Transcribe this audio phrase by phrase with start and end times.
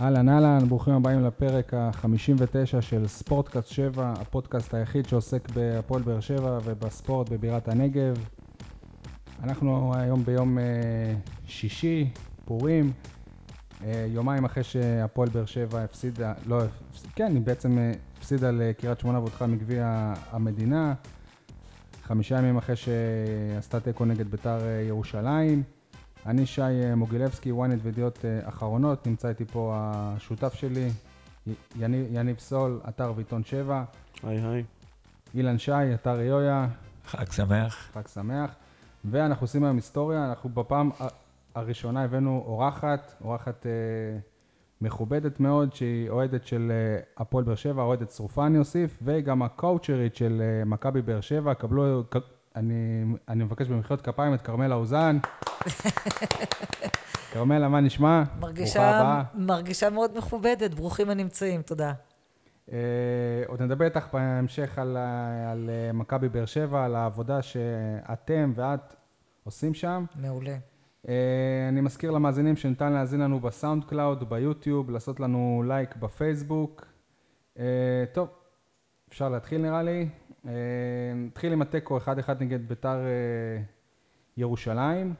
[0.00, 6.58] אהלן אהלן, ברוכים הבאים לפרק ה-59 של ספורטקאסט 7, הפודקאסט היחיד שעוסק בהפועל באר שבע
[6.64, 8.14] ובספורט בבירת הנגב.
[9.42, 10.64] אנחנו היום ביום אה,
[11.46, 12.10] שישי,
[12.44, 12.92] פורים,
[13.84, 16.58] אה, יומיים אחרי שהפועל באר שבע הפסידה, לא,
[17.14, 20.94] כן, היא בעצם אה, הפסידה לקריית שמונה והודחה מגביע המדינה.
[22.02, 24.58] חמישה ימים אחרי שעשתה תיקו נגד ביתר
[24.88, 25.75] ירושלים.
[26.26, 30.90] אני שי מוגילבסקי, ynet וידיעות אחרונות, נמצא איתי פה השותף שלי,
[31.76, 33.84] יניב, יניב סול, אתר ועיתון 7.
[34.22, 34.64] היי היי.
[35.34, 36.68] אילן שי, אתר יויה.
[37.06, 37.90] חג שמח.
[37.92, 38.50] חג שמח.
[39.04, 40.90] ואנחנו עושים היום היסטוריה, אנחנו בפעם
[41.54, 43.70] הראשונה הבאנו אורחת, אורחת אה,
[44.80, 50.16] מכובדת מאוד, שהיא אוהדת של אה, הפועל באר שבע, אוהדת שרופה אני אוסיף, וגם הקואוצ'רית
[50.16, 52.02] של אה, מכבי באר שבע, קבלו,
[52.56, 55.18] אני, אני מבקש במחיאות כפיים את כרמלה אוזן.
[57.32, 58.22] כרמלה, מה נשמע?
[58.40, 61.92] מרגישה, מרגישה מאוד מכובדת, ברוכים הנמצאים, תודה.
[62.66, 62.70] Uh,
[63.46, 64.96] עוד נדבר איתך בהמשך על,
[65.50, 68.94] על uh, מכבי באר שבע, על העבודה שאתם ואת
[69.44, 70.04] עושים שם.
[70.14, 70.56] מעולה.
[71.04, 71.08] Uh,
[71.68, 76.86] אני מזכיר למאזינים שניתן להאזין לנו ב SoundCloud, ב YouTube, לעשות לנו לייק בפייסבוק.
[77.56, 77.58] Uh,
[78.12, 78.28] טוב,
[79.08, 80.08] אפשר להתחיל נראה לי.
[80.44, 80.48] Uh,
[81.14, 82.08] נתחיל עם התיקו 1-1
[82.40, 83.62] נגד ביתר uh,
[84.36, 85.14] ירושלים.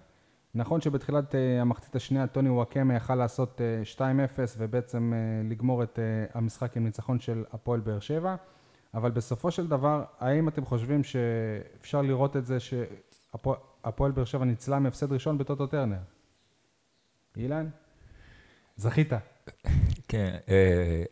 [0.54, 4.00] נכון שבתחילת uh, המחצית השנייה טוני וואקמה יכל לעשות uh, 2-0
[4.58, 5.12] ובעצם
[5.44, 5.98] לגמור את
[6.34, 8.36] המשחק עם ניצחון של הפועל באר שבע,
[8.94, 14.78] אבל בסופו של דבר, האם אתם חושבים שאפשר לראות את זה שהפועל באר שבע ניצלה
[14.78, 15.98] מהפסד ראשון בטוטו טרנר?
[17.36, 17.68] אילן?
[18.76, 19.12] זכית.
[20.08, 20.36] כן,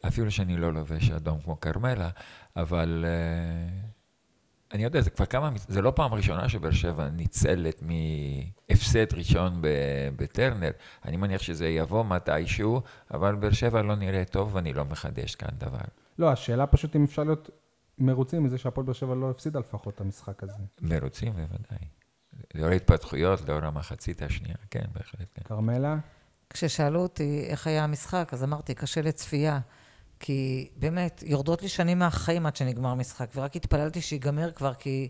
[0.06, 2.10] אפילו שאני לא לובש אדום כמו כרמלה,
[2.56, 3.04] אבל
[4.72, 9.60] אני יודע, זה כבר כמה, זה לא פעם ראשונה שבאר שבע ניצלת מהפסד ראשון
[10.16, 10.70] בטרנר.
[11.04, 15.48] אני מניח שזה יבוא מתישהו, אבל באר שבע לא נראה טוב ואני לא מחדש כאן
[15.58, 15.78] דבר.
[16.18, 17.50] לא, השאלה פשוט אם אפשר להיות
[17.98, 20.52] מרוצים מזה שהפועל באר שבע לא הפסידה לפחות את המשחק הזה.
[20.80, 21.88] מרוצים בוודאי.
[22.54, 25.28] לאור ההתפתחויות, לאור המחצית השנייה, כן, בהחלט.
[25.34, 25.42] כן.
[26.54, 29.60] כששאלו אותי איך היה המשחק, אז אמרתי, קשה לצפייה.
[30.20, 35.08] כי באמת, יורדות לי שנים מהחיים עד שנגמר המשחק, ורק התפללתי שיגמר כבר, כי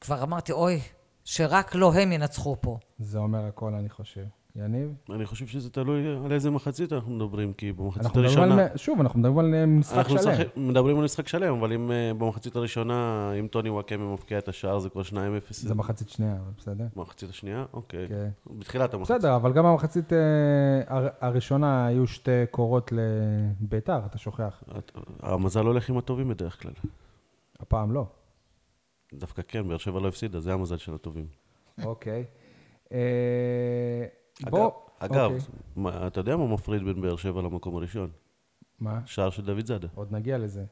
[0.00, 0.80] כבר אמרתי, אוי,
[1.24, 2.78] שרק לא הם ינצחו פה.
[2.98, 4.24] זה אומר הכל, אני חושב.
[4.64, 4.94] יניב?
[5.10, 8.62] אני חושב שזה תלוי על איזה מחצית אנחנו מדברים, כי במחצית הראשונה...
[8.62, 10.32] על, שוב, אנחנו מדברים על אה, משחק אנחנו שלם.
[10.32, 14.48] אנחנו מדברים על משחק שלם, אבל אם uh, במחצית הראשונה, אם טוני וואקמה מפקיע את
[14.48, 15.14] השער, זה כבר 2-0.
[15.50, 16.84] זה מחצית שנייה, אבל בסדר.
[16.96, 17.64] מחצית השנייה?
[17.72, 18.08] אוקיי.
[18.08, 18.28] כן.
[18.58, 19.16] בתחילת המחצית.
[19.16, 20.14] בסדר, אבל גם במחצית uh,
[21.20, 24.62] הראשונה היו שתי קורות לביתר, אתה שוכח.
[25.20, 26.72] המזל הולך עם הטובים בדרך כלל.
[27.60, 28.06] הפעם לא.
[29.14, 31.26] דווקא כן, באר שבע לא הפסידה, זה המזל של הטובים.
[31.84, 32.24] אוקיי.
[34.42, 34.70] בוא...
[34.98, 35.38] אגב, אוקיי.
[35.76, 38.10] מה, אתה יודע מה מפריד בין באר שבע למקום הראשון?
[38.78, 39.00] מה?
[39.06, 39.88] שער של דודזאדה.
[39.94, 40.64] עוד נגיע לזה.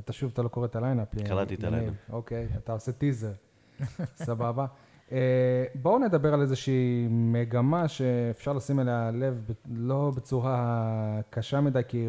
[0.00, 1.14] אתה שוב, אתה לא קורא את ה lineup.
[1.24, 1.94] קראתי את ה lineup.
[2.12, 3.32] אוקיי, אתה עושה טיזר.
[4.26, 4.66] סבבה.
[5.12, 12.08] אה, בואו נדבר על איזושהי מגמה שאפשר לשים אליה לב, לא בצורה קשה מדי, כי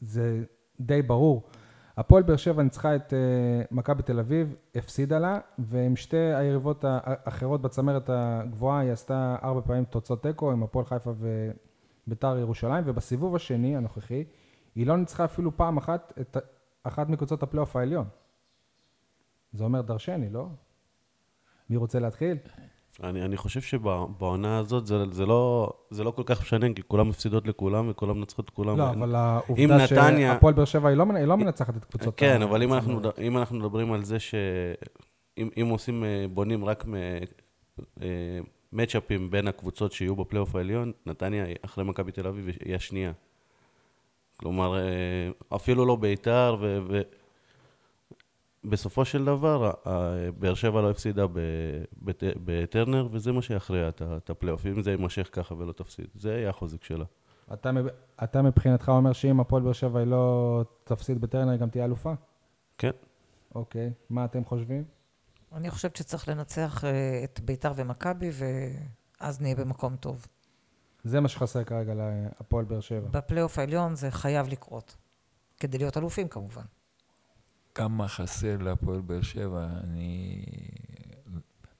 [0.00, 0.44] זה
[0.80, 1.48] די ברור.
[1.96, 7.62] הפועל באר שבע ניצחה את uh, מכבי תל אביב, הפסידה לה, ועם שתי היריבות האחרות
[7.62, 11.12] בצמרת הגבוהה היא עשתה ארבע פעמים תוצאות תיקו עם הפועל חיפה
[12.06, 14.24] וביתר ירושלים, ובסיבוב השני, הנוכחי,
[14.74, 16.36] היא לא ניצחה אפילו פעם אחת את
[16.82, 18.08] אחת מקבוצות הפלייאוף העליון.
[19.52, 20.48] זה אומר דרשני, לא?
[21.70, 22.38] מי רוצה להתחיל?
[23.02, 27.08] אני, אני חושב שבעונה הזאת זה, זה, לא, זה לא כל כך משנה, כי כולם
[27.08, 28.78] מפסידות לכולם וכולם מנצחות את כולם.
[28.78, 30.32] לא, אבל העובדה נתניה...
[30.32, 32.14] שהפועל באר שבע היא לא, היא לא מנצחת את קבוצות...
[32.16, 36.84] כן, אבל אם אנחנו, אם אנחנו מדברים על זה שאם אם עושים, אה, בונים רק
[38.72, 43.12] מצ'אפים אה, בין הקבוצות שיהיו בפלייאוף העליון, נתניה אחרי מכבי תל אביב היא השנייה.
[44.36, 47.00] כלומר, אה, אפילו לא ביתר, ו...
[48.68, 49.72] בסופו של דבר,
[50.38, 51.26] באר שבע לא הפסידה
[52.44, 56.06] בטרנר, וזה מה שיכריע את הפלייאוף, אם זה יימשך ככה ולא תפסיד.
[56.14, 57.04] זה יהיה החוזק שלה.
[57.52, 57.70] אתה,
[58.24, 62.12] אתה מבחינתך אומר שאם הפועל באר שבע היא לא תפסיד בטרנר, היא גם תהיה אלופה?
[62.78, 62.90] כן.
[63.54, 64.84] אוקיי, מה אתם חושבים?
[65.52, 68.30] אני חושבת שצריך לנצח אה, את ביתר ומכבי,
[69.20, 70.26] ואז נהיה במקום טוב.
[71.04, 73.08] זה מה שחסר כרגע להפועל באר שבע.
[73.10, 74.96] בפלייאוף העליון זה חייב לקרות,
[75.60, 76.62] כדי להיות אלופים כמובן.
[77.76, 79.66] כמה חסר להפועל באר שבע.
[79.84, 80.44] אני...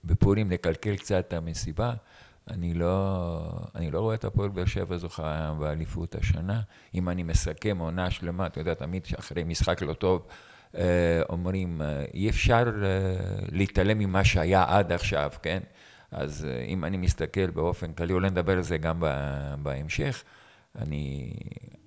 [0.05, 1.95] בפורים נקלקל קצת את המסיבה.
[2.51, 6.61] אני לא, אני לא רואה את הפועל באר שבע זוכה באליפות השנה.
[6.95, 10.27] אם אני מסכם עונה שלמה, אתה יודע, תמיד אחרי משחק לא טוב,
[10.77, 13.17] אה, אומרים, אה, אי אפשר אה,
[13.53, 15.61] להתעלם ממה שהיה עד עכשיו, כן?
[16.11, 19.03] אז אם אני מסתכל באופן כללי, אולי נדבר על זה גם
[19.63, 20.25] בהמשך,
[20.79, 21.33] אני...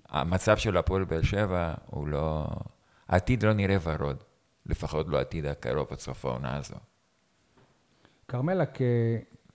[0.10, 2.48] המצב של הפועל באר שבע הוא לא...
[3.10, 4.24] העתיד לא נראה ורוד,
[4.66, 6.76] לפחות לא העתיד הקרוב עד סוף העונה הזו.
[8.28, 8.64] כרמלה.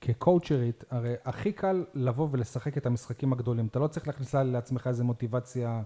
[0.00, 3.66] כקואוצ'רית, הרי הכי קל לבוא ולשחק את המשחקים הגדולים.
[3.66, 5.82] אתה לא צריך להכניס לעצמך איזו מוטיבציה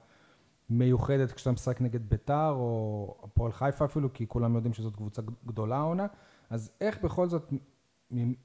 [0.71, 5.77] מיוחדת כשאתה משחק נגד ביתר, או הפועל חיפה אפילו, כי כולם יודעים שזאת קבוצה גדולה
[5.77, 6.07] העונה.
[6.51, 7.53] אז איך בכל זאת,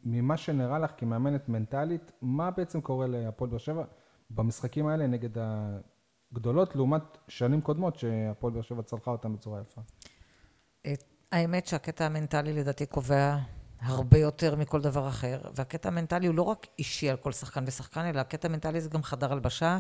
[0.04, 3.84] ממה שנראה לך כמאמנת מנטלית, מה בעצם קורה להפועל באר שבע
[4.30, 5.38] במשחקים האלה נגד
[6.34, 9.82] הגדולות, לעומת שנים קודמות שהפועל באר שבע צלחה אותם בצורה יפה?
[11.32, 13.38] האמת שהקטע המנטלי לדעתי קובע
[13.82, 18.02] הרבה יותר מכל דבר אחר, והקטע המנטלי הוא לא רק אישי על כל שחקן ושחקן,
[18.02, 19.80] אלא הקטע המנטלי זה גם חדר הלבשה,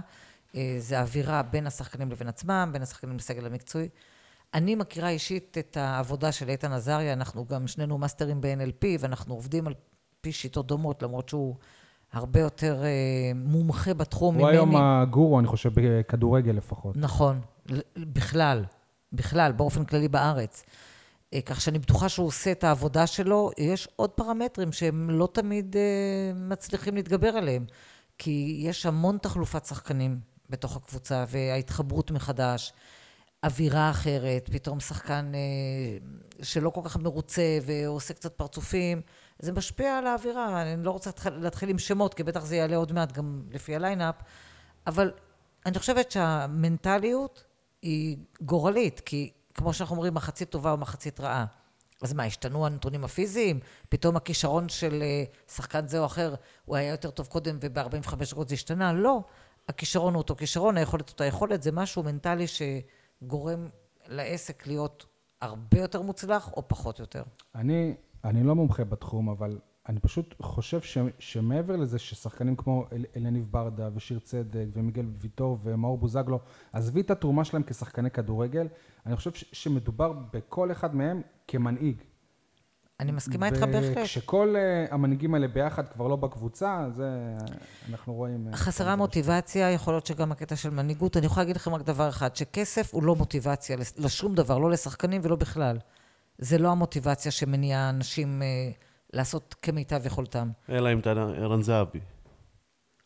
[0.56, 3.90] אה, זה אווירה בין השחקנים לבין עצמם, בין השחקנים לסגל המקצועי.
[4.54, 9.68] אני מכירה אישית את העבודה של איתן עזריה, אנחנו גם שנינו מאסטרים ב-NLP, ואנחנו עובדים
[9.68, 9.74] על
[10.22, 11.56] פי שיטות דומות, למרות שהוא
[12.14, 14.44] הרבה יותר אה, מומחה בתחום ממני.
[14.46, 16.98] הוא היום הגורו, אני חושב, בכדורגל לפחות.
[16.98, 17.42] נכון,
[17.98, 18.64] בכלל,
[19.14, 20.64] בכלל, באופן כללי בארץ.
[21.34, 23.52] אה, כך שאני בטוחה שהוא עושה את העבודה שלו.
[23.58, 27.66] יש עוד פרמטרים שהם לא תמיד uh, מצליחים להתגבר עליהם,
[28.18, 30.20] כי יש המון תחלופת שחקנים
[30.50, 32.74] בתוך הקבוצה, וההתחברות מחדש,
[33.44, 39.02] אווירה אחרת, פתאום שחקן uh, שלא כל כך מרוצה ועושה קצת פרצופים,
[39.40, 40.62] זה משפיע על האווירה.
[40.62, 44.16] אני לא רוצה להתחיל עם שמות, כי בטח זה יעלה עוד מעט גם לפי הליינאפ,
[44.88, 45.12] אבל
[45.66, 47.44] אני חושבת שהמנטליות
[47.82, 51.46] היא גורלית, כי כמו שאנחנו אומרים, מחצית טובה או מחצית רעה.
[52.02, 53.60] אז מה, השתנו הנתונים הפיזיים?
[53.90, 58.50] פתאום הכישרון של אה, שחקן זה או אחר, הוא היה יותר טוב קודם וב-45 דקות
[58.50, 58.94] זה השתנה?
[58.94, 59.22] לא.
[59.70, 63.68] הכישרון הוא אותו כישרון, היכולת אותה יכולת, זה משהו מנטלי שגורם
[64.08, 65.06] לעסק להיות
[65.42, 67.24] הרבה יותר מוצלח או פחות יותר.
[67.56, 69.60] אני, אני לא מומחה בתחום, אבל
[69.90, 75.58] אני פשוט חושב ש, שמעבר לזה ששחקנים כמו אל, אלניב ברדה ושיר צדק ומיגל ויטור
[75.64, 76.40] ומאור בוזגלו,
[76.74, 78.68] עזבי את התרומה שלהם כשחקני כדורגל,
[79.06, 81.96] אני חושב ש, שמדובר בכל אחד מהם כמנהיג.
[83.00, 83.98] אני מסכימה איתך בהחלט.
[83.98, 87.36] וכשכל uh, המנהיגים האלה ביחד כבר לא בקבוצה, זה
[87.90, 88.48] אנחנו רואים...
[88.48, 91.18] אה, חסרה מוטיבציה, יכול להיות שגם הקטע של מנהיגות.
[91.18, 95.22] אני יכולה להגיד לכם רק דבר אחד, שכסף הוא לא מוטיבציה לשום דבר, לא לשחקנים
[95.24, 95.78] ולא בכלל.
[96.38, 98.42] זה לא המוטיבציה שמניעה אנשים...
[98.42, 98.84] Uh,
[99.14, 100.50] לעשות כמיטב יכולתם.
[100.70, 102.00] אלא אם אתה ערן זהבי.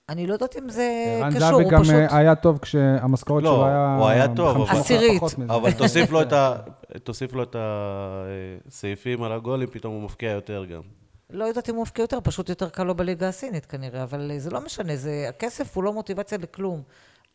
[0.09, 1.73] אני לא יודעת אם זה קשור, הוא פשוט...
[1.73, 3.95] ערן זהבי גם היה טוב כשהמשכורת לא, שלו היה...
[3.97, 4.69] לא, הוא היה טוב.
[4.69, 5.21] עשירית.
[5.49, 6.55] אבל תוסיף לו, את ה...
[7.03, 10.81] תוסיף לו את הסעיפים על הגולים, פתאום הוא מפקיע יותר גם.
[11.29, 14.49] לא יודעת אם הוא מפקיע יותר, פשוט יותר קל לו בליגה הסינית כנראה, אבל זה
[14.49, 15.25] לא משנה, זה...
[15.29, 16.81] הכסף הוא לא מוטיבציה לכלום.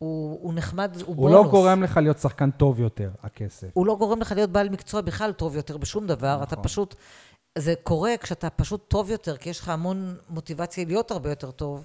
[0.03, 1.37] הוא, הוא נחמד, הוא, הוא בונוס.
[1.37, 3.69] הוא לא גורם לך להיות שחקן טוב יותר, הכסף.
[3.73, 6.35] הוא לא גורם לך להיות בעל מקצוע בכלל טוב יותר בשום דבר.
[6.35, 6.43] נכון.
[6.43, 6.95] אתה פשוט
[7.59, 11.85] זה קורה כשאתה פשוט טוב יותר, כי יש לך המון מוטיבציה להיות הרבה יותר טוב,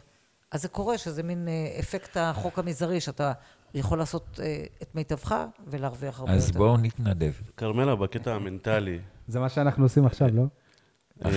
[0.52, 3.32] אז זה קורה שזה מין אה, אפקט החוק המזערי, שאתה
[3.74, 5.36] יכול לעשות אה, את מיטבך
[5.68, 6.54] ולהרוויח הרבה אז יותר.
[6.54, 7.32] אז בואו נתנדב.
[7.58, 9.00] כרמלה, בקטע המנטלי.
[9.28, 10.44] זה מה שאנחנו עושים עכשיו, לא?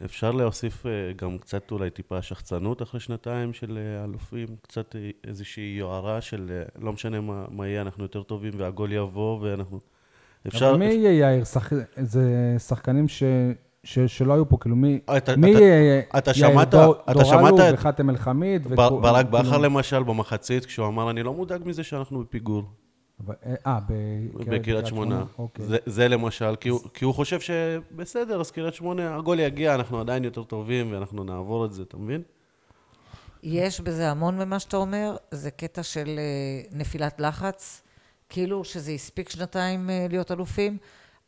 [0.00, 0.04] אה.
[0.04, 0.86] אפשר להוסיף
[1.16, 4.96] גם קצת אולי טיפה שחצנות אחרי שנתיים של אלופים, קצת
[5.26, 7.20] איזושהי יוהרה של לא משנה
[7.50, 9.80] מה יהיה, אנחנו יותר טובים והגול יבוא ואנחנו...
[10.46, 10.70] אפשר...
[10.70, 11.44] אבל מי יהיה יאיר?
[11.44, 11.72] שח...
[11.96, 13.22] זה שחקנים ש...
[13.84, 13.98] ש...
[13.98, 18.68] שלא היו פה, כאילו מי, אתה, מי יהיה אתה שמעת, דור, אתה דורלו וחאתם אל-חמיד?
[18.68, 19.00] בר, וכו...
[19.00, 19.62] ברק בכר כאילו...
[19.62, 22.64] למשל במחצית, כשהוא אמר, אני לא מודאג מזה שאנחנו בפיגור.
[23.66, 23.78] אה,
[24.34, 25.24] בקריית שמונה.
[25.38, 25.66] אוקיי.
[25.66, 30.00] זה, זה למשל, כי הוא, כי הוא חושב שבסדר, אז קריית שמונה, הגול יגיע, אנחנו
[30.00, 32.22] עדיין יותר טובים ואנחנו נעבור את זה, אתה מבין?
[33.42, 37.82] יש בזה המון ממה שאתה אומר, זה קטע של אה, נפילת לחץ.
[38.28, 40.78] כאילו שזה הספיק שנתיים אה, להיות אלופים,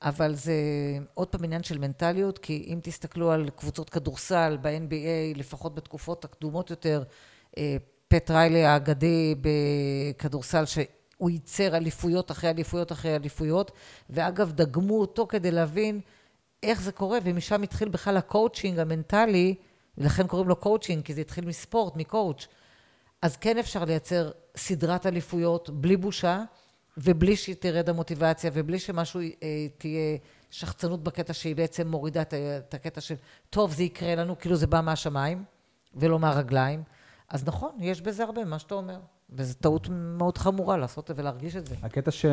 [0.02, 0.52] אבל זה
[1.14, 6.70] עוד פעם עניין של מנטליות, כי אם תסתכלו על קבוצות כדורסל ב-NBA, לפחות בתקופות הקדומות
[6.70, 7.02] יותר,
[7.58, 7.76] אה,
[8.08, 10.64] פט ריילי האגדי בכדורסל,
[11.16, 13.72] שהוא ייצר אליפויות אחרי אליפויות אחרי אליפויות,
[14.10, 16.00] ואגב, דגמו אותו כדי להבין
[16.62, 19.54] איך זה קורה, ומשם התחיל בכלל הקואוצ'ינג המנטלי,
[19.98, 22.48] ולכן קוראים לו קואוצ'ינג, כי זה התחיל מספורט, מ coach.
[23.22, 26.44] אז כן אפשר לייצר סדרת אליפויות בלי בושה,
[26.96, 30.16] ובלי שתרד המוטיבציה, ובלי שמשהו אה, תהיה
[30.50, 33.14] שחצנות בקטע שהיא בעצם מורידה את, את הקטע של,
[33.50, 35.44] טוב, זה יקרה לנו, כאילו זה בא מהשמיים,
[35.94, 36.82] ולא מהרגליים.
[37.28, 38.98] אז נכון, יש בזה הרבה, מה שאתה אומר.
[39.30, 41.74] וזו טעות מאוד חמורה לעשות ולהרגיש את זה.
[41.82, 42.26] הקטע ש...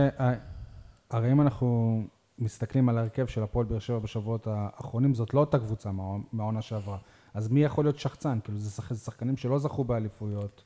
[1.10, 2.02] הרי אם אנחנו
[2.40, 5.90] מסתכלים על ההרכב של הפועל באר שבע בשבועות האחרונים, זאת לא אותה קבוצה
[6.32, 6.98] מהעונה שעברה.
[7.34, 8.40] אז מי יכול להיות שחצן?
[8.44, 10.64] כאילו, זה שחקנים שלא זכו באליפויות.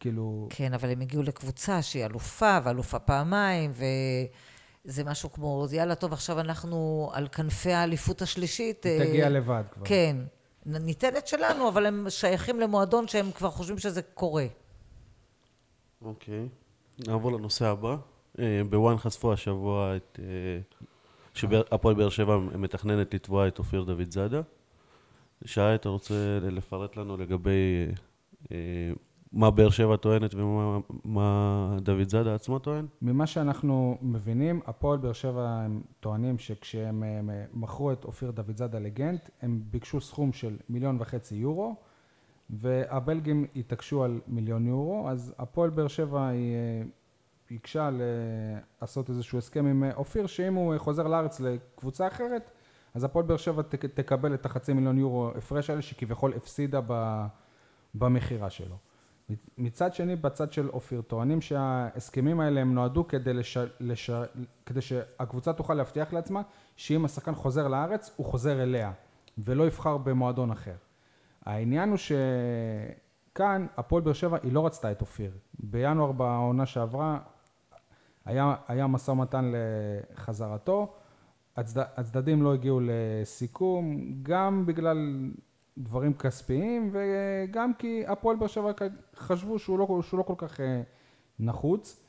[0.00, 0.48] כאילו...
[0.50, 3.70] כן, אבל הם הגיעו לקבוצה שהיא אלופה, ואלופה פעמיים,
[4.84, 8.86] וזה משהו כמו, יאללה, טוב, עכשיו אנחנו על כנפי האליפות השלישית.
[8.86, 9.86] תגיע אה, לבד כבר.
[9.86, 10.16] כן.
[10.66, 14.46] ניתן את שלנו, אבל הם שייכים למועדון שהם כבר חושבים שזה קורה.
[16.02, 16.48] אוקיי.
[17.08, 17.96] נעבור לנושא הבא.
[18.38, 20.20] אה, בוואן חשפו השבוע את...
[20.22, 20.60] אה,
[21.34, 24.40] שהפועל באר שבע מתכננת לתבוע את אופיר דוד זאדה.
[25.44, 27.86] שי, אתה רוצה לפרט לנו לגבי
[28.52, 28.56] אה,
[29.32, 32.86] מה באר שבע טוענת ומה מה דוד זאדה עצמו טוען?
[33.02, 38.78] ממה שאנחנו מבינים, הפועל באר שבע הם טוענים שכשהם הם, מכרו את אופיר דוד זאדה
[38.78, 41.76] לגנט, הם ביקשו סכום של מיליון וחצי יורו,
[42.50, 46.82] והבלגים התעקשו על מיליון יורו, אז הפועל באר שבע היא אה,
[47.50, 47.90] ביקשה
[48.80, 52.50] לעשות איזשהו הסכם עם אופיר, שאם הוא חוזר לארץ לקבוצה אחרת,
[52.94, 53.62] אז הפועל באר שבע
[53.94, 56.80] תקבל את החצי מיליון יורו הפרש האלה שכביכול הפסידה
[57.94, 58.76] במכירה שלו.
[59.58, 63.58] מצד שני, בצד של אופיר, טוענים שההסכמים האלה הם נועדו כדי, לש...
[63.80, 64.10] לש...
[64.66, 66.42] כדי שהקבוצה תוכל להבטיח לעצמה
[66.76, 68.92] שאם השחקן חוזר לארץ, הוא חוזר אליה,
[69.38, 70.74] ולא יבחר במועדון אחר.
[71.46, 71.98] העניין הוא
[73.32, 75.30] שכאן, הפועל באר שבע, היא לא רצתה את אופיר.
[75.58, 77.18] בינואר בעונה שעברה,
[78.24, 80.94] היה, היה משא ומתן לחזרתו,
[81.56, 85.30] הצד, הצדדים לא הגיעו לסיכום, גם בגלל
[85.78, 88.70] דברים כספיים וגם כי הפועל באר שבע
[89.16, 90.82] חשבו שהוא לא, שהוא לא כל כך אה,
[91.38, 92.02] נחוץ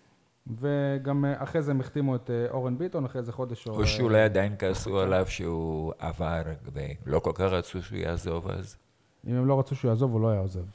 [0.48, 3.74] וגם אה, אחרי זה הם החתימו את אה, אורן ביטון אחרי איזה חודש או...
[3.74, 6.42] או שאולי עדיין כעסו עליו שהוא עבר
[6.74, 8.78] ולא כל כך רצו שהוא יעזוב אז.
[9.28, 10.66] אם הם לא רצו שהוא יעזוב הוא לא היה עוזב.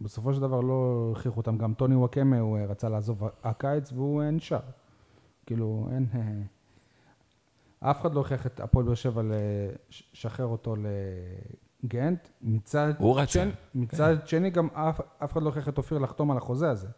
[0.00, 4.60] בסופו של דבר לא הכריחו אותם, גם טוני וואקמה הוא רצה לעזוב הקיץ והוא נשאר.
[5.46, 6.06] כאילו אין...
[7.80, 10.76] אף אחד לא הכריח את הפועל באר שבע לשחרר אותו
[11.86, 13.32] גנט, מצד הוא רצה.
[13.32, 14.26] שני, מצד כן.
[14.26, 16.88] שני גם אף, אף אחד לא הכריח את אופיר לחתום על החוזה הזה.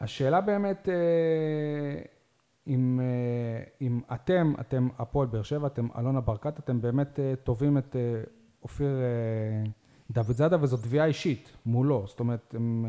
[0.00, 2.02] השאלה באמת, אה,
[2.66, 7.78] אם, אה, אם אתם, אתם הפועל באר שבע, אתם אלונה ברקת, אתם באמת אה, תובעים
[7.78, 7.96] את
[8.62, 8.90] אופיר
[10.10, 12.86] דוד זאדה, וזו תביעה אישית מולו, זאת אומרת, הם,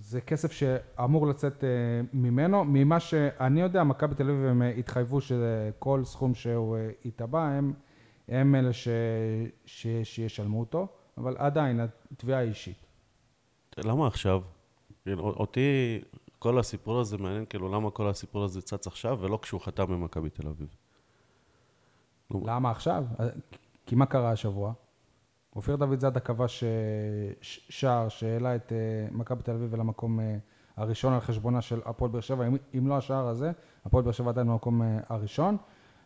[0.00, 1.64] זה כסף שאמור לצאת
[2.12, 7.72] ממנו, ממה שאני יודע, מכבי תל אביב הם התחייבו שכל סכום שהוא יתבע, הם
[8.28, 8.88] הם אלה ש...
[9.66, 9.86] ש...
[10.04, 10.86] שישלמו אותו,
[11.18, 11.80] אבל עדיין
[12.12, 12.86] התביעה היא אישית.
[13.78, 14.42] למה עכשיו?
[15.02, 16.00] כאילו, אותי
[16.38, 20.30] כל הסיפור הזה מעניין, כאילו למה כל הסיפור הזה צץ עכשיו ולא כשהוא חתם במכבי
[20.30, 20.76] תל אביב.
[22.30, 23.04] למה עכשיו?
[23.86, 24.72] כי מה קרה השבוע?
[25.56, 26.64] אופיר דוד זאדה כבש
[27.42, 30.36] שער שהעלה את אה, מכבי תל אביב אל המקום אה,
[30.76, 32.44] הראשון על חשבונה של הפועל באר שבע.
[32.78, 33.52] אם לא השער הזה,
[33.84, 35.56] הפועל באר שבע עדיין במקום אה, הראשון.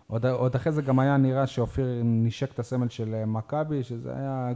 [0.08, 4.16] עוד, עוד אחרי זה גם היה נראה שאופיר נשק את הסמל של אה, מכבי, שזה
[4.16, 4.52] היה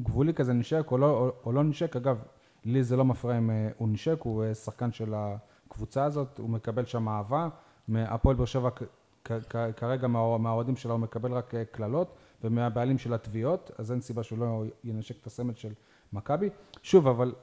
[0.00, 1.96] גבולי כזה, נשק או לא, או, או לא נשק.
[1.96, 2.22] אגב,
[2.64, 6.50] לי זה לא מפריע אם אה, הוא נשק, הוא אה, שחקן של הקבוצה הזאת, הוא
[6.50, 7.48] מקבל שם אהבה.
[7.88, 8.70] מהפועל באר שבע
[9.76, 10.06] כרגע
[10.38, 15.20] מהאוהדים שלה הוא מקבל רק קללות, ומהבעלים של התביעות, אז אין סיבה שהוא לא ינשק
[15.20, 15.72] את הסמל של
[16.12, 16.50] מכבי.
[16.82, 17.34] שוב, אבל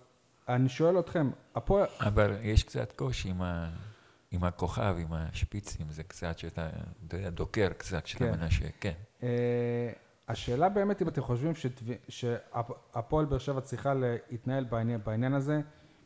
[0.48, 1.88] אני שואל אתכם, הפועל...
[2.00, 3.70] אבל יש קצת קושי עם ה...
[4.32, 6.70] עם הכוכב, עם השפיצים, זה קצת שאתה,
[7.08, 8.40] אתה יודע, דוקר קצת כשאתה כן.
[8.40, 8.94] מנשק, כן.
[9.20, 9.24] Uh,
[10.28, 11.54] השאלה באמת אם אתם חושבים
[12.10, 15.62] שהפועל באר שבע צריכה להתנהל בעניין, בעניין הזה,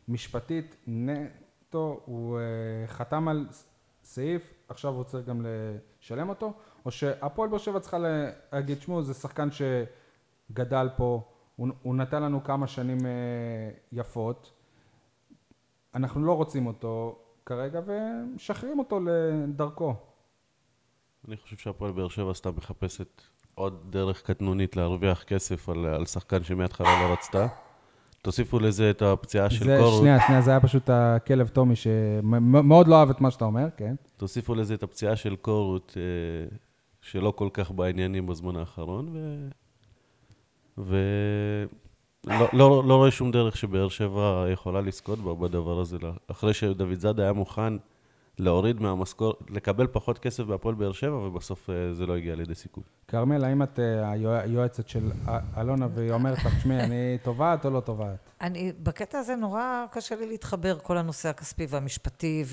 [0.08, 3.48] משפטית נטו, הוא uh, חתם על
[4.04, 5.46] סעיף, עכשיו הוא צריך גם
[6.02, 6.54] לשלם אותו,
[6.86, 7.98] או שהפועל באר שבע צריכה
[8.54, 9.50] להגיד, שמעו, זה שחקן
[10.52, 11.22] שגדל פה,
[11.56, 13.04] הוא, הוא נתן לנו כמה שנים uh,
[13.92, 14.52] יפות,
[15.96, 19.96] אנחנו לא רוצים אותו, כרגע ומשחררים אותו לדרכו.
[21.28, 23.22] אני חושב שהפועל באר שבע סתם מחפשת
[23.56, 27.48] עוד דרך קטנונית להרוויח כסף על, על שחקן שמההתחלה לא רצתה.
[28.22, 30.00] תוסיפו לזה את הפציעה של זה, קורות.
[30.00, 33.96] שנייה, שנייה, זה היה פשוט הכלב טומי שמאוד לא אהב את מה שאתה אומר, כן.
[34.18, 36.58] תוסיפו לזה את הפציעה של קורות, אה,
[37.06, 39.48] שלא כל כך בעניינים בזמן האחרון, ו...
[40.78, 40.98] ו...
[42.28, 45.98] לא, לא, לא רואה שום דרך שבאר שבע יכולה לזכות בדבר הזה.
[46.28, 47.74] אחרי שדוד זאדה היה מוכן
[48.40, 52.84] להוריד מהמשכורת, לקבל פחות כסף בהפועל באר שבע, ובסוף אה, זה לא הגיע לידי סיכום.
[53.08, 55.12] כרמל, האם את אה, היועצת של
[55.58, 58.30] אלונה והיא אומרת לך, תשמעי, אני תובעת או לא תובעת?
[58.42, 62.44] אני, בקטע הזה נורא קשה לי להתחבר, כל הנושא הכספי והמשפטי,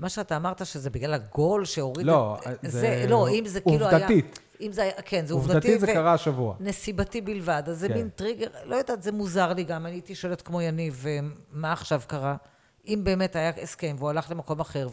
[0.00, 2.06] ומה שאתה אמרת שזה בגלל הגול שהוריד...
[2.06, 3.06] לא, את, זה, זה...
[3.08, 3.98] לא, אם זה כאילו היה...
[3.98, 4.40] עובדתית.
[4.60, 5.54] אם זה היה, כן, זה עובדתי.
[5.54, 6.54] עובדתית זה קרה השבוע.
[6.60, 7.62] נסיבתי בלבד.
[7.66, 7.94] אז זה כן.
[7.94, 9.86] מין טריגר, לא יודעת, זה מוזר לי גם.
[9.86, 11.04] אני הייתי שואלת כמו יניב,
[11.52, 12.36] מה עכשיו קרה?
[12.88, 14.88] אם באמת היה הסכם והוא הלך למקום אחר,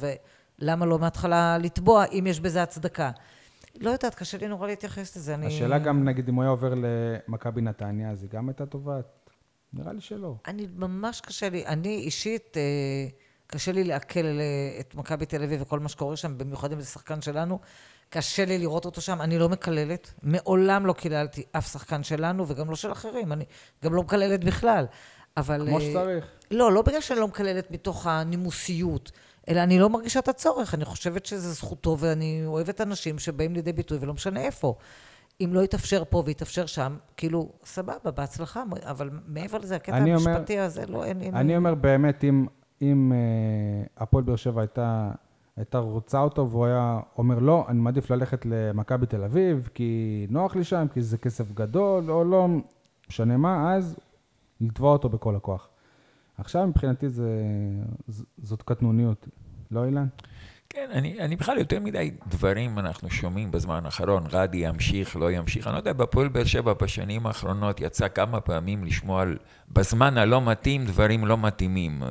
[0.59, 3.11] ולמה לא מההתחלה לתבוע, אם יש בזה הצדקה?
[3.79, 5.35] לא יודעת, קשה לי נורא להתייחס לזה.
[5.35, 5.47] אני...
[5.47, 9.05] השאלה גם, נגיד, אם הוא היה עובר למכבי נתניה, אז היא גם הייתה תובעת?
[9.73, 10.35] נראה לי שלא.
[10.47, 11.65] אני, ממש קשה לי.
[11.65, 12.61] אני אישית, אה,
[13.47, 14.33] קשה לי לעכל אה,
[14.79, 17.59] את מכבי תל אביב וכל מה שקורה שם, במיוחד אם זה שחקן שלנו.
[18.09, 22.69] קשה לי לראות אותו שם, אני לא מקללת, מעולם לא קיללתי אף שחקן שלנו וגם
[22.69, 23.45] לא של אחרים, אני
[23.83, 24.85] גם לא מקללת בכלל.
[25.37, 25.65] אבל...
[25.67, 26.25] כמו אה, שצריך.
[26.51, 29.11] לא, לא בגלל שאני לא מקללת מתוך הנימוסיות,
[29.49, 30.73] אלא אני לא מרגישה את הצורך.
[30.73, 34.75] אני חושבת שזו זכותו, ואני אוהבת אנשים שבאים לידי ביטוי, ולא משנה איפה.
[35.41, 40.31] אם לא יתאפשר פה ויתאפשר שם, כאילו, סבבה, בהצלחה, אבל מעבר לזה, הקטע אני אומר-
[40.31, 41.21] המשפטי הזה, לא, אין...
[41.21, 42.45] אין- אני אומר באמת, אם,
[42.81, 45.11] אם אה, הפועל באר שבע הייתה,
[45.57, 50.55] הייתה רוצה אותו, והוא היה אומר, לא, אני מעדיף ללכת למכבי תל אביב, כי נוח
[50.55, 52.47] לי שם, כי זה כסף גדול, או לא
[53.09, 53.99] משנה מה, אז
[54.61, 55.69] לתבוע אותו בכל הכוח.
[56.37, 57.31] עכשיו מבחינתי זה,
[58.37, 59.27] זאת קטנוניות,
[59.71, 60.07] לא אילן?
[60.69, 65.67] כן, אני, אני בכלל יותר מדי דברים אנחנו שומעים בזמן האחרון, רדי ימשיך, לא ימשיך.
[65.67, 69.37] אני לא יודע, בפועל באר שבע בשנים האחרונות יצא כמה פעמים לשמוע על,
[69.71, 72.03] בזמן הלא מתאים, דברים לא מתאימים.
[72.03, 72.09] אה,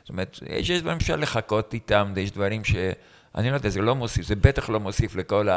[0.00, 2.74] זאת אומרת, יש, יש דברים שאפשר לחכות איתם, יש דברים ש...
[3.34, 5.48] אני לא יודע, זה לא מוסיף, זה בטח לא מוסיף לכל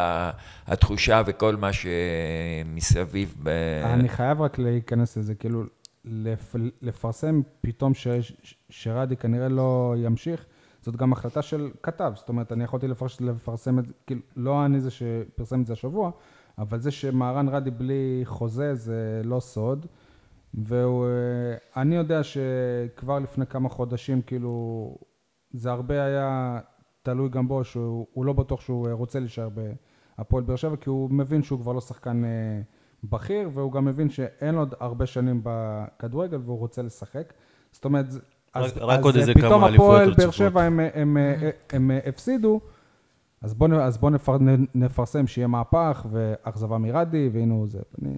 [0.68, 3.36] התחושה וכל מה שמסביב.
[3.44, 3.50] ב...
[3.84, 5.64] אני חייב רק להיכנס לזה, כאילו,
[6.06, 8.08] לפ, לפרסם פתאום ש,
[8.44, 10.46] ש, שרדי כנראה לא ימשיך,
[10.82, 12.88] זאת גם החלטה של כתב, זאת אומרת, אני יכולתי
[13.20, 16.12] לפרסם את זה, כאילו, לא אני זה שפרסם את זה השבוע,
[16.58, 19.86] אבל זה שמהרן רדי בלי חוזה זה לא סוד,
[20.54, 24.96] ואני יודע שכבר לפני כמה חודשים, כאילו,
[25.52, 26.60] זה הרבה היה
[27.04, 29.50] תלוי גם בו, שהוא הוא לא בטוח שהוא רוצה להישאר
[30.18, 32.62] בהפועל באר שבע, כי הוא מבין שהוא כבר לא שחקן אה,
[33.04, 37.34] בכיר, והוא גם מבין שאין עוד הרבה שנים בכדורגל והוא רוצה לשחק.
[37.72, 38.06] זאת אומרת,
[38.54, 40.34] אז, רק אז עוד אה, איזה פתאום כמה אליפויות הפועל באר רצופות.
[40.34, 42.62] שבע הם, הם, הם, הם, הם הפסידו,
[43.42, 44.38] אז בואו בוא נפר,
[44.76, 47.80] נפרסם שיהיה מהפך ואכזבה מרדי, והנה הוא זה.
[48.02, 48.16] אני,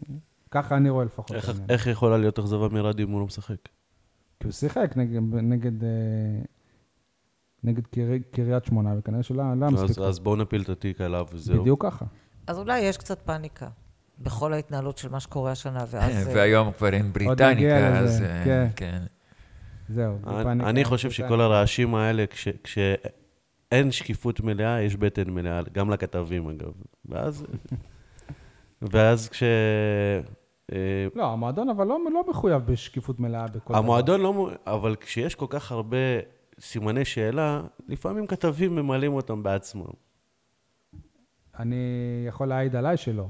[0.52, 1.32] ככה אני רואה לפחות.
[1.36, 1.52] איך-.
[1.70, 3.56] איך יכולה להיות אכזבה מרדי אם הוא לא משחק?
[4.40, 5.90] כי הוא שיחק נגד, נגד, אה,
[7.64, 9.98] נגד קרי, קריית שמונה, וכנראה שלא לא היה מספיק.
[10.00, 11.62] אז- בואו נפיל את התיק עליו וזהו.
[11.62, 12.06] בדיוק ככה.
[12.48, 13.68] אז אולי יש קצת פאניקה
[14.20, 16.12] בכל ההתנהלות של מה שקורה השנה, ואז...
[16.28, 19.04] אה, והיום כבר אין בריטניקה, אז אה, כן.
[19.90, 20.18] זהו.
[20.28, 20.70] אני- בפאניקה.
[20.70, 26.72] אני חושב שכל הרעשים האלה, כש- כשאין שקיפות מלאה, יש בטן מלאה, גם לכתבים אגב.
[27.06, 27.46] ואז,
[28.92, 29.44] ואז כש...
[30.74, 30.78] אה,
[31.16, 33.78] לא, המועדון אבל לא, לא מחויב בשקיפות מלאה בכל דבר.
[33.78, 34.50] המועדון לא...
[34.68, 35.98] אבל כשיש כל כך הרבה
[36.60, 39.86] סימני שאלה, לפעמים כתבים ממלאים אותם בעצמם.
[41.60, 41.76] אני
[42.28, 43.28] יכול להעיד עליי שלא.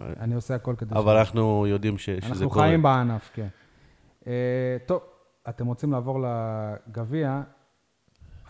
[0.00, 0.94] אני עושה הכל כדי...
[0.94, 2.66] אבל אנחנו יודעים ש- שזה אנחנו קורה.
[2.66, 3.48] חיים בענף, כן.
[4.26, 4.32] אה,
[4.86, 5.00] טוב,
[5.48, 6.18] אתם רוצים לעבור
[6.88, 7.40] לגביע?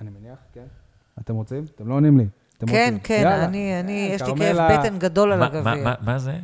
[0.00, 0.64] אני מניח, כן.
[1.20, 1.64] אתם רוצים?
[1.74, 2.26] אתם לא עונים לי.
[2.58, 2.98] אתם כן, רוצים.
[2.98, 3.44] כן, יאללה.
[3.44, 5.84] אני, אני, אה, יש לי כאב בטן גדול על מה- מה- הגביע.
[5.84, 6.38] מה- מה זה?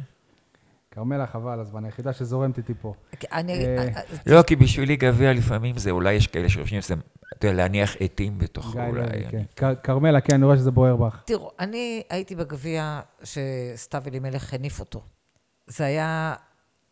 [0.90, 2.94] כרמלה, חבל, הזמן היחידה שזורמת איתי פה.
[3.32, 3.66] אני...
[3.66, 6.94] אה, אה, לא, כי בשבילי גביע לפעמים זה, אולי יש כאלה שחושבים שזה,
[7.38, 9.24] אתה יודע, להניח עטים בתוכו גיא אולי.
[9.30, 9.42] כן.
[9.56, 11.22] כר- כרמלה, כן, אני רואה שזה בוער בך.
[11.26, 15.02] תראו, אני הייתי בגביע שסתיו אלימלך הניף אותו.
[15.66, 16.35] זה היה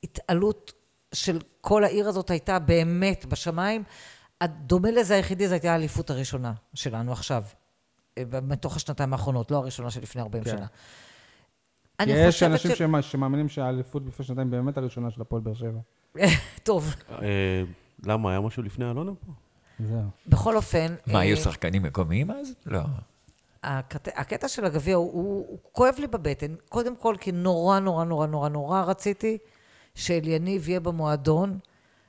[0.04, 0.72] התעלות
[1.14, 3.82] של כל העיר הזאת הייתה באמת בשמיים.
[4.40, 7.44] הדומה לזה היחידי, זו הייתה האליפות הראשונה שלנו עכשיו,
[8.18, 10.50] אה, מתוך השנתיים האחרונות, לא הראשונה שלפני 40 כן.
[10.50, 10.66] שנה.
[10.66, 12.78] כי אני יש חושבת אנשים ש...
[12.78, 15.80] שמא- שמאמינים שהאליפות לפני שנתיים באמת הראשונה של הפועל באר שבע.
[16.62, 17.62] טוב, אה,
[18.06, 19.32] למה, היה משהו לפני אלונה פה?
[19.78, 20.02] זהו.
[20.26, 20.94] בכל אופן...
[21.06, 22.54] מה, היו אה, שחקנים מקומיים אז?
[22.66, 22.80] לא.
[23.62, 28.04] הקטע, הקטע של הגביע הוא, הוא, הוא כואב לי בבטן, קודם כל כי נורא נורא
[28.04, 29.38] נורא נורא נורא רציתי
[29.94, 31.58] שאליניב יהיה במועדון,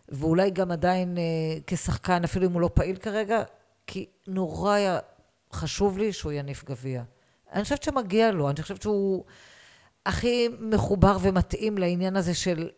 [0.09, 1.23] ואולי גם עדיין אה,
[1.67, 3.43] כשחקן, אפילו אם הוא לא פעיל כרגע,
[3.87, 4.99] כי נורא היה
[5.53, 7.03] חשוב לי שהוא יניף גביע.
[7.53, 9.23] אני חושבת שמגיע לו, אני חושבת שהוא
[10.05, 12.69] הכי מחובר ומתאים לעניין הזה של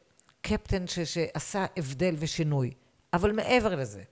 [0.41, 2.71] קפטן ש, שעשה הבדל ושינוי.
[3.13, 4.03] אבל מעבר לזה,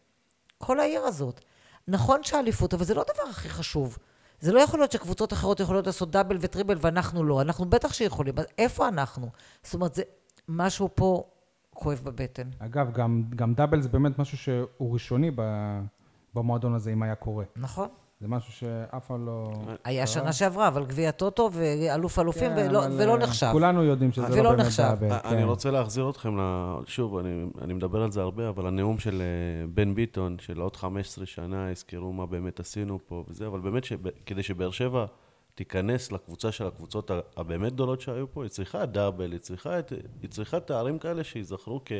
[0.57, 1.41] כל העיר הזאת.
[1.87, 3.97] נכון שהאליפות, אבל זה לא הדבר הכי חשוב.
[4.39, 7.41] זה לא יכול להיות שקבוצות אחרות יכולות לעשות דאבל וטריבל ואנחנו לא.
[7.41, 8.33] אנחנו בטח שיכולים.
[8.39, 9.29] אז איפה אנחנו?
[9.63, 10.03] זאת אומרת, זה
[10.49, 11.23] משהו פה
[11.73, 12.49] כואב בבטן.
[12.59, 15.81] אגב, גם, גם דאבל זה באמת משהו שהוא ראשוני ב-
[16.33, 17.45] במועדון הזה, אם היה קורה.
[17.55, 17.87] נכון?
[18.21, 19.53] זה משהו שאף פעם לא...
[19.83, 20.13] היה קרה.
[20.13, 23.49] שנה שעברה, אבל גביע טוטו ואלוף אלופים, כן, ולא, אבל, ולא אה, נחשב.
[23.51, 24.83] כולנו יודעים שזה ולא לא באמת נחשב.
[24.83, 25.11] דאבל.
[25.11, 25.47] אה, אני כן.
[25.47, 26.41] רוצה להחזיר אתכם, ל...
[26.85, 30.75] שוב, אני, אני מדבר על זה הרבה, אבל הנאום של אה, בן ביטון, של עוד
[30.75, 33.99] 15 שנה, יזכרו מה באמת עשינו פה וזה, אבל באמת, שב...
[34.25, 35.05] כדי שבאר שבע
[35.55, 39.93] תיכנס לקבוצה של הקבוצות הבאמת גדולות שהיו פה, היא צריכה דאבל, היא צריכה, את...
[40.21, 41.91] היא צריכה תארים כאלה שייזכרו כ...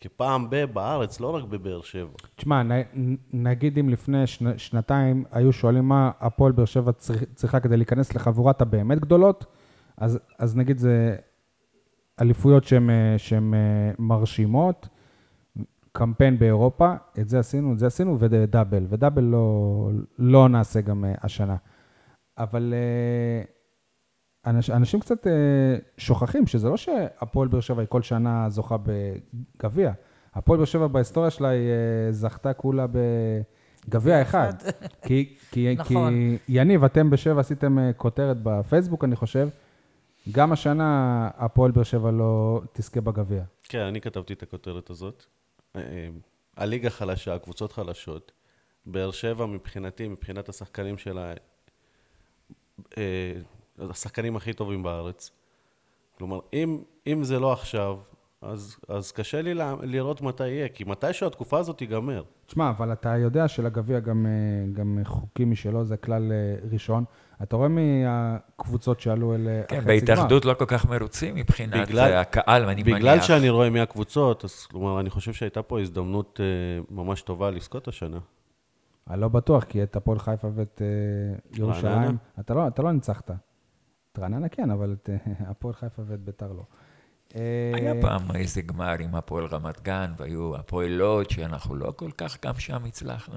[0.00, 2.16] כפעם ב- בארץ, לא רק בבאר שבע.
[2.36, 7.60] תשמע, נ- נגיד אם לפני שנ, שנתיים היו שואלים מה הפועל באר שבע צריכ, צריכה
[7.60, 9.44] כדי להיכנס לחבורת הבאמת גדולות,
[9.96, 11.16] אז, אז נגיד זה
[12.20, 13.16] אליפויות שהן אה,
[13.54, 14.88] אה, מרשימות,
[15.92, 18.86] קמפיין באירופה, את זה עשינו, את זה עשינו, ודאבל.
[18.88, 21.56] ודאבל לא, לא נעשה גם אה, השנה.
[22.38, 23.42] אבל אה,
[24.50, 25.32] אנש, אנשים קצת אה,
[25.98, 29.92] שוכחים שזה לא שהפועל באר שבע היא כל שנה זוכה בגביע.
[30.34, 32.86] הפועל באר שבע בהיסטוריה שלה היא אה, זכתה כולה
[33.88, 34.52] בגביע אחד.
[35.02, 36.12] כי, כי, נכון.
[36.12, 39.48] כי יניב, אתם בשבע עשיתם כותרת בפייסבוק, אני חושב.
[40.32, 43.42] גם השנה הפועל באר שבע לא תזכה בגביע.
[43.62, 45.24] כן, אני כתבתי את הכותרת הזאת.
[46.56, 48.32] הליגה חלשה, הקבוצות חלשות.
[48.86, 51.32] באר שבע מבחינתי, מבחינת השחקנים שלה,
[53.78, 55.30] השחקנים הכי טובים בארץ.
[56.18, 57.96] כלומר, אם, אם זה לא עכשיו,
[58.42, 62.22] אז, אז קשה לי לה- לראות מתי יהיה, כי מתישהו התקופה הזאת תיגמר.
[62.46, 67.04] תשמע, אבל אתה יודע שלגביע גם, אה, גם חוקים משלו, זה כלל אה, ראשון.
[67.42, 70.00] אתה רואה מהקבוצות שעלו אל אה, כן, החצי גמר.
[70.00, 72.96] בהתאחדות לא כל כך מרוצים מבחינת בגלל- אה, הקהל, אני מניח.
[72.96, 76.46] בגלל שאני רואה מי הקבוצות, אז כלומר, אני חושב שהייתה פה הזדמנות אה,
[76.90, 78.18] ממש טובה לזכות השנה.
[79.10, 82.16] אני לא בטוח, כי את הפועל חיפה ואת אה, ירושלים?
[82.40, 83.30] אתה לא, אתה לא ניצחת.
[84.12, 85.16] את רעננה כן, אבל את אה,
[85.50, 86.62] הפועל חיפה ואת ביתר לא.
[87.36, 92.10] אה, היה פעם איזה גמר עם הפועל רמת גן, והיו הפועל לוד, שאנחנו לא כל
[92.10, 93.34] כך גם שם הצלחנו.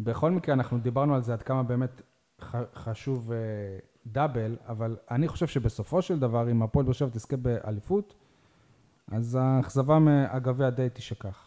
[0.00, 2.02] בכל מקרה, אנחנו דיברנו על זה עד כמה באמת
[2.74, 3.32] חשוב
[4.06, 8.14] דאבל, אבל אני חושב שבסופו של דבר, אם הפועל באר שבע תזכה באליפות,
[9.12, 11.45] אז האכזבה מהגביע די תשכח.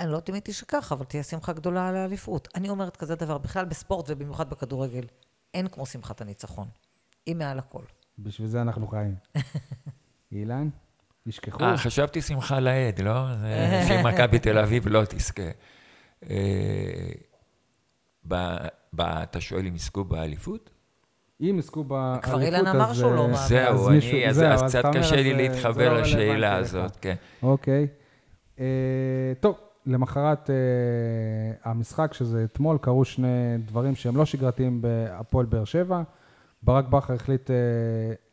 [0.00, 2.48] אני לא יודעת אם היא תשכח, אבל תהיה שמחה גדולה על האליפות.
[2.54, 5.04] אני אומרת כזה דבר, בכלל בספורט ובמיוחד בכדורגל,
[5.54, 6.68] אין כמו שמחת הניצחון.
[7.26, 7.82] היא מעל הכל.
[8.18, 9.14] בשביל זה אנחנו חיים.
[10.32, 10.68] אילן,
[11.26, 11.64] ישכחו.
[11.64, 13.34] אה, חשבתי שמחה לאיד, לא?
[13.40, 15.42] זה שמכבי תל אביב לא תזכה.
[16.30, 17.12] אה,
[19.02, 20.70] אתה שואל אם יזכו באליפות?
[21.40, 22.30] אם יזכו באליפות, אז...
[22.30, 24.32] כבר אילן אמר שהוא לא אה, מאמין.
[24.32, 26.96] זהו, אז קצת קשה לי להתחבר לא לשאלה הזאת.
[26.96, 27.14] כן.
[27.42, 27.86] אוקיי.
[28.60, 28.64] אה,
[29.40, 36.02] טוב, למחרת אה, המשחק, שזה אתמול, קרו שני דברים שהם לא שגרתיים בהפועל באר שבע.
[36.62, 37.56] ברק בכר החליט אה,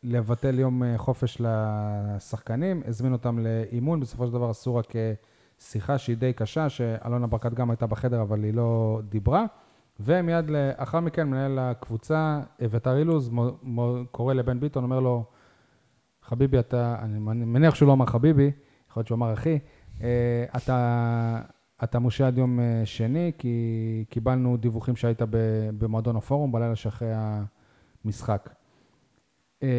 [0.03, 5.13] לבטל יום אה, חופש לשחקנים, הזמין אותם לאימון, בסופו של דבר עשו רק אה,
[5.59, 9.45] שיחה שהיא די קשה, שאלונה ברקת גם הייתה בחדר, אבל היא לא דיברה.
[9.99, 13.31] ומיד לאחר מכן, מנהל הקבוצה, אביתר אילוז,
[14.11, 15.23] קורא לבן ביטון, אומר לו,
[16.23, 18.51] חביבי, אתה, אני מניח שהוא לא אמר חביבי,
[18.89, 19.59] יכול להיות שהוא אמר אחי,
[20.55, 21.41] אתה,
[21.83, 27.11] אתה מושעה עד יום אה, שני, כי קיבלנו דיווחים שהיית ב- במועדון הפורום בלילה שאחרי
[28.05, 28.49] המשחק.
[29.63, 29.69] אה,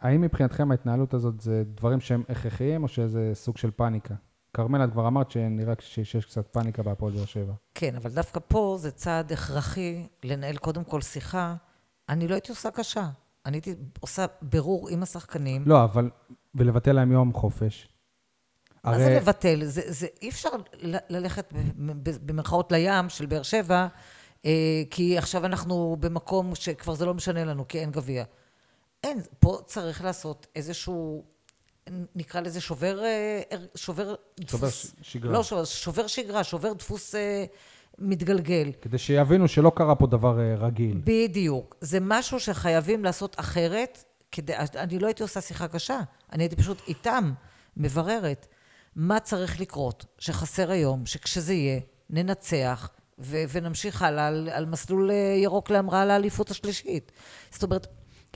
[0.00, 4.14] האם מבחינתכם ההתנהלות הזאת זה דברים שהם הכרחיים, או שזה סוג של פאניקה?
[4.54, 7.52] כרמל, את כבר אמרת שנראה שיש קצת פאניקה בהפועל באר שבע.
[7.74, 11.54] כן, אבל דווקא פה זה צעד הכרחי לנהל קודם כל שיחה.
[12.08, 13.08] אני לא הייתי עושה קשה.
[13.46, 15.62] אני הייתי עושה בירור עם השחקנים.
[15.66, 16.10] לא, אבל,
[16.54, 17.88] ולבטל להם יום חופש.
[18.84, 19.64] מה זה לבטל?
[19.64, 20.48] זה, זה אי אפשר
[20.82, 21.52] ל- ללכת
[22.22, 23.86] במרכאות לים של באר שבע,
[24.44, 24.50] אה,
[24.90, 28.24] כי עכשיו אנחנו במקום שכבר זה לא משנה לנו, כי אין גביע.
[29.04, 31.24] אין, פה צריך לעשות איזשהו,
[32.16, 33.40] נקרא לזה שובר, אה,
[33.74, 34.14] שובר
[34.46, 34.94] שובר דפוס.
[35.02, 35.32] שגרה.
[35.32, 37.44] לא שובר, שובר שגרה, שובר דפוס אה,
[37.98, 38.70] מתגלגל.
[38.80, 41.00] כדי שיבינו שלא קרה פה דבר רגיל.
[41.04, 41.76] בדיוק.
[41.80, 44.04] זה משהו שחייבים לעשות אחרת.
[44.34, 46.00] כדי, אני לא הייתי עושה שיחה קשה,
[46.32, 47.32] אני הייתי פשוט איתם
[47.76, 48.46] מבררת
[48.96, 55.16] מה צריך לקרות, שחסר היום, שכשזה יהיה, ננצח ו- ונמשיך הלאה על, על מסלול אה,
[55.42, 57.12] ירוק להמראה לאליפות השלישית.
[57.50, 57.86] זאת אומרת,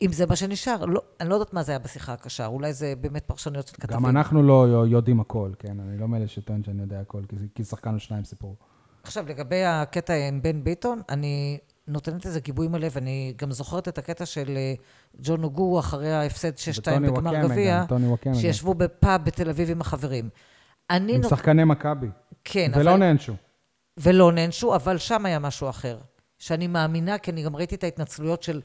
[0.03, 2.95] אם זה מה שנשאר, לא, אני לא יודעת מה זה היה בשיחה הקשה, אולי זה
[3.01, 3.99] באמת פרשנויות של כתבים.
[3.99, 5.81] גם אנחנו לא יודעים הכל, כן?
[5.81, 8.57] אני לא מאלה שטוען שאני יודע הכל, כי, כי שחקן או שניים סיפור.
[9.03, 13.99] עכשיו, לגבי הקטע עם בן ביטון, אני נותנת לזה גיבוי מלא, ואני גם זוכרת את
[13.99, 14.75] הקטע של אה,
[15.22, 17.85] ג'ון אוגו אחרי ההפסד 6-2 וטוני בגמר גביע.
[18.35, 20.29] שישבו בפאב בתל אביב עם החברים.
[20.90, 21.31] אני עם נות...
[21.31, 22.07] שחקני מכבי.
[22.44, 22.99] כן, ולא אבל...
[22.99, 23.33] נענשו.
[23.96, 25.99] ולא נענשו, אבל שם היה משהו אחר.
[26.38, 28.61] שאני מאמינה, כי אני גם ראיתי את ההתנצלויות של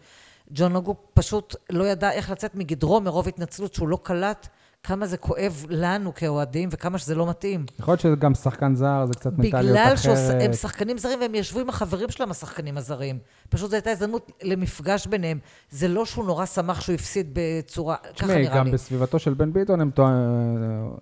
[0.50, 4.48] ג'ון אוגו, פשוט לא ידע איך לצאת מגדרו מרוב התנצלות, שהוא לא קלט
[4.84, 7.66] כמה זה כואב לנו כאוהדים וכמה שזה לא מתאים.
[7.80, 10.18] יכול להיות שזה גם שחקן זר, זה קצת מנטליות בגלל אחרת.
[10.18, 13.20] שהם שחקנים זרים והם ישבו עם החברים שלהם, השחקנים הזרים.
[13.50, 15.40] פשוט זו הייתה הזדמנות למפגש ביניהם.
[15.70, 18.72] זה לא שהוא נורא שמח שהוא הפסיד בצורה, ככה תשמעי, נראה גם לי.
[18.72, 20.20] בסביבתו של בן ביטון הם טוענים...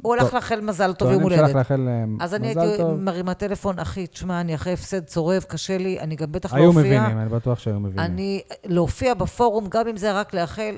[0.01, 1.55] הוא הלך לאחל מזל טוב יום טוענים שהלך הולדת.
[1.55, 2.99] לאחל להם אז אני מזל הייתי טוב.
[2.99, 6.67] מרימה טלפון, אחי, תשמע, אני אחרי הפסד צורב, קשה לי, אני גם בטח לא היו
[6.67, 6.81] אופיע.
[6.81, 7.99] מבינים, אני בטוח שהיו מבינים.
[7.99, 10.75] אני, להופיע בפורום, גם אם זה רק לאחל,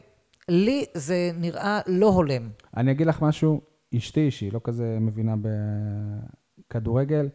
[0.50, 2.50] לי זה נראה לא הולם.
[2.78, 3.62] אני אגיד לך משהו,
[3.98, 5.36] אשתי, שהיא לא כזה מבינה
[6.68, 7.30] בכדורגל,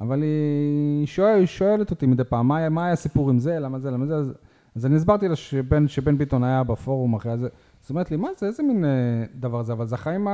[0.00, 3.90] אבל היא שואל, שואלת אותי מדי פעם, מה, מה היה הסיפור עם זה, למה זה,
[3.90, 4.32] למה זה, אז,
[4.76, 7.48] אז אני הסברתי לה שבן, שבן ביטון היה בפורום אחרי זה,
[7.80, 10.26] זאת אומרת לי, מה זה, איזה מין אה, דבר זה, אבל זה החיים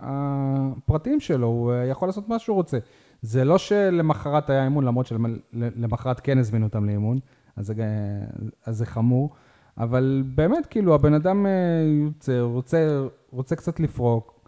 [0.00, 2.78] הפרטיים שלו, הוא אה, יכול לעשות מה שהוא רוצה.
[3.22, 7.18] זה לא שלמחרת היה אימון, למרות שלמחרת כן הזמינו אותם לאימון,
[7.56, 7.74] אז זה,
[8.66, 9.30] אז זה חמור.
[9.78, 11.50] אבל באמת, כאילו, הבן אדם אה,
[12.04, 14.42] יוצא, רוצה, רוצה קצת לפרוק.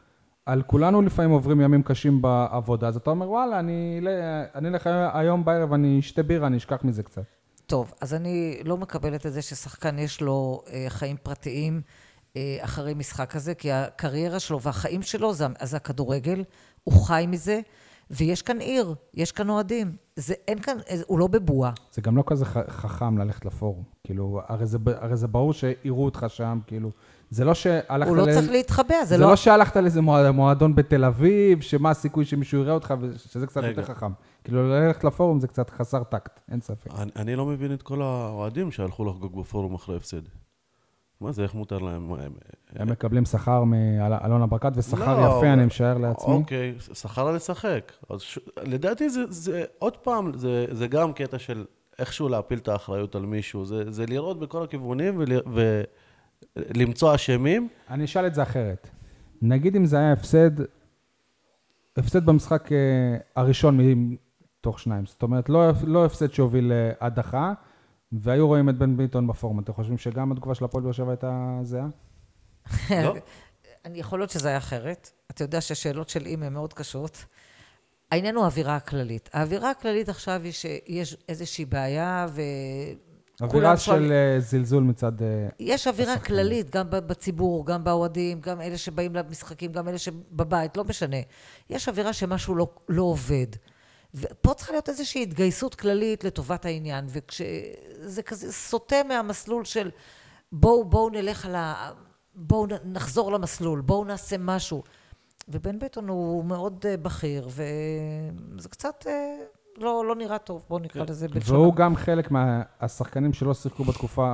[0.46, 4.00] על כולנו לפעמים עוברים ימים קשים בעבודה, אז אתה אומר, וואלה, אני
[4.54, 7.22] אני אלך היום בערב, אני אשתה בירה, אני אשכח מזה קצת.
[7.66, 11.80] טוב, אז אני לא מקבלת את זה ששחקן יש לו אה, חיים פרטיים
[12.36, 16.44] אה, אחרי משחק כזה, כי הקריירה שלו והחיים שלו זה, זה הכדורגל,
[16.84, 17.60] הוא חי מזה,
[18.10, 19.96] ויש כאן עיר, יש כאן אוהדים.
[20.16, 21.72] זה, אין כאן, אה, הוא לא בבועה.
[21.92, 23.82] זה גם לא כזה ח- חכם ללכת לפורום.
[24.04, 26.90] כאילו, הרי זה, הרי זה ברור שיראו אותך שם, כאילו.
[27.30, 29.30] זה לא שהלכת הוא לא לאיזה- צריך להתחבא, זה זה לא...
[29.30, 33.68] לא שהלכת לאיזה מועד- מועדון בתל אביב, שמה הסיכוי שמישהו יראה אותך, שזה קצת רגע.
[33.80, 34.12] יותר חכם.
[34.44, 36.90] כאילו, ללכת לפורום זה קצת חסר טקט, אין ספק.
[36.98, 40.20] אני, אני לא מבין את כל האוהדים שהלכו לחגוג בפורום אחרי הפסד.
[41.20, 42.12] מה זה, איך מותר להם?
[42.12, 42.32] הם-
[42.76, 46.34] הם מקבלים שכר מאלונה ברקת, ושכר לא, יפה, אני משער לעצמי.
[46.34, 47.92] אוקיי, שכר לשחק.
[48.10, 48.38] אז ש...
[48.62, 51.64] לדעתי זה, זה, עוד פעם, זה, זה גם קטע של
[51.98, 53.64] איכשהו להפיל את האחריות על מישהו.
[53.64, 55.32] זה, זה לראות בכל הכיוונים ול,
[56.56, 57.68] ולמצוא אשמים.
[57.90, 58.88] אני אשאל את זה אחרת.
[59.42, 60.50] נגיד אם זה היה הפסד,
[61.96, 62.76] הפסד במשחק אה,
[63.36, 65.06] הראשון מתוך שניים.
[65.06, 67.52] זאת אומרת, לא, לא הפסד שהוביל להדחה,
[68.20, 69.60] והיו רואים את בן ביטון בפורום.
[69.60, 71.86] אתם חושבים שגם התגובה של הפועל באר שבע הייתה זהה?
[72.90, 73.14] לא?
[73.84, 75.10] אני יכול להיות שזה היה אחרת.
[75.30, 77.24] אתה יודע ששאלות של אימא הן מאוד קשות.
[78.12, 79.30] העניין הוא האווירה הכללית.
[79.32, 82.40] האווירה הכללית עכשיו היא שיש איזושהי בעיה, ו...
[83.40, 85.22] אווירה של שואלים- אה, זלזול מצד...
[85.22, 86.36] אה, יש אווירה השחקנים.
[86.38, 91.16] כללית, גם בציבור, גם באוהדים, גם אלה שבאים למשחקים, גם אלה שבבית, לא משנה.
[91.70, 93.46] יש אווירה שמשהו לא, לא עובד.
[94.14, 99.90] ופה צריכה להיות איזושהי התגייסות כללית לטובת העניין, וכשזה כזה סוטה מהמסלול של
[100.52, 101.90] בואו, בואו נלך על ה...
[102.34, 104.82] בואו נחזור למסלול, בואו נעשה משהו.
[105.48, 109.36] ובן ביטון הוא מאוד אה, בכיר, וזה קצת אה,
[109.78, 111.56] לא, לא נראה טוב, בואו נקרא לזה בלשון...
[111.56, 114.26] והוא גם חלק מהשחקנים שלא שיחקו בתקופה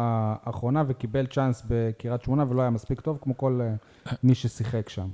[0.43, 3.75] האחרונה, וקיבל צ'אנס בקריית שמונה, ולא היה מספיק טוב, כמו כל אה,
[4.23, 5.09] מי ששיחק שם.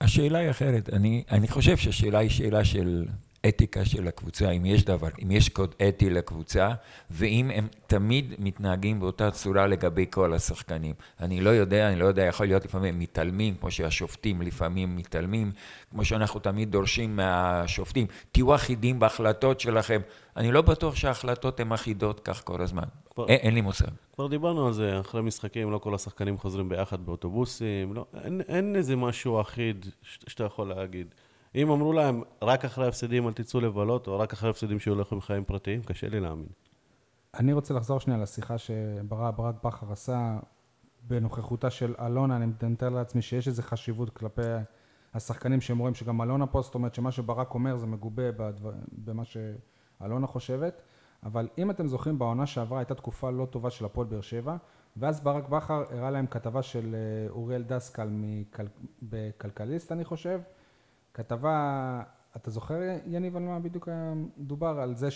[0.00, 0.90] השאלה היא אחרת.
[0.92, 3.06] אני, אני חושב שהשאלה היא שאלה של
[3.48, 6.70] אתיקה של הקבוצה, אם יש דבר, אם יש קוד אתי לקבוצה,
[7.10, 10.94] ואם הם תמיד מתנהגים באותה צורה לגבי כל השחקנים.
[11.20, 15.52] אני לא יודע, אני לא יודע, יכול להיות לפעמים מתעלמים, כמו שהשופטים לפעמים מתעלמים,
[15.90, 20.00] כמו שאנחנו תמיד דורשים מהשופטים, תהיו אחידים בהחלטות שלכם.
[20.36, 22.82] אני לא בטוח שההחלטות הן אחידות כך כל הזמן.
[23.14, 23.86] כבר- אין, אין לי מושג.
[24.14, 28.76] כבר דיברנו על זה, אחרי משחקים לא כל השחקנים חוזרים ביחד באוטובוסים, לא, אין, אין
[28.76, 31.14] איזה משהו אחיד ש, שאתה יכול להגיד.
[31.58, 35.20] אם אמרו להם, רק אחרי ההפסדים אל תצאו לבלות, או רק אחרי ההפסדים שיהיו לכם
[35.20, 36.48] חיים פרטיים, קשה לי להאמין.
[37.34, 40.38] אני רוצה לחזור שנייה לשיחה שברק ברק בכר עשה
[41.02, 44.42] בנוכחותה של אלונה, אני מתאר לעצמי שיש איזו חשיבות כלפי
[45.14, 49.22] השחקנים שהם רואים שגם אלונה פה, זאת אומרת שמה שברק אומר זה מגובה בדבר, במה
[49.24, 50.82] שאלונה חושבת,
[51.22, 54.56] אבל אם אתם זוכרים, בעונה שעברה הייתה תקופה לא טובה של הפועל באר שבע,
[54.96, 58.62] ואז ברק בכר הראה להם כתבה של אה, אוריאל דסקל מכל,
[59.02, 60.40] בכלכליסט, אני חושב,
[61.18, 62.00] כתבה,
[62.36, 64.80] אתה זוכר, יניב, על מה בדיוק היה מדובר?
[64.80, 65.08] על זה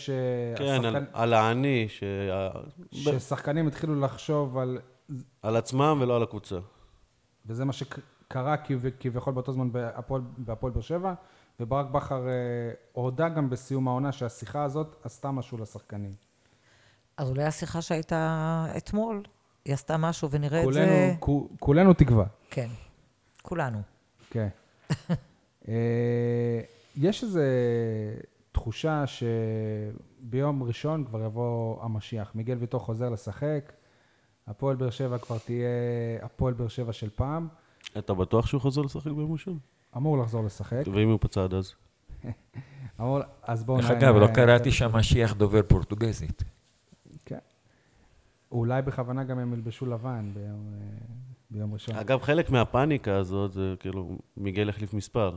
[0.57, 2.51] כן, על, על האני, שה...
[2.93, 4.79] ששחקנים התחילו לחשוב על...
[5.43, 6.57] על עצמם ולא על הקבוצה.
[7.47, 9.69] וזה מה שקרה כב- כביכול באותו זמן
[10.39, 11.15] בהפועל באר שבע,
[11.61, 12.33] וברק בכר אה,
[12.93, 16.15] הודה גם בסיום העונה שהשיחה הזאת עשתה משהו לשחקנים.
[17.17, 19.23] אז אולי השיחה שהייתה אתמול,
[19.65, 21.15] היא עשתה משהו ונראה את כולנו, זה...
[21.21, 22.69] כו- כולנו תקווה, כן,
[23.43, 23.83] כולנו.
[24.31, 24.49] כן.
[24.91, 25.15] אה,
[26.97, 27.41] יש איזו
[28.53, 32.33] תחושה שביום ראשון כבר יבוא המשיח.
[32.35, 33.73] מיגל ויטור חוזר לשחק,
[34.47, 35.69] הפועל באר שבע כבר תהיה
[36.23, 37.49] הפועל באר שבע של פעם,
[37.99, 39.59] אתה בטוח שהוא חוזר לשחק ביום ראשון?
[39.97, 40.83] אמור לחזור לשחק.
[40.93, 41.75] ואם הוא פצע עד אז?
[43.01, 43.81] אמור, אז בואו...
[43.81, 46.43] דרך אגב, לא קראתי שהמשיח דובר פורטוגזית.
[47.25, 47.39] כן.
[48.53, 50.81] אולי בכוונה גם הם ילבשו לבן ביום, אה,
[51.51, 51.97] ביום ראשון.
[51.97, 55.37] אגב, חלק מהפאניקה הזאת זה כאילו, מיגל החליף מספר.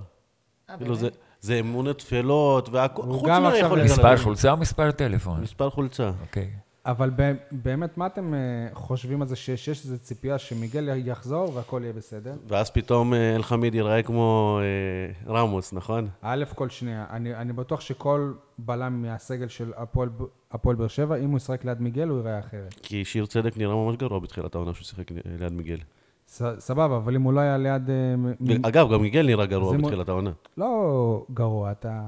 [0.78, 1.10] כאילו זה,
[1.41, 5.41] זה אמונות טפלות, והכל, הוא חוץ גם עכשיו מהיכולת מספר חולצה או מספר טלפון?
[5.41, 6.12] מספר חולצה.
[6.21, 6.49] אוקיי.
[6.86, 8.39] אבל ב- באמת, מה אתם אה,
[8.73, 12.34] חושבים על זה שיש יש איזו ציפייה שמיגל יחזור והכל יהיה בסדר?
[12.47, 16.08] ואז פתאום אה, אלחמיד ייראה כמו אה, רמוס, נכון?
[16.21, 21.15] א', כל שנייה, אני, אני בטוח שכל בלם מהסגל של הפועל, ב- הפועל באר שבע,
[21.15, 22.73] אם הוא ישחק ליד מיגל, הוא ייראה אחרת.
[22.82, 25.78] כי שיר צדק נראה ממש גרוע בתחילת העונה שהוא שיחק ליד מיגל.
[26.27, 27.89] ס, סבבה, אבל אם הוא לא היה ליד...
[27.89, 30.31] אה, אגב, גם מיגל נראה גרוע בתחילת העונה.
[30.57, 32.01] לא גרוע, אתה...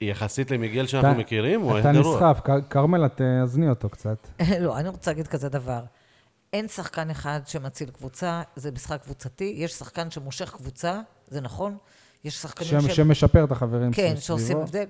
[0.00, 2.16] יחסית למיגל שאנחנו אתה- מכירים, הוא אתה היה גרוע.
[2.16, 4.26] נסחף, כ- כרמל, את תאזני אותו קצת.
[4.60, 5.80] לא, אני רוצה להגיד כזה דבר.
[6.52, 9.54] אין שחקן אחד שמציל קבוצה, זה משחק קבוצתי.
[9.56, 11.76] יש שחקן שמושך קבוצה, זה נכון.
[12.24, 12.96] יש שחקנים ש- ש...
[12.96, 14.20] שמשפר את החברים כן, סביבו.
[14.20, 14.84] שעושים הבדל.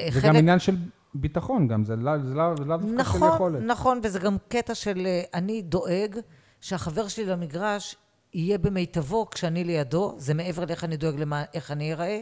[0.00, 0.76] אה, זה חלק- גם עניין של
[1.14, 3.62] ביטחון גם, זה לא זה לא- זה לאו דווקא של נכון, יכולת.
[3.62, 6.16] נכון, וזה גם קטע של אה, אני דואג
[6.66, 7.96] שהחבר שלי למגרש
[8.34, 12.20] יהיה במיטבו כשאני לידו, זה מעבר לאיך אני דואג למה, איך אני אראה.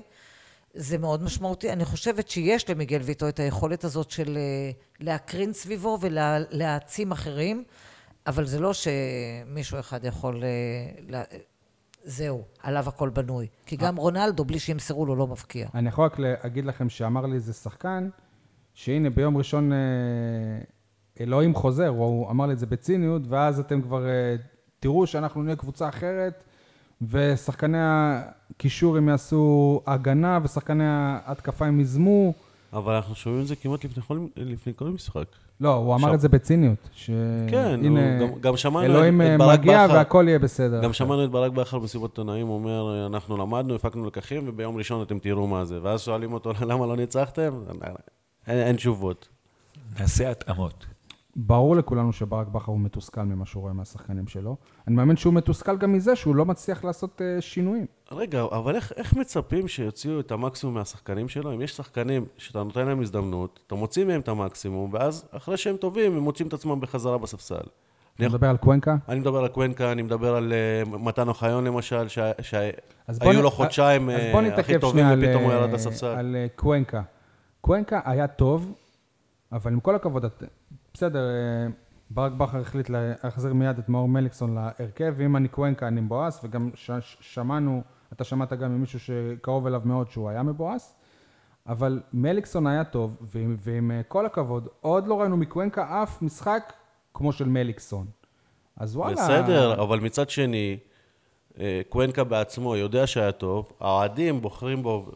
[0.74, 1.72] זה מאוד משמעותי.
[1.72, 7.64] אני חושבת שיש למיגל ויטו את היכולת הזאת של אה, להקרין סביבו ולהעצים אחרים,
[8.26, 10.44] אבל זה לא שמישהו אחד יכול...
[10.44, 10.48] אה,
[11.08, 11.22] לה...
[12.04, 13.46] זהו, עליו הכל בנוי.
[13.66, 15.68] כי גם רונלדו, בלי שימסרו לו, לא מבקיע.
[15.74, 18.08] אני יכול רק להגיד לכם שאמר לי איזה שחקן,
[18.74, 19.78] שהנה ביום ראשון אה,
[21.20, 24.34] אלוהים חוזר, הוא אמר לי את זה בציניות, ואז אתם כבר אה,
[24.80, 26.44] תראו שאנחנו נהיה קבוצה אחרת,
[27.10, 32.32] ושחקני הקישור הם יעשו הגנה, ושחקני ההתקפה הם יזמו.
[32.72, 35.24] אבל אנחנו שומעים את זה כמעט לפני כל, לפני כל משחק.
[35.60, 36.78] לא, הוא אמר שם- את זה בציניות.
[36.94, 37.00] כן,
[37.82, 39.94] שהנה, הוא- גם- גם שמענו את- אלוהים את אה, ברק מגיע בכר.
[39.94, 40.82] והכל יהיה בסדר.
[40.82, 45.02] גם שמענו את ברק בכר במסיבות עיתונאים, הוא אומר, אנחנו למדנו, הפקנו לקחים, וביום ראשון
[45.02, 45.78] אתם תראו מה זה.
[45.82, 47.60] ואז שואלים אותו, למה לא ניצחתם?
[48.46, 49.28] אין, אין תשובות.
[50.00, 50.86] נעשה התאמות.
[51.36, 54.56] ברור לכולנו שברק בכר הוא מתוסכל ממה שהוא רואה מהשחקנים שלו.
[54.88, 57.86] אני מאמין שהוא מתוסכל גם מזה שהוא לא מצליח לעשות אה, שינויים.
[58.12, 61.54] רגע, אבל איך, איך מצפים שיוציאו את המקסימום מהשחקנים שלו?
[61.54, 65.76] אם יש שחקנים שאתה נותן להם הזדמנות, אתה מוציא מהם את המקסימום, ואז אחרי שהם
[65.76, 67.64] טובים, הם מוצאים את עצמם בחזרה בספסל.
[68.16, 68.96] אתה מדבר על קוונקה?
[69.08, 70.52] אני מדבר על קוונקה, אני מדבר על
[70.84, 72.08] uh, מתן אוחיון למשל,
[72.42, 76.06] שהיו לו חודשיים אה, הכי טובים, ופתאום הוא אה, ירד לספסל.
[76.06, 77.02] על אה, קוונקה.
[77.60, 78.72] קוונקה היה טוב,
[79.52, 80.24] אבל עם כל הכבוד,
[80.94, 81.66] בסדר, אה,
[82.10, 86.70] ברק בכר החליט להחזיר מיד את מאור מליקסון להרכב, ואם אני קוונקה אני מבואס, וגם
[86.74, 90.94] ש- שמענו, אתה שמעת גם ממישהו שקרוב אליו מאוד שהוא היה מבואס,
[91.66, 96.72] אבל מליקסון היה טוב, ועם, ועם אה, כל הכבוד, עוד לא ראינו מקוונקה אף משחק
[97.14, 98.06] כמו של מליקסון.
[98.76, 99.14] אז וואלה...
[99.14, 100.78] בסדר, אבל מצד שני,
[101.58, 105.12] אה, קוונקה בעצמו יודע שהיה טוב, האוהדים בוחרים בו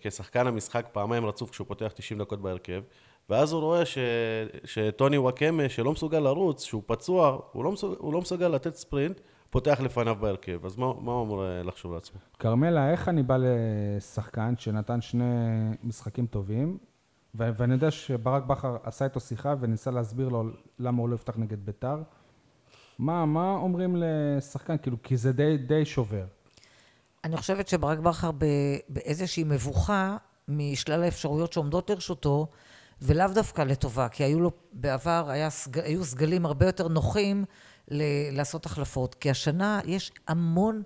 [0.00, 2.82] כשחקן המשחק פעמיים רצוף כשהוא פותח 90 דקות בהרכב,
[3.30, 3.98] ואז הוא רואה ש...
[4.64, 7.94] שטוני וואקמה, שלא מסוגל לרוץ, שהוא פצוע, הוא לא, מסוג...
[7.98, 10.66] הוא לא מסוגל לתת ספרינט, פותח לפניו בהרכב.
[10.66, 12.20] אז מה, מה הוא אמור אה, לחשוב לעצמו?
[12.38, 15.24] כרמלה, איך אני בא לשחקן שנתן שני
[15.82, 16.78] משחקים טובים,
[17.34, 20.44] ו- ואני יודע שברק בכר עשה איתו שיחה וניסה להסביר לו
[20.78, 21.96] למה הוא לא יפתח נגד ביתר.
[22.98, 24.78] מה, מה אומרים לשחקן?
[24.78, 26.24] כאילו, כי זה די, די שובר.
[27.24, 28.30] אני חושבת שברק בכר
[28.88, 30.16] באיזושהי מבוכה
[30.48, 32.46] משלל האפשרויות שעומדות לרשותו,
[33.02, 35.48] ולאו דווקא לטובה, כי היו לו בעבר, היה,
[35.84, 37.44] היו סגלים הרבה יותר נוחים
[37.88, 39.14] ל- לעשות החלפות.
[39.14, 40.82] כי השנה יש המון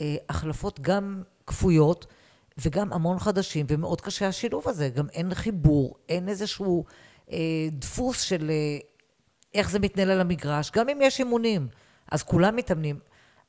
[0.00, 2.06] אה, החלפות גם כפויות
[2.58, 4.88] וגם המון חדשים, ומאוד קשה השילוב הזה.
[4.88, 6.84] גם אין חיבור, אין איזשהו
[7.32, 7.38] אה,
[7.72, 8.78] דפוס של אה,
[9.54, 11.68] איך זה מתנהל על המגרש, גם אם יש אימונים,
[12.12, 12.98] אז כולם מתאמנים.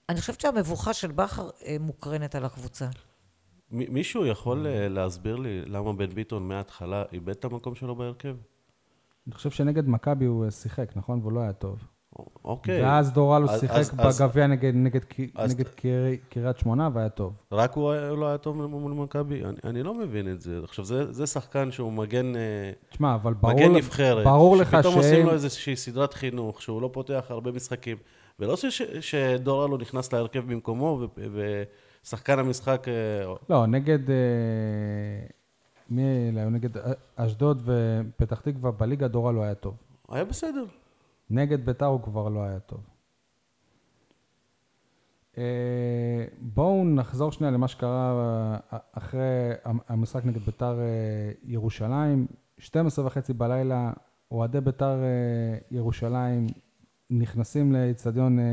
[0.10, 2.88] אני חושבת שהמבוכה של בכר אה, מוקרנת על הקבוצה.
[3.72, 8.36] מישהו יכול אה, להסביר לי למה בן ביטון מההתחלה איבד את המקום שלו בהרכב?
[9.28, 11.20] אני חושב שנגד מכבי הוא אה, שיחק, נכון?
[11.22, 11.78] והוא לא היה טוב.
[12.46, 12.82] אוקיי.
[12.84, 15.00] ואז דורלו אז- שיחק בגביע נגד, נגד,
[15.36, 17.34] אז- נגד קרי- קריית שמונה והיה טוב.
[17.52, 19.44] רק הוא היה- לא היה טוב מול מכבי?
[19.46, 20.60] אני, אני לא מבין את זה.
[20.64, 22.42] עכשיו, זה, זה שחקן שהוא מגן, אה,
[22.90, 24.24] תשמע, אבל ברור, מגן נבחרת.
[24.26, 25.26] ברור לך שפתאום עושים.
[25.26, 27.98] לו איזושהי סדרת חינוך, שהוא לא פותח הרבה משחקים.
[28.40, 28.66] ולא ש,
[29.02, 31.64] שדורלו נכנס להרכב במקומו, ו,
[32.06, 32.88] ושחקן המשחק...
[32.88, 34.10] אה, לא, נגד...
[34.10, 34.16] אה,
[35.90, 36.50] מי אלה?
[36.50, 36.70] נגד
[37.16, 39.78] אשדוד ופתח תקווה בליגה דורה לא היה טוב.
[40.10, 40.66] היה בסדר.
[41.30, 42.80] נגד ביתר הוא כבר לא היה טוב.
[45.38, 48.14] אה, בואו נחזור שנייה למה שקרה
[48.74, 52.28] אה, אחרי המשחק נגד ביתר אה, ירושלים.
[52.58, 53.92] 12 וחצי בלילה,
[54.32, 56.48] אוהדי ביתר אה, ירושלים
[57.10, 58.44] נכנסים לאצטדיון אה,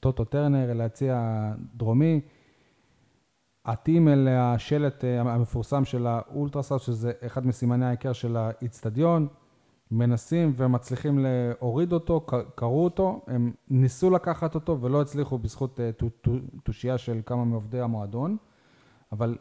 [0.00, 2.20] טוטו טרנר, אל היציע הדרומי.
[3.68, 9.28] עטים אל השלט אה, המפורסם של האולטרסאוט, שזה אחד מסימני ההיכר של האיצטדיון.
[9.90, 15.92] מנסים ומצליחים להוריד אותו, ק- קראו אותו, הם ניסו לקחת אותו ולא הצליחו בזכות אה,
[15.92, 18.36] תו- תו- תושייה של כמה מעובדי המועדון,
[19.12, 19.36] אבל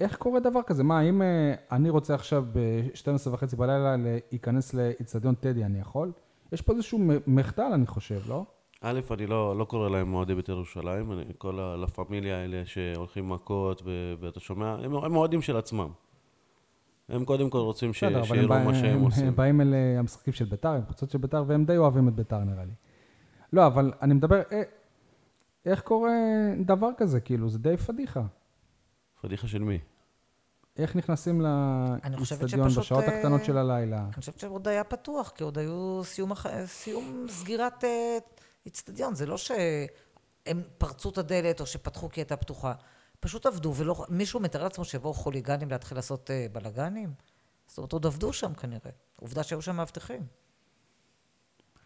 [0.00, 0.82] איך קורה דבר כזה?
[0.84, 6.12] מה, אם אה, אני רוצה עכשיו ב-12 וחצי בלילה להיכנס לאיצטדיון טדי, אני יכול?
[6.52, 8.44] יש פה איזשהו מחדל, אני חושב, לא?
[8.86, 13.28] א', אני לא, לא קורא להם אוהדי בית"ר ירושלים, אני, כל הלה פמיליה האלה שהולכים
[13.28, 15.88] מכות, ו, ואתה שומע, הם, הם אוהדים של עצמם.
[17.08, 19.26] הם קודם כל רוצים ש, בסדר, הם, שיראו מה שהם הם, עושים.
[19.26, 22.14] הם באים אל אה, המשחקים של ביתר, הם קבוצות של ביתר, והם די אוהבים את
[22.14, 22.72] ביתר נראה לי.
[23.52, 24.62] לא, אבל אני מדבר, אה,
[25.66, 26.12] איך קורה
[26.64, 27.20] דבר כזה?
[27.20, 28.22] כאילו, זה די פדיחה.
[29.20, 29.78] פדיחה של מי?
[30.76, 34.04] איך נכנסים לאיצטדיון בשעות אה, הקטנות של הלילה?
[34.04, 36.32] אני חושבת שעוד היה פתוח, כי עוד היו סיום.
[36.66, 38.18] סיום סגירת אה,
[38.66, 39.14] איצטדיון.
[39.14, 42.72] זה לא שהם פרצו את הדלת או שפתחו כי הייתה פתוחה.
[43.20, 44.06] פשוט עבדו, ולא...
[44.08, 47.12] מישהו מתאר לעצמו שיבואו חוליגנים להתחיל לעשות אה, בלאגנים?
[47.66, 48.90] זאת אומרת, עוד עבדו שם כנראה.
[49.20, 50.26] עובדה שהיו שם מאבטחים.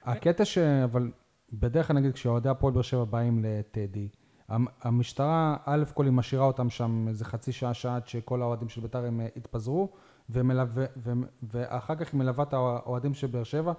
[0.02, 0.58] הקטע ש...
[0.58, 1.10] אבל
[1.52, 4.08] בדרך כלל נגיד כשאוהדי הפועל באר שבע באים לטדי,
[4.48, 8.68] המ- המשטרה, א' כל היא משאירה אותם שם איזה חצי שעה, שעה עד שכל האוהדים
[8.68, 9.92] של בית"ר הם אה, יתפזרו,
[10.30, 11.12] ומלווה, ו,
[11.42, 13.72] ואחר כך היא מלווה את האוהדים של באר שבע,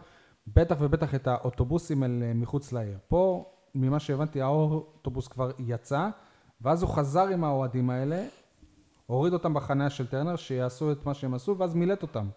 [0.55, 2.97] בטח ובטח את האוטובוסים אל מחוץ לעיר.
[3.07, 3.45] פה,
[3.75, 6.09] ממה שהבנתי, האוטובוס כבר יצא,
[6.61, 8.25] ואז הוא חזר עם האוהדים האלה,
[9.05, 12.29] הוריד אותם בחניה של טרנר, שיעשו את מה שהם עשו, ואז מילט אותם.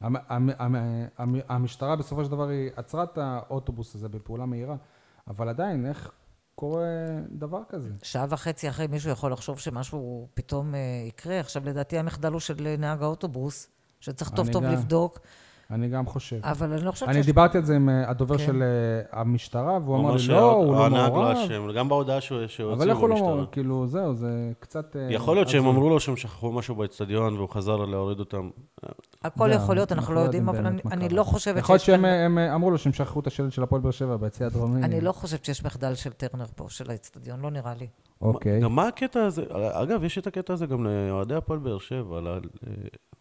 [0.00, 0.76] המ- המ- המ-
[1.18, 4.76] המ- המשטרה בסופו של דבר היא עצרה את האוטובוס הזה בפעולה מהירה,
[5.28, 6.10] אבל עדיין, איך
[6.54, 6.86] קורה
[7.30, 7.88] דבר כזה?
[8.02, 11.40] שעה וחצי אחרי מישהו יכול לחשוב שמשהו פתאום אה, יקרה.
[11.40, 13.68] עכשיו, לדעתי המחדל הוא של נהג האוטובוס,
[14.00, 15.18] שצריך טוב טוב גם- לבדוק,
[15.70, 16.36] אני גם חושב.
[16.42, 17.26] אבל אני לא חושבת אני שיש...
[17.26, 18.46] דיברתי על זה עם אה, הדובר כן.
[18.46, 21.36] של אה, המשטרה, והוא אמר לי, לא, הוא לא הנהג מעורב.
[21.36, 23.34] אשם, גם בהודעה שהוא- שהוציאו אבל איך הוא לא במשטרה.
[23.34, 23.46] מעורב?
[23.52, 24.96] כאילו, זהו, זה קצת...
[24.96, 25.66] אה, יכול להיות שהם.
[25.66, 28.50] אמרו לו שהם שכחו משהו באצטדיון והוא חזר להוריד אותם.
[29.24, 31.08] הכל יכול להיות, אנחנו לא יודעים, אבל אני-.
[31.08, 31.94] לא חושבת יכול להיות שיש...
[32.00, 34.82] שהם אמרו לו שהם שכחו את השלט של הפועל באר שבע ביציע הדרומי.
[34.84, 37.86] אני לא חושבת שיש מחדל של טרנר פה, של האצטדיון, לא נראה לי.
[38.20, 38.60] אוקיי.
[38.60, 39.42] גם מה הקטע הזה,
[39.72, 42.20] אגב, יש את הקטע הזה גם לאוהדי הפועל באר שבע,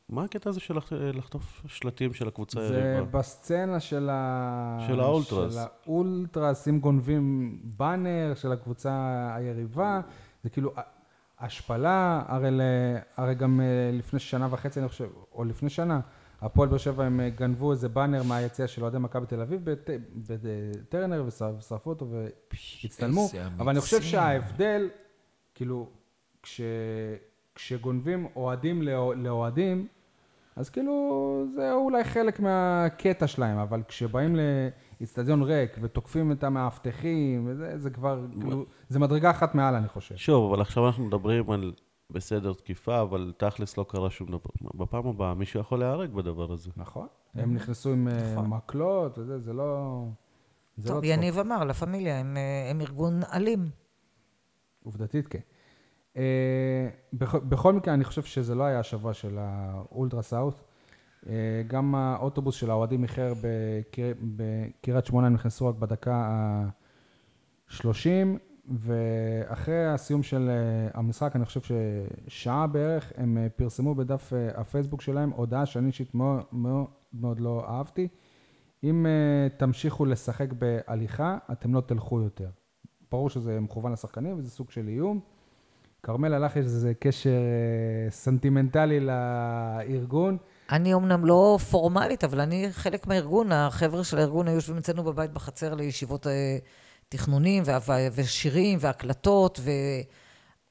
[0.09, 3.19] מה הקטע הזה של לח- לחטוף שלטים של הקבוצה זה היריבה?
[3.19, 4.77] בסצנה של ה...
[4.87, 5.53] של האולטרס.
[5.53, 8.91] של האולטרס, אם גונבים באנר של הקבוצה
[9.35, 10.01] היריבה,
[10.43, 10.73] זה כאילו
[11.39, 12.61] השפלה, הרי, ל...
[13.17, 15.99] הרי גם אה, לפני שנה וחצי, אני חושב, או לפני שנה,
[16.41, 19.61] הפועל באר שבע הם אה, גנבו איזה באנר מהיציע של אוהדי מכבי תל אביב
[20.15, 24.01] בטרנר ושרפו אותו והצטלמו, אבל אני חושב.
[24.01, 24.89] שההבדל,
[25.55, 25.89] כאילו,
[26.43, 26.61] כש...
[27.55, 29.87] כשגונבים אוהדים לאוה- לאוהדים,
[30.57, 37.77] אז כאילו, זה אולי חלק מהקטע שלהם, אבל כשבאים לאיצטדיון ריק ותוקפים את המאבטחים, וזה,
[37.77, 40.15] זה כבר, כאילו, זה מדרגה אחת מעל, אני חושב.
[40.15, 41.73] שוב, אבל עכשיו אנחנו מדברים על
[42.09, 44.49] בסדר תקיפה, אבל תכלס לא קרה שום דבר.
[44.75, 46.69] בפעם הבאה מישהו יכול להיהרג בדבר הזה.
[46.77, 47.07] נכון.
[47.35, 48.49] הם נכנסו עם אה, נכון.
[48.49, 50.03] מקלות וזה, זה לא...
[50.77, 51.17] זה לא טוב, צחוק.
[51.17, 53.69] יניב אמר, לה פמיליה, הם, אה, הם ארגון אלים.
[54.83, 55.39] עובדתית כן.
[56.17, 56.87] אה,
[57.49, 60.61] בכל, מקרה, אני חושב שזה לא היה השבוע של האולטרה סאוט.
[61.29, 61.33] אה,
[61.67, 67.97] גם האוטובוס של האוהדים איחר בקר- בקריית שמונה, הם נכנסו רק בדקה ה-30,
[68.69, 71.61] ואחרי הסיום של אה, המשחק, אני חושב
[72.27, 78.07] ששעה בערך, הם פרסמו בדף הפייסבוק שלהם הודעה שאני אישית מאוד, מאוד, מאוד לא אהבתי.
[78.83, 79.05] אם
[79.57, 82.49] תמשיכו לשחק בהליכה, אתם לא תלכו יותר.
[83.11, 85.19] ברור שזה מכוון לשחקנים וזה סוג של איום.
[86.07, 90.37] כרמל, לך יש איזה קשר אה, סנטימנטלי לארגון.
[90.71, 95.31] אני אומנם לא פורמלית, אבל אני חלק מהארגון, החבר'ה של הארגון היו יושבים אצלנו בבית
[95.31, 96.57] בחצר לישיבות אה,
[97.09, 97.63] תכנונים
[98.13, 99.59] ושירים והקלטות,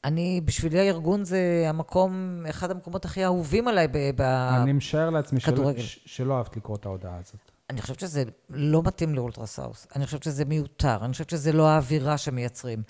[0.05, 3.99] ואני, בשבילי הארגון זה המקום, אחד המקומות הכי אהובים עליי ב...
[4.17, 4.21] ב...
[4.63, 7.51] אני משער לעצמי שלא, שלא אהבת לקרוא את ההודעה הזאת.
[7.71, 9.87] אני חושבת שזה לא מתאים לאולטרסאוס.
[9.97, 11.05] אני חושבת שזה מיותר.
[11.05, 12.83] אני חושבת שזה לא האווירה שמייצרים.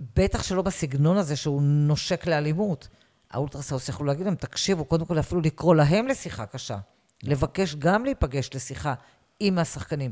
[0.00, 2.88] בטח שלא בסגנון הזה שהוא נושק לאלימות.
[3.30, 6.78] האולטרסאוס יכלו להגיד להם, תקשיבו, קודם כל אפילו לקרוא להם לשיחה קשה.
[7.22, 8.94] לבקש גם להיפגש לשיחה
[9.40, 10.10] עם השחקנים.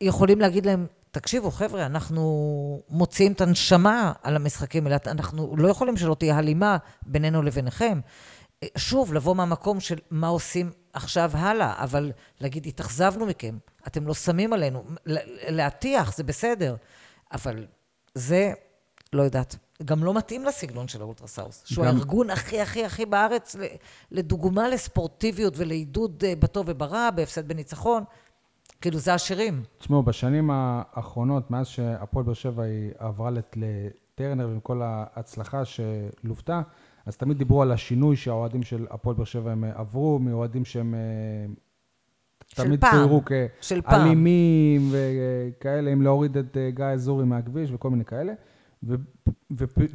[0.00, 5.96] יכולים להגיד להם, תקשיבו, חבר'ה, אנחנו מוציאים את הנשמה על המשחקים האלה, אנחנו לא יכולים
[5.96, 8.00] שלא תהיה הלימה בינינו לביניכם.
[8.76, 14.52] שוב, לבוא מהמקום של מה עושים עכשיו הלאה, אבל להגיד, התאכזבנו מכם, אתם לא שמים
[14.52, 14.84] עלינו,
[15.48, 16.76] להטיח, זה בסדר,
[17.32, 17.66] אבל
[18.14, 18.52] זה,
[19.12, 23.56] לא יודעת, גם לא מתאים לסגנון של האולטרסאוס, שהוא גם- הארגון הכי הכי הכי בארץ,
[24.10, 28.02] לדוגמה לספורטיביות ולעידוד אה, בטוב וברע, בהפסד בניצחון,
[28.80, 29.62] כאילו זה השירים.
[29.78, 36.60] תשמעו, בשנים האחרונות, מאז שהפועל באר שבע היא עברה לט- לטרנר ועם כל ההצלחה שלוותה,
[37.06, 40.94] אז תמיד דיברו על השינוי שהאוהדים של הפועל באר שבע הם אה, עברו, מאוהדים שהם
[40.94, 41.00] אה,
[42.54, 43.22] תמיד צוירו.
[43.90, 48.32] כאלימים וכאלה, אם להוריד את גיא אזורי מהכביש וכל מיני כאלה.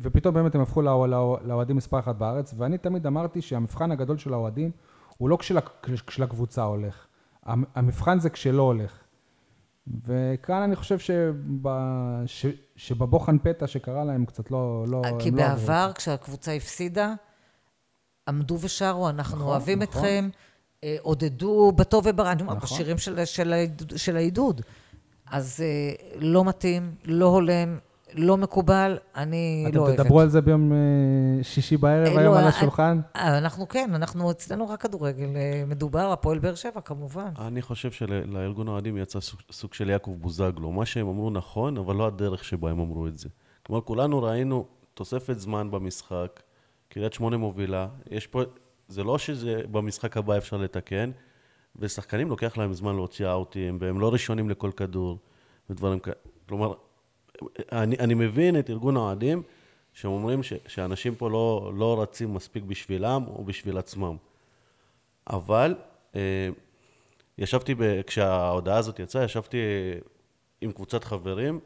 [0.01, 4.17] ופתאום באמת הם הפכו לאוה- לאוה- לאוהדים מספר אחת בארץ, ואני תמיד אמרתי שהמבחן הגדול
[4.17, 4.71] של האוהדים
[5.17, 5.57] הוא לא כשל-
[6.07, 7.07] כשלקבוצה הולך,
[7.45, 8.97] המ- המבחן זה כשלא הולך.
[10.05, 11.33] וכאן אני חושב שב,
[12.25, 14.85] ש, שבבוחן פתע שקרה להם קצת לא...
[14.87, 15.41] לא כי הם לא.
[15.47, 17.13] בעבר, כשהקבוצה הפסידה,
[18.27, 20.01] עמדו ושרו, אנחנו נכון, אוהבים נכון.
[20.01, 20.29] אתכם,
[20.83, 22.59] אה, עודדו בטוב וברע, נכון.
[22.59, 23.53] בשירים של, של,
[23.95, 24.61] של העידוד.
[25.31, 27.77] אז אה, לא מתאים, לא הולם,
[28.15, 29.93] לא מקובל, אני לא אוהבת.
[29.93, 32.99] אתם תדברו על זה ביום אה, שישי בערב אה, היום לא, על אה, השולחן?
[33.15, 35.27] אנחנו כן, אנחנו אצלנו רק כדורגל
[35.67, 37.29] מדובר, הפועל באר שבע כמובן.
[37.37, 39.19] אני חושב שלארגון האוהדים יצא
[39.51, 40.71] סוג של יעקב בוזגלו.
[40.71, 43.29] מה שהם אמרו נכון, אבל לא הדרך שבה הם אמרו את זה.
[43.63, 46.41] כלומר, כולנו ראינו תוספת זמן במשחק,
[46.89, 48.41] קריית שמונה מובילה, יש פה,
[48.87, 51.11] זה לא שזה במשחק הבא אפשר לתקן,
[51.75, 55.17] ושחקנים לוקח להם זמן להוציא אאוטים, והם לא ראשונים לכל כדור,
[55.69, 56.15] ודברים כאלה.
[56.47, 56.73] כלומר,
[57.71, 59.43] אני, אני מבין את ארגון האוהדים,
[59.93, 64.15] שאומרים ש, שאנשים פה לא, לא רצים מספיק בשבילם או בשביל עצמם.
[65.27, 65.75] אבל
[66.15, 66.49] אה,
[67.37, 69.57] ישבתי, ב, כשההודעה הזאת יצאה, ישבתי
[70.61, 71.59] עם קבוצת חברים,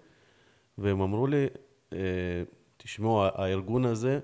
[0.78, 1.48] והם אמרו לי,
[1.94, 2.00] אה,
[2.78, 4.20] תשמעו, הארגון הזה,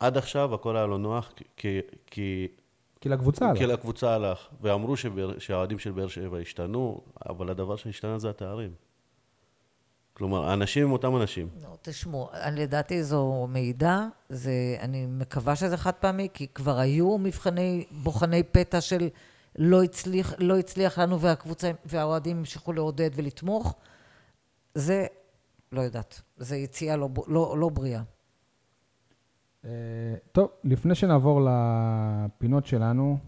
[0.00, 2.48] עד עכשיו הכל היה לו נוח, כי, כי
[3.02, 3.58] כי לקבוצה הלך.
[3.58, 4.94] כי לקבוצה הלך, ואמרו
[5.38, 8.70] שהאוהדים של באר שבע השתנו, אבל הדבר שהשתנה זה התארים.
[10.14, 11.48] כלומר, האנשים הם אותם אנשים.
[11.62, 17.84] לא, תשמעו, לדעתי זו מידע, זה, אני מקווה שזה חד פעמי, כי כבר היו מבחני,
[17.90, 19.08] בוחני פתע של
[19.58, 23.74] לא הצליח, לא הצליח לנו והקבוצה, והאוהדים המשיכו לעודד ולתמוך.
[24.74, 25.06] זה,
[25.72, 28.02] לא יודעת, זה יציאה לא, לא, לא בריאה.
[29.64, 29.70] אה,
[30.32, 33.18] טוב, לפני שנעבור לפינות שלנו,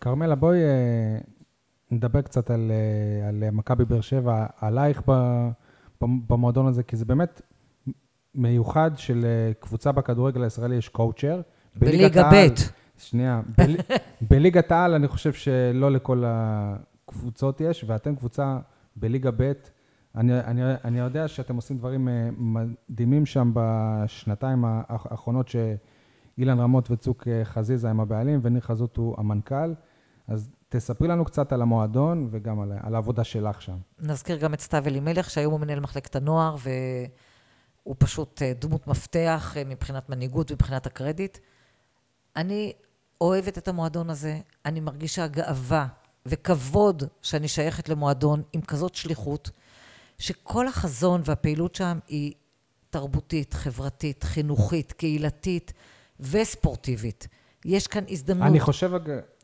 [0.00, 1.18] כרמלה, בואי אה,
[1.90, 5.63] נדבר קצת על, אה, על מכבי באר שבע, עלייך ב- ב-
[6.26, 7.40] במועדון הזה, כי זה באמת
[8.34, 11.40] מיוחד שלקבוצה בכדורגל הישראלי יש קואוצ'ר.
[11.76, 12.46] בליגה ב'.
[12.98, 13.76] שנייה, בל,
[14.30, 18.58] בליגת העל אני חושב שלא לכל הקבוצות יש, ואתם קבוצה
[18.96, 19.52] בליגה ב'.
[20.14, 26.90] אני, אני, אני יודע שאתם עושים דברים אה, מדהימים שם בשנתיים האח- האחרונות שאילן רמות
[26.90, 29.74] וצוק אה, חזיזה הם הבעלים וניר חזות הוא המנכ"ל.
[30.28, 33.76] אז תספרי לנו קצת על המועדון וגם על, על העבודה שלך שם.
[34.00, 36.56] נזכיר גם את סתיו אלימלך, שהיום הוא מנהל מחלקת הנוער,
[37.84, 41.38] והוא פשוט אה, דמות מפתח אה, מבחינת מנהיגות ומבחינת הקרדיט.
[42.36, 42.72] אני
[43.20, 45.86] אוהבת את המועדון הזה, אני מרגישה גאווה
[46.26, 49.50] וכבוד שאני שייכת למועדון עם כזאת שליחות,
[50.18, 52.32] שכל החזון והפעילות שם היא
[52.90, 55.72] תרבותית, חברתית, חינוכית, קהילתית
[56.20, 57.28] וספורטיבית.
[57.64, 58.48] יש כאן הזדמנות.
[58.48, 58.90] אני חושב,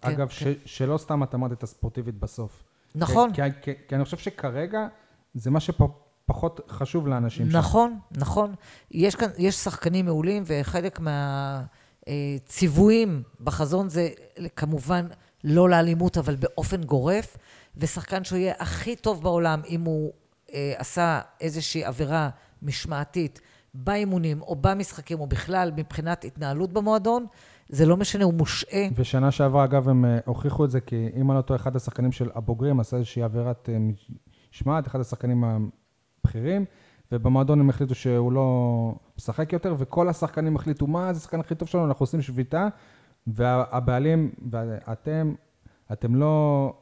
[0.02, 0.54] כן, אגב, כן.
[0.64, 2.62] ש, שלא סתם את אמרת את הספורטיבית בסוף.
[2.94, 3.32] נכון.
[3.32, 4.86] כי, כי, כי אני חושב שכרגע
[5.34, 7.56] זה מה שפחות חשוב לאנשים שם.
[7.56, 8.54] נכון, נכון.
[8.90, 11.00] יש כאן, יש שחקנים מעולים, וחלק
[12.06, 14.08] מהציוויים בחזון זה
[14.56, 15.06] כמובן
[15.44, 17.36] לא לאלימות, אבל באופן גורף,
[17.76, 20.12] ושחקן שהוא יהיה הכי טוב בעולם אם הוא
[20.52, 22.28] אה, עשה איזושהי עבירה
[22.62, 23.40] משמעתית
[23.74, 27.26] באימונים או במשחקים, או בכלל מבחינת התנהלות במועדון,
[27.72, 28.86] זה לא משנה, הוא מושעה.
[28.94, 32.12] ושנה שעברה, אגב, הם אה, הוכיחו את זה, כי אם אני לא טועה, אחד השחקנים
[32.12, 33.78] של הבוגרים עשה איזושהי עבירת אה,
[34.52, 36.64] משמעת, אחד השחקנים הבכירים,
[37.12, 41.68] ובמועדון הם החליטו שהוא לא משחק יותר, וכל השחקנים החליטו, מה, זה השחקן הכי טוב
[41.68, 42.68] שלנו, אנחנו עושים שביתה,
[43.26, 45.34] והבעלים, ואתם,
[45.92, 46.74] אתם לא...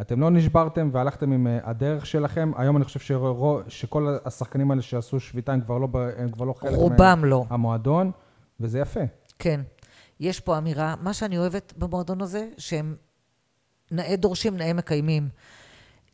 [0.00, 2.52] אתם לא נשברתם והלכתם עם אה, הדרך שלכם.
[2.56, 6.52] היום אני חושב שרו, שכל השחקנים האלה שעשו שביתה הם כבר לא, הם כבר לא
[6.52, 7.44] חלק רובם לא.
[7.50, 8.10] מהמועדון,
[8.60, 9.00] וזה יפה.
[9.38, 9.60] כן.
[10.20, 12.96] יש פה אמירה, מה שאני אוהבת במועדון הזה, שהם
[13.90, 15.28] נאה דורשים, נאה מקיימים.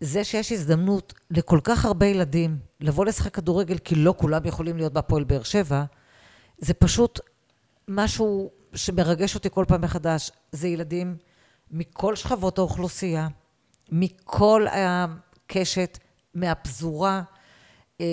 [0.01, 4.93] זה שיש הזדמנות לכל כך הרבה ילדים לבוא לשחק כדורגל, כי לא כולם יכולים להיות
[4.93, 5.85] בהפועל באר שבע,
[6.59, 7.21] זה פשוט
[7.89, 10.31] משהו שמרגש אותי כל פעם מחדש.
[10.53, 11.17] זה ילדים
[11.71, 13.29] מכל שכבות האוכלוסייה,
[13.93, 15.99] מכל הקשת,
[16.35, 17.23] מהפזורה,
[18.01, 18.07] אה,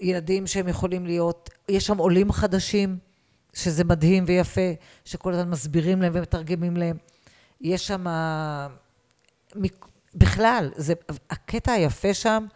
[0.00, 2.98] ילדים שהם יכולים להיות, יש שם עולים חדשים,
[3.52, 4.70] שזה מדהים ויפה,
[5.04, 6.96] שכל הזמן מסבירים להם ומתרגמים להם.
[7.60, 8.06] יש שם,
[10.14, 10.94] בכלל, זה,
[11.30, 12.46] הקטע היפה שם,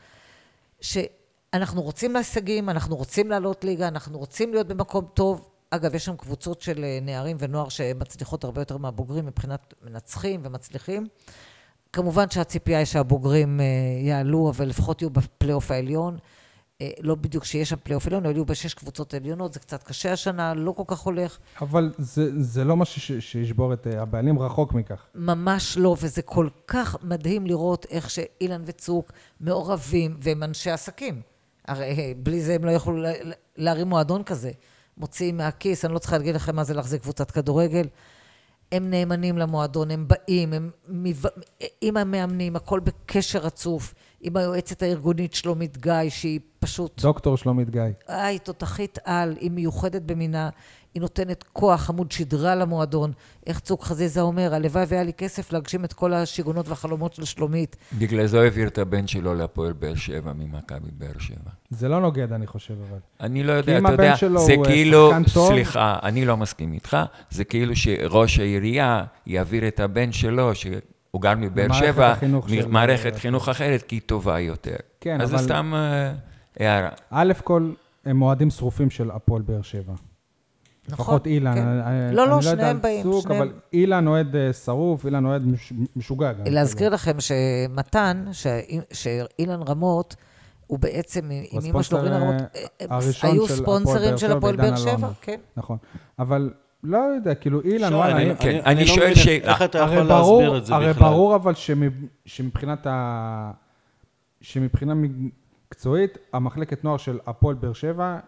[0.81, 5.51] שאנחנו רוצים להישגים, אנחנו רוצים לעלות ליגה, אנחנו רוצים להיות במקום טוב.
[5.71, 11.07] אגב, יש שם קבוצות של אה, נערים ונוער שמצליחות הרבה יותר מהבוגרים מבחינת מנצחים ומצליחים.
[11.93, 13.65] כמובן שהציפייה היא שהבוגרים אה,
[14.01, 16.19] יעלו, אבל לפחות יהיו בפלייאוף העליון.
[16.83, 20.55] אה, לא בדיוק שיש שם פלייאוף עליון, יהיו בשש קבוצות עליונות, זה קצת קשה השנה,
[20.55, 21.39] לא כל כך הולך.
[21.61, 25.07] אבל זה, זה לא משהו שישבור את אה, הבעלים, רחוק מכך.
[25.15, 31.21] ממש לא, וזה כל כך מדהים לראות איך שאילנה וצוות מעורבים, והם אנשי עסקים.
[31.69, 33.13] הרי אה, בלי זה הם לא יכלו לה-
[33.57, 34.51] להרים מועדון כזה.
[34.99, 37.87] מוציאים מהכיס, אני לא צריכה להגיד לכם מה זה להחזיק קבוצת כדורגל.
[38.73, 41.23] הם נאמנים למועדון, הם באים, הם מב...
[41.81, 47.03] עם המאמנים, הכל בקשר רצוף, עם היועצת הארגונית שלומית גיא, שהיא פשוט...
[47.03, 47.83] דוקטור שלומית גיא.
[48.09, 50.51] אה, היא תותחית על, היא מיוחדת במינה,
[50.95, 53.13] היא נותנת כוח, עמוד שדרה למועדון.
[53.47, 57.77] איך צוק חזיזה אומר, הלוואי והיה לי כסף להגשים את כל השיגעונות והחלומות של שלומית.
[57.99, 61.51] בגלל זה הוא העביר את הבן שלו להפועל באר שבע ממכבי באר שבע.
[61.71, 62.99] זה לא נוגד, אני חושב, אבל.
[63.21, 66.37] אני לא יודע, אם אתה הבן יודע, שלו זה הוא, אה, כאילו, סליחה, אני לא
[66.37, 66.97] מסכים איתך,
[67.31, 70.73] זה כאילו שראש העירייה יעביר את הבן שלו, שהוא
[71.23, 72.15] גר מבאר שבע,
[72.67, 74.77] ממערכת חינוך אחרת, כי היא טובה יותר.
[75.01, 76.13] כן, אז אבל- זה סתם אה,
[76.61, 76.89] הערה.
[77.11, 77.73] א' כל,
[78.05, 79.93] הם אוהדים שרופים של הפועל באר שבע.
[80.89, 81.05] נכון?
[81.05, 81.55] לפחות אילן.
[81.55, 81.67] כן.
[81.67, 83.43] אני- לא, אני לא, יודע שניהם על באים, צוק, שניהם.
[83.43, 86.45] אבל אילן אוהד אה, שרוף, אילן אוהד מש- משוגע גם.
[86.47, 88.47] להזכיר לכם שמתן, ש-
[88.93, 90.17] שאילן רמות,
[90.67, 92.47] הוא בעצם, עם הוא אמא שלו, רינה רמות, אה,
[92.91, 95.09] אה, היו של הפועל ספונסרים באר של שבע הפועל באר שבע.
[95.21, 95.41] כן.
[95.57, 95.77] נכון.
[96.19, 96.51] אבל
[96.83, 99.53] לא יודע, כאילו אילן, וואלה, אני- אם- כן, אני- אני אני לא שואל שאלה.
[99.53, 101.09] איך אתה הרי יכול ברור, להסביר את זה הרי בכלל.
[101.09, 101.93] ברור אבל שמב-
[102.27, 103.51] שמבחינת ה...
[104.41, 108.19] שמבחינה מקצועית, המחלקת נוער של הפועל באר שבע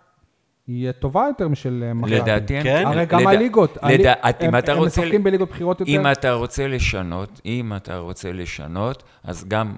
[0.66, 2.10] היא טובה יותר משל אה, מכבי.
[2.20, 2.82] לדעתי, כן?
[2.86, 5.92] הרי גם לדע- הליגות, הליג- לדע- אם הם- אתה הם רוצה- משחקים בליגות בכירות יותר.
[5.92, 9.74] אם אתה רוצה לשנות, אם אתה רוצה לשנות, אז גם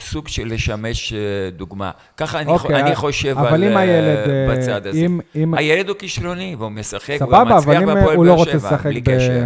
[0.00, 1.18] סוג של לשמש אה,
[1.50, 1.90] דוגמה.
[2.16, 4.98] ככה אני, אוקיי, אני חושב אבל על, אם אה, הילד, אה, בצד הזה.
[4.98, 8.32] אם- אם- הילד הוא כישרוני, והוא משחק, והוא סבבה, אבל מצליח אם בהפועל הוא לא
[8.32, 9.44] באר רוצה שבע, לשחק בלי ב- קשר.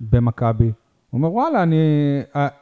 [0.00, 0.70] במכבי,
[1.12, 1.76] הוא אומר, וואלה, אני,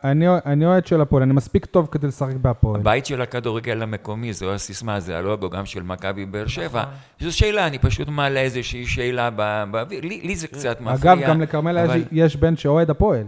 [0.04, 2.80] אני, אני אוהד של הפועל, אני מספיק טוב כדי לשחק בהפועל.
[2.80, 6.80] הבית של הכדורגל המקומי, זו הסיסמה, זה הלוגו גם של מכבי באר שבע.
[6.80, 6.94] נכון.
[7.20, 10.00] זו שאלה, אני פשוט מעלה איזושהי שאלה בא- באוויר.
[10.00, 11.12] לי, לי זה קצת מפריע.
[11.14, 13.24] אגב, גם לכרמלה אבל- יש, בן שאוהד הפועל.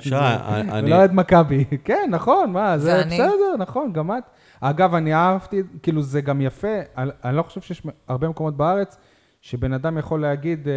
[0.00, 1.64] שי, אני- ולא אוהד מכבי.
[1.84, 3.14] כן, נכון, מה, זה ואני?
[3.14, 4.22] בסדר, נכון, גם את.
[4.60, 6.68] אגב, אני אהבתי, כאילו, זה גם יפה,
[6.98, 8.96] אני, אני לא חושב שיש הרבה מקומות בארץ
[9.40, 10.72] שבן אדם יכול להגיד אה,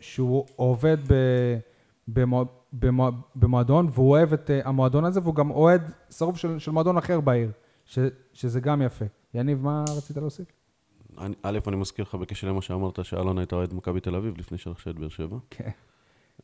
[0.00, 1.14] שהוא עובד ב,
[2.08, 2.44] במו, במו,
[3.36, 7.20] במועדון, והוא אוהב את אה, המועדון הזה, והוא גם אוהד שרוף של, של מועדון אחר
[7.20, 7.50] בעיר,
[7.84, 7.98] ש,
[8.32, 9.04] שזה גם יפה.
[9.34, 10.46] יניב, מה רצית להוסיף?
[11.18, 14.58] אני- א', אני מזכיר לך בקשר למה שאמרת, שאלון הייתה אוהד מכבי תל אביב לפני
[14.58, 15.36] שרכשה את באר שבע.
[15.50, 15.70] כן.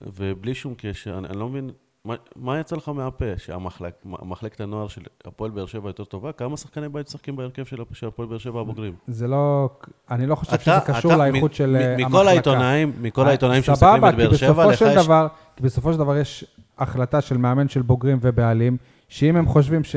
[0.02, 1.70] ובלי שום קשר, אני, אני לא מבין,
[2.04, 3.24] מה, מה יצא לך מהפה?
[3.38, 6.32] שהמחלקת הנוער של הפועל באר שבע יותר טובה?
[6.32, 8.94] כמה שחקני בית משחקים בהרכב של הפועל באר שבע הבוגרים?
[9.06, 9.70] זה לא,
[10.10, 12.08] אני לא חושב אתה- שזה קשור לאיכות של מ- אה, המחלקה.
[12.08, 15.04] מכל העיתונאים, מכל אה, העיתונאים שמסתכלים את באר שבע, סבבה, כי לך בסופו של יש...
[15.04, 15.26] דבר,
[15.60, 16.44] כי בסופו של דבר יש
[16.78, 18.76] החלטה של מאמן של בוגרים ובעלים,
[19.08, 19.96] שאם הם חושבים ש...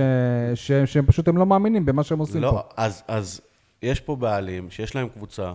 [0.55, 0.71] ש...
[0.71, 2.61] שהם פשוט הם לא מאמינים במה שהם עושים לא, פה.
[2.77, 3.41] אז, אז
[3.81, 5.53] יש פה בעלים שיש להם קבוצה,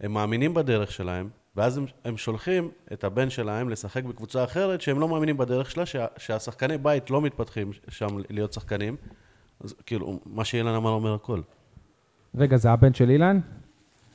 [0.00, 5.00] הם מאמינים בדרך שלהם, ואז הם, הם שולחים את הבן שלהם לשחק בקבוצה אחרת שהם
[5.00, 8.96] לא מאמינים בדרך שלה, שה, שהשחקני בית לא מתפתחים שם להיות שחקנים.
[9.64, 11.40] אז כאילו, מה שאילן אמר אומר הכל.
[12.34, 13.40] רגע, זה הבן של אילן?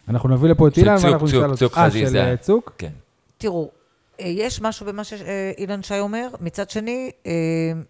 [0.07, 1.57] אנחנו נביא לפה את של אילן צוק, ואנחנו צוק, נשאל אותו.
[1.57, 2.17] צוק אה, חזיזה.
[2.17, 2.73] של אה, צוק?
[2.77, 2.91] כן.
[3.37, 3.82] תראו, אה,
[4.19, 7.31] יש משהו במה שאילן שי אומר, מצד שני, אה,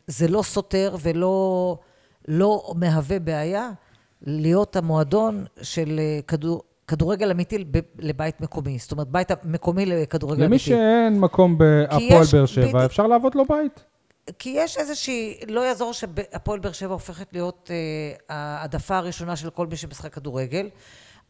[0.08, 1.78] זה לא סותר ולא
[2.28, 3.70] לא מהווה בעיה
[4.22, 7.66] להיות המועדון של אה, כדור, כדורגל אמיתי
[8.00, 8.78] לבית מקומי.
[8.80, 10.64] זאת אומרת, בית מקומי לכדורגל למי אמיתי.
[10.64, 12.86] שאין מקום בהפועל באר שבע.
[12.86, 13.84] אפשר לעבוד לו בית.
[14.40, 19.68] כי יש איזושהי, לא יעזור שהפועל באר שבע הופכת להיות אה, העדפה הראשונה של כל
[19.68, 20.70] מי שמשחק כדורגל,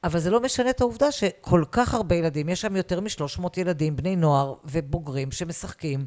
[0.04, 3.96] אבל זה לא משנה את העובדה שכל כך הרבה ילדים, יש שם יותר מ-300 ילדים,
[3.96, 6.06] בני נוער ובוגרים שמשחקים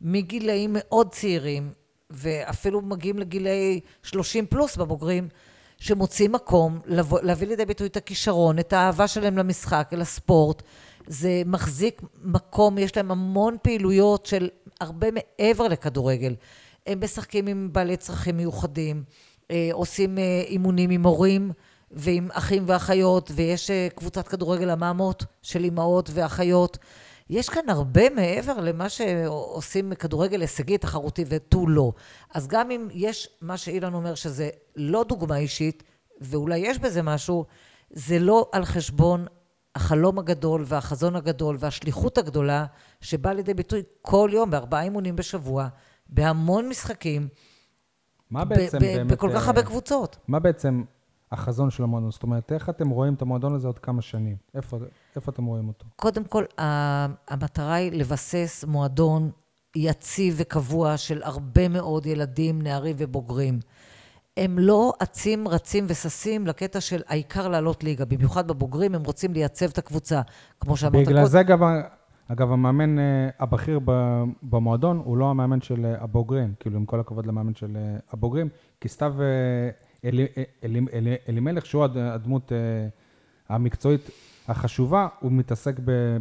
[0.00, 1.72] מגילאים מאוד צעירים,
[2.10, 5.28] ואפילו מגיעים לגילאי 30 פלוס בבוגרים,
[5.78, 10.62] שמוצאים מקום לבוא, להביא לידי ביטוי את הכישרון, את האהבה שלהם למשחק, לספורט.
[11.06, 14.48] זה מחזיק מקום, יש להם המון פעילויות של
[14.80, 16.34] הרבה מעבר לכדורגל.
[16.86, 19.04] הם משחקים עם בעלי צרכים מיוחדים,
[19.50, 21.52] אה, עושים אה, אימונים עם הורים
[21.90, 26.78] ועם אחים ואחיות, ויש אה, קבוצת כדורגל המאמות של אימהות ואחיות.
[27.30, 31.92] יש כאן הרבה מעבר למה שעושים כדורגל הישגי, תחרותי ותו לא.
[32.34, 35.82] אז גם אם יש מה שאילן אומר שזה לא דוגמה אישית,
[36.20, 37.44] ואולי יש בזה משהו,
[37.90, 39.26] זה לא על חשבון
[39.74, 42.66] החלום הגדול והחזון הגדול והשליחות הגדולה
[43.00, 45.68] שבאה לידי ביטוי כל יום בארבעה אימונים בשבוע,
[46.08, 47.28] בהמון משחקים,
[48.30, 49.12] מה בעצם ב- באמת...
[49.12, 50.16] בכל כך אה, הרבה קבוצות.
[50.28, 50.82] מה בעצם
[51.32, 52.10] החזון של המועדון?
[52.10, 54.36] זאת אומרת, איך אתם רואים את המועדון הזה עוד כמה שנים?
[54.54, 54.78] איפה,
[55.16, 55.86] איפה אתם רואים אותו?
[55.96, 56.44] קודם כל,
[57.28, 59.30] המטרה היא לבסס מועדון
[59.76, 63.58] יציב וקבוע של הרבה מאוד ילדים, נערים ובוגרים.
[64.36, 68.04] הם לא אצים, רצים וששים לקטע של העיקר לעלות ליגה.
[68.04, 70.20] במיוחד בבוגרים, הם רוצים לייצב את הקבוצה,
[70.60, 71.26] כמו שאמרת בגלל קודם.
[71.26, 71.60] זה, אגב,
[72.28, 73.80] אגב, המאמן אה, הבכיר
[74.42, 78.48] במועדון הוא לא המאמן של אה, הבוגרים, כאילו, עם כל הכבוד למאמן של אה, הבוגרים,
[78.80, 79.14] כי סתיו
[80.06, 80.26] אלי-
[80.64, 82.58] אלי- אלי- אלימלך, שהוא הד- הדמות אה,
[83.48, 84.10] המקצועית
[84.48, 85.74] החשובה, הוא מתעסק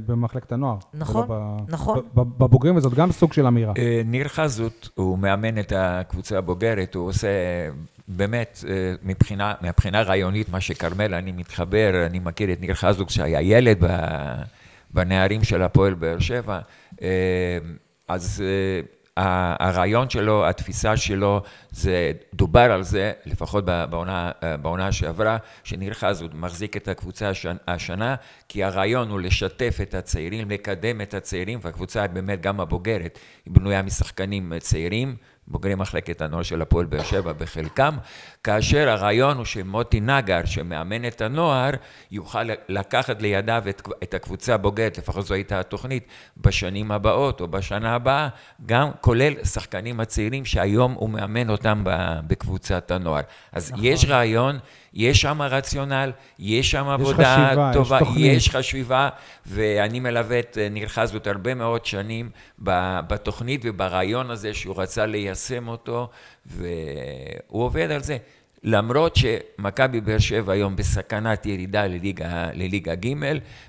[0.05, 0.77] במחלקת הנוער.
[0.93, 1.27] נכון,
[1.67, 1.99] נכון.
[2.15, 3.73] בבוגרים, וזאת גם סוג של אמירה.
[3.77, 7.27] אה, ניר חזות, הוא מאמן את הקבוצה הבוגרת, הוא עושה
[8.07, 13.41] באמת, אה, מבחינה, מבחינה רעיונית, מה שכרמל, אני מתחבר, אני מכיר את ניר חזות שהיה
[13.41, 13.77] ילד
[14.93, 16.59] בנערים של הפועל באר שבע,
[18.07, 18.43] אז
[19.18, 21.41] הרעיון שלו, התפיסה שלו,
[21.72, 27.32] זה, דובר על זה, לפחות בעונה, אה, בעונה שעברה, שניר חזות מחזיק את הקבוצה
[27.68, 28.16] השנה,
[28.49, 33.82] כי הרעיון הוא לשתף את הצעירים, לקדם את הצעירים, והקבוצה באמת גם הבוגרת, היא בנויה
[33.82, 35.16] משחקנים צעירים
[35.47, 37.97] בוגרי מחלקת הנוער של הפועל באר שבע בחלקם,
[38.43, 41.71] כאשר הרעיון הוא שמוטי נגר, שמאמן את הנוער,
[42.11, 47.95] יוכל לקחת לידיו את, את הקבוצה הבוגרת, לפחות זו הייתה התוכנית, בשנים הבאות או בשנה
[47.95, 48.27] הבאה,
[48.65, 51.83] גם כולל שחקנים הצעירים שהיום הוא מאמן אותם
[52.27, 53.23] בקבוצת הנוער.
[53.51, 53.85] אז נכון.
[53.85, 54.59] יש רעיון,
[54.95, 58.37] יש שם רציונל, יש שם עבודה חשיבה, טובה, יש תוכנית.
[58.37, 59.09] יש חשיבה,
[59.45, 62.29] ואני מלווה את ניר חזות הרבה מאוד שנים
[63.07, 66.09] בתוכנית וברעיון הזה שהוא רצה ליישם אותו,
[66.45, 68.17] והוא עובד על זה.
[68.66, 73.13] למרות שמכבי באר שבע היום בסכנת ירידה לליגה, לליגה ג'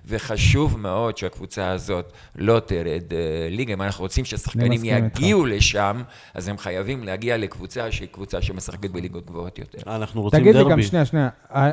[0.07, 3.73] וחשוב מאוד שהקבוצה הזאת לא תרד אה, ליגה.
[3.73, 5.57] אם אנחנו רוצים ששחקנים יגיעו איתך.
[5.57, 6.03] לשם,
[6.35, 9.95] אז הם חייבים להגיע לקבוצה שהיא קבוצה שמשחקת בליגות גבוהות יותר.
[9.97, 10.65] אנחנו רוצים תגיד דרבי.
[10.65, 11.29] תגיד לי גם, שנייה, שנייה,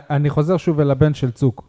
[0.10, 1.68] אני חוזר שוב אל הבן של צוק.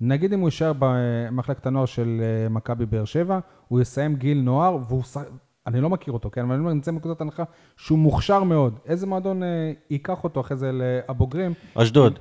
[0.00, 3.38] נגיד אם הוא יישאר במחלקת הנוער של אה, מכבי באר שבע,
[3.68, 5.02] הוא יסיים גיל נוער, והוא
[5.66, 7.42] אני לא מכיר אותו, כן, אבל אני אומר, נמצא בנקודת הנחה
[7.76, 8.78] שהוא מוכשר מאוד.
[8.86, 11.52] איזה מועדון אה, ייקח אותו אחרי זה לבוגרים?
[11.74, 12.18] אשדוד.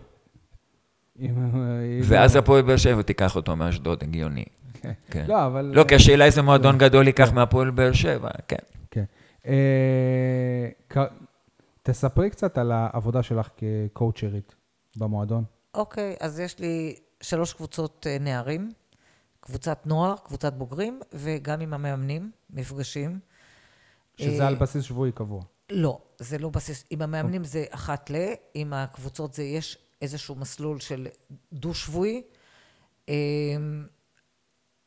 [2.03, 4.45] ואז הפועל באר שבע תיקח אותו מאשדוד, הגיוני.
[4.73, 4.91] כן.
[5.11, 5.25] כן.
[5.27, 5.71] לא, אבל...
[5.75, 6.77] לא, כי השאלה איזה מועדון כן.
[6.77, 8.57] גדול ייקח מהפועל באר שבע, כן.
[8.91, 9.03] כן.
[9.47, 11.05] אה,
[11.83, 14.55] תספרי קצת על העבודה שלך כקואוצ'רית
[14.97, 15.43] במועדון.
[15.73, 18.71] אוקיי, אז יש לי שלוש קבוצות אה, נערים,
[19.39, 23.19] קבוצת נוער, קבוצת בוגרים, וגם עם המאמנים, מפגשים.
[24.19, 25.41] שזה על בסיס שבועי קבוע.
[25.69, 28.15] לא, זה לא בסיס, עם המאמנים זה אחת ל,
[28.53, 31.07] עם הקבוצות זה יש איזשהו מסלול של
[31.53, 32.21] דו-שבועי.
[33.09, 33.87] אמ,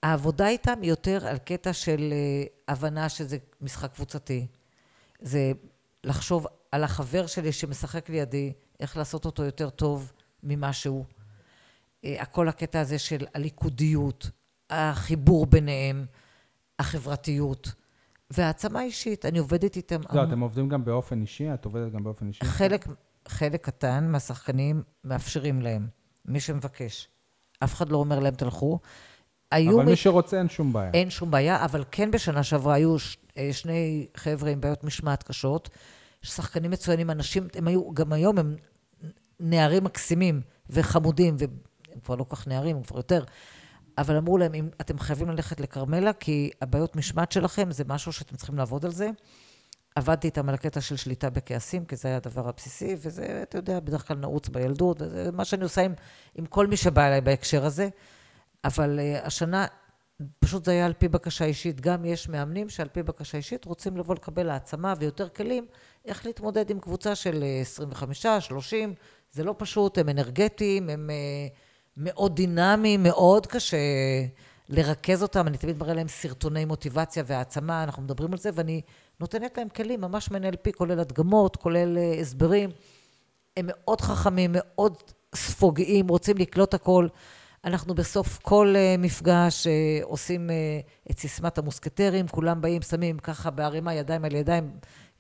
[0.03, 4.47] העבודה איתם היא יותר על קטע של אה, הבנה שזה משחק קבוצתי.
[5.21, 5.53] זה
[6.05, 10.13] לחשוב על החבר שלי שמשחק לידי, איך לעשות אותו יותר טוב
[10.43, 11.05] ממה שהוא.
[12.05, 14.31] אה, הכל הקטע הזה של הליכודיות,
[14.71, 16.07] החיבור ביניהם,
[16.79, 17.73] החברתיות.
[18.33, 20.01] והעצמה אישית, אני עובדת איתם...
[20.13, 21.55] לא, אתם עובדים גם באופן אישי?
[21.55, 22.45] את עובדת גם באופן אישי?
[22.45, 22.87] חלק,
[23.29, 25.87] חלק קטן מהשחקנים מאפשרים להם,
[26.25, 27.09] מי שמבקש.
[27.65, 28.79] אף אחד לא אומר להם, תלכו.
[29.53, 30.91] אבל מי שרוצה, אין שום בעיה.
[30.95, 33.17] אין שום בעיה, אבל כן בשנה שעברה היו ש...
[33.39, 35.71] אה, שני חבר'ה עם בעיות משמעת קשות,
[36.23, 38.57] שחקנים מצוינים, אנשים, הם היו, גם היום הם
[39.41, 41.51] נערים מקסימים וחמודים, והם
[42.05, 43.25] כבר לא כל כך נערים, הם כבר יותר.
[43.99, 48.37] אבל אמרו להם, אם אתם חייבים ללכת לכרמלה, כי הבעיות משמעת שלכם זה משהו שאתם
[48.37, 49.11] צריכים לעבוד על זה.
[49.95, 53.81] עבדתי איתם על הקטע של שליטה בכעסים, כי זה היה הדבר הבסיסי, וזה, אתה יודע,
[53.81, 55.95] בדרך כלל נעוץ בילדות, וזה מה שאני עושה עם,
[56.35, 57.89] עם כל מי שבא אליי בהקשר הזה.
[58.65, 59.67] אבל uh, השנה,
[60.39, 61.81] פשוט זה היה על פי בקשה אישית.
[61.81, 65.67] גם יש מאמנים שעל פי בקשה אישית רוצים לבוא לקבל העצמה ויותר כלים
[66.05, 68.95] איך להתמודד עם קבוצה של 25, אה, 30.
[69.33, 71.11] זה לא פשוט, הם אנרגטיים, הם...
[71.11, 73.77] Uh, מאוד דינמיים, מאוד קשה
[74.69, 75.47] לרכז אותם.
[75.47, 78.81] אני תמיד מראה להם סרטוני מוטיבציה והעצמה, אנחנו מדברים על זה, ואני
[79.21, 82.71] נותנת להם כלים, ממש מ-NLP, כולל הדגמות, כולל uh, הסברים.
[83.57, 84.97] הם מאוד חכמים, מאוד
[85.35, 87.09] ספוגיים, רוצים לקלוט הכל.
[87.65, 90.51] אנחנו בסוף כל uh, מפגש uh, עושים
[91.11, 94.71] את סיסמת המוסקטרים, כולם באים, שמים ככה בערימה ידיים על ידיים.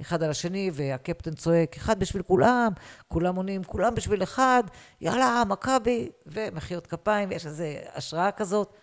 [0.03, 2.73] אחד על השני, והקפטן צועק, אחד בשביל כולם,
[3.09, 4.63] כולם עונים, כולם בשביל אחד,
[5.01, 8.75] יאללה, מכבי, ומחיאות כפיים, ויש איזו השראה כזאת.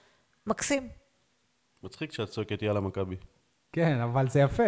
[0.48, 0.90] מקסים.
[1.84, 3.16] מצחיק שאת צועקת יאללה מכבי.
[3.74, 4.64] כן, אבל זה יפה.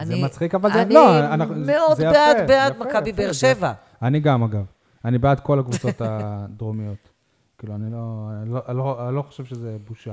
[0.00, 0.84] אני, זה מצחיק, אבל זה...
[0.90, 3.72] לא, אנחנו, אני מאוד זה בעד, יפה, בעד מכבי באר שבע.
[4.02, 4.64] אני גם, אגב.
[5.04, 7.10] אני בעד כל הקבוצות הדרומיות.
[7.58, 10.12] כאילו, אני לא, אני לא, אני לא, אני לא חושב שזה בושה.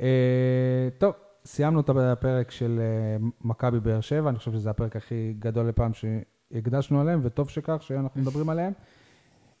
[0.00, 1.14] אה, טוב,
[1.46, 5.90] סיימנו את הפרק של אה, מכבי באר שבע, אני חושב שזה הפרק הכי גדול לפעם
[5.94, 8.72] שהקדשנו עליהם, וטוב שכך שאנחנו מדברים עליהם.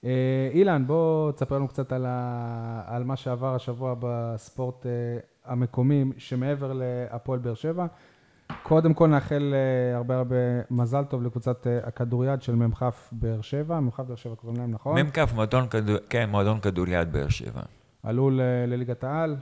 [0.04, 2.82] אה, אילן, בוא תספר לנו קצת על, ה...
[2.86, 4.90] על מה שעבר השבוע בספורט אה,
[5.44, 7.86] המקומי, שמעבר להפועל באר שבע.
[8.62, 9.54] קודם כל נאחל
[9.94, 10.36] הרבה הרבה
[10.70, 14.98] מזל טוב לקבוצת הכדוריד של מ"כ באר שבע, מ"כ באר שבע קוראים להם, נכון?
[15.00, 15.96] מ"כ, מועדון, כדור...
[16.08, 17.62] כן, מועדון כדוריד באר שבע.
[18.02, 18.30] עלו
[18.66, 19.36] לליגת העל.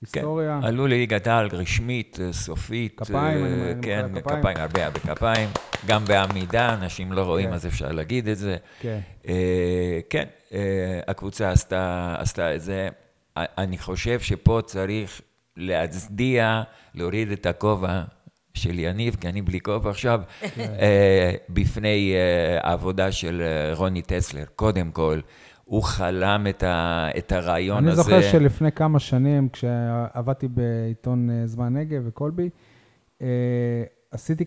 [0.00, 0.58] היסטוריה.
[0.60, 3.00] כן, עלו לליגת העל רשמית, אה, סופית.
[3.00, 4.40] כפיים, אה, אני כן, כפיים.
[4.40, 5.48] כפיים, הרבה הרבה כפיים.
[5.86, 7.54] גם בעמידה, אנשים לא רואים, כן.
[7.54, 8.56] אז אפשר להגיד את זה.
[8.80, 8.98] כן.
[9.28, 12.88] אה, כן, אה, הקבוצה עשתה, עשתה את זה.
[13.36, 15.20] אני חושב שפה צריך
[15.56, 16.62] להצדיע,
[16.94, 18.02] להוריד את הכובע
[18.54, 20.20] של יניב, כי אני בלי כובע עכשיו,
[20.54, 20.72] כן.
[21.48, 22.14] בפני
[22.60, 23.42] העבודה של
[23.74, 25.20] רוני טסלר, קודם כל.
[25.66, 28.00] הוא חלם את, ה, את הרעיון אני הזה.
[28.00, 32.50] אני זוכר שלפני כמה שנים, כשעבדתי בעיתון אה, זמן נגב וקולבי,
[33.22, 33.26] אה,
[34.10, 34.44] עשיתי,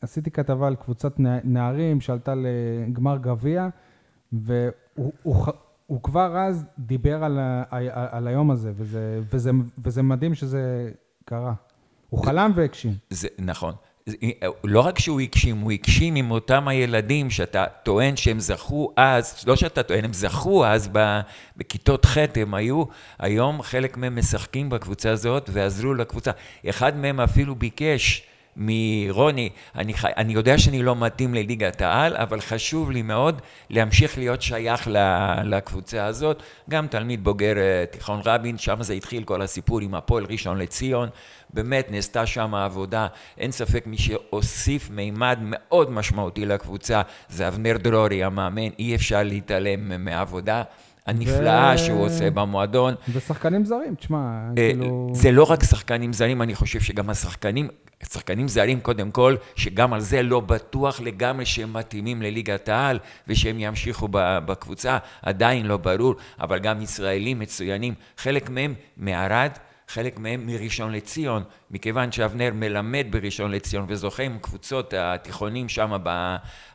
[0.00, 3.68] עשיתי כתבה על קבוצת נערים שעלתה לגמר גביע,
[4.32, 5.46] והוא הוא,
[5.86, 7.64] הוא כבר אז דיבר על, ה,
[8.10, 10.90] על היום הזה, וזה, וזה, וזה מדהים שזה
[11.24, 11.54] קרה.
[12.10, 12.92] הוא חלם והגשים.
[13.38, 13.74] נכון.
[14.64, 19.56] לא רק שהוא הגשים, הוא הגשים עם אותם הילדים שאתה טוען שהם זכו אז, לא
[19.56, 20.90] שאתה טוען, הם זכו אז
[21.56, 22.84] בכיתות ח' הם היו,
[23.18, 26.30] היום חלק מהם משחקים בקבוצה הזאת ועזרו לקבוצה.
[26.68, 28.22] אחד מהם אפילו ביקש
[28.56, 34.42] מרוני, אני, אני יודע שאני לא מתאים לליגת העל, אבל חשוב לי מאוד להמשיך להיות
[34.42, 34.88] שייך
[35.44, 36.42] לקבוצה הזאת.
[36.70, 41.08] גם תלמיד בוגר אה, תיכון רבין, שם זה התחיל כל הסיפור עם הפועל ראשון לציון.
[41.54, 43.06] באמת נעשתה שם עבודה,
[43.38, 50.04] אין ספק מי שהוסיף מימד מאוד משמעותי לקבוצה זה אבנר דרורי המאמן, אי אפשר להתעלם
[50.04, 50.62] מהעבודה.
[51.06, 51.78] הנפלאה ו...
[51.78, 52.94] שהוא עושה במועדון.
[53.12, 55.08] ושחקנים זרים, תשמע, אה, כאילו...
[55.12, 57.68] זה לא רק שחקנים זרים, אני חושב שגם השחקנים,
[58.12, 62.98] שחקנים זרים קודם כל, שגם על זה לא בטוח לגמרי שהם מתאימים לליגת העל
[63.28, 69.50] ושהם ימשיכו בקבוצה, עדיין לא ברור, אבל גם ישראלים מצוינים, חלק מהם מערד.
[69.88, 75.96] חלק מהם מראשון לציון, מכיוון שאבנר מלמד בראשון לציון וזוכה עם קבוצות התיכונים שם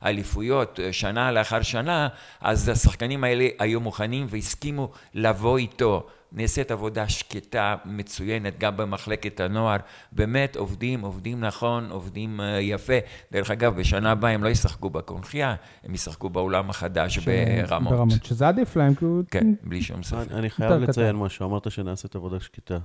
[0.01, 2.07] באליפויות שנה לאחר שנה,
[2.41, 6.07] אז השחקנים האלה היו מוכנים והסכימו לבוא איתו.
[6.31, 9.77] נעשית עבודה שקטה, מצוינת, גם במחלקת הנוער.
[10.11, 12.93] באמת עובדים, עובדים נכון, עובדים אה, יפה.
[13.31, 17.27] דרך אגב, בשנה הבאה הם לא ישחקו בקונחייה, הם ישחקו באולם החדש ש...
[17.67, 17.93] ברמות.
[17.93, 19.21] ברמות, שזה עדיף להם, כאילו...
[19.31, 20.31] כן, בלי שום ספק.
[20.31, 22.77] אני חייב לציין משהו, אמרת שנעשית עבודה שקטה.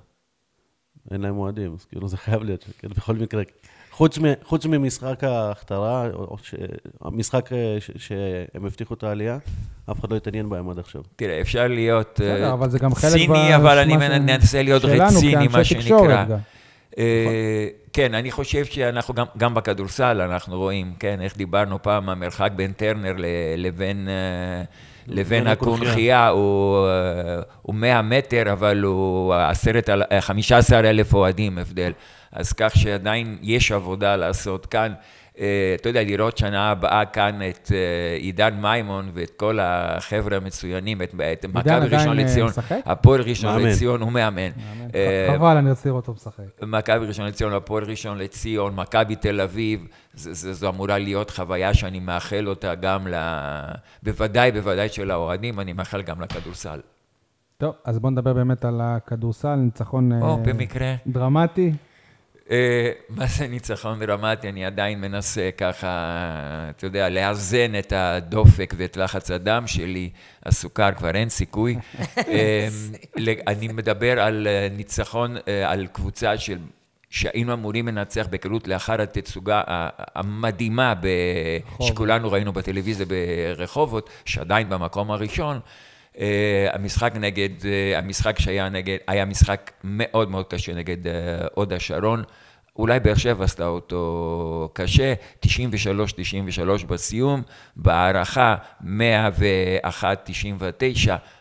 [1.11, 3.43] אין להם אוהדים, אז כאילו זה חייב להיות, כן, בכל מקרה.
[3.91, 6.55] חוץ, מ, חוץ ממשחק ההכתרה, או ש,
[7.01, 9.39] המשחק אה, ש, שהם הבטיחו את העלייה,
[9.91, 11.03] אף אחד לא התעניין בהם עד עכשיו.
[11.17, 15.65] תראה, אפשר להיות בסדר, אבל זה גם חלק ציני, אבל אני מנסה להיות רציני, מה
[15.65, 16.25] שנקרא.
[16.99, 22.51] אה, כן, אני חושב שאנחנו גם, גם בכדורסל, אנחנו רואים, כן, איך דיברנו פעם, המרחק
[22.57, 23.15] בין טרנר
[23.57, 24.09] לבין...
[24.09, 24.65] אה,
[25.07, 29.35] לבין הקונכייה הוא, אה, הוא 100 מטר, אבל הוא
[30.21, 31.93] 15 אלף אוהדים הבדל.
[32.33, 34.93] אז כך שעדיין יש עבודה לעשות כאן.
[35.39, 41.03] אה, אתה יודע, לראות שנה הבאה כאן את אה, עידן מימון ואת כל החבר'ה המצוינים,
[41.03, 42.51] את מכבי ראשון לציון.
[42.87, 44.51] הפועל ראשון לציון הוא מאמן.
[45.37, 46.63] חבל, אני רוצה לראות אותו משחק.
[46.63, 49.87] מכבי ראשון לציון, הפועל ראשון לציון, מכבי תל אביב,
[50.17, 53.15] זו אמורה להיות חוויה שאני מאחל אותה גם ל...
[54.03, 56.81] בוודאי, בוודאי של האוהדים, אני מאחל גם לכדורסל.
[57.59, 60.95] טוב, אז בואו נדבר באמת על הכדורסל, ניצחון או, במקרה.
[61.07, 61.73] דרמטי.
[62.51, 64.49] אה, מה זה ניצחון דרמטי?
[64.49, 65.89] אני עדיין מנסה ככה,
[66.71, 70.11] אתה יודע, לאזן את הדופק ואת לחץ הדם שלי.
[70.47, 71.77] הסוכר כבר אין סיכוי.
[72.19, 72.69] אה,
[73.47, 75.37] אני מדבר על אה, ניצחון,
[75.67, 76.59] על קבוצה של...
[77.15, 79.63] שהיינו אמורים לנצח בקלות לאחר התצוגה
[80.15, 80.95] המדהימה
[81.83, 85.61] שכולנו ראינו בטלוויזיה ברחובות, שעדיין במקום הראשון.
[86.15, 86.19] Uh,
[86.73, 87.65] המשחק נגד, uh,
[87.99, 91.11] המשחק שהיה נגד, היה משחק מאוד מאוד קשה נגד uh,
[91.55, 92.23] הוד השרון.
[92.77, 95.15] אולי באר שבע עשתה אותו קשה,
[95.47, 95.49] 93-93
[96.87, 97.43] בסיום,
[97.77, 98.87] בהערכה 101-99,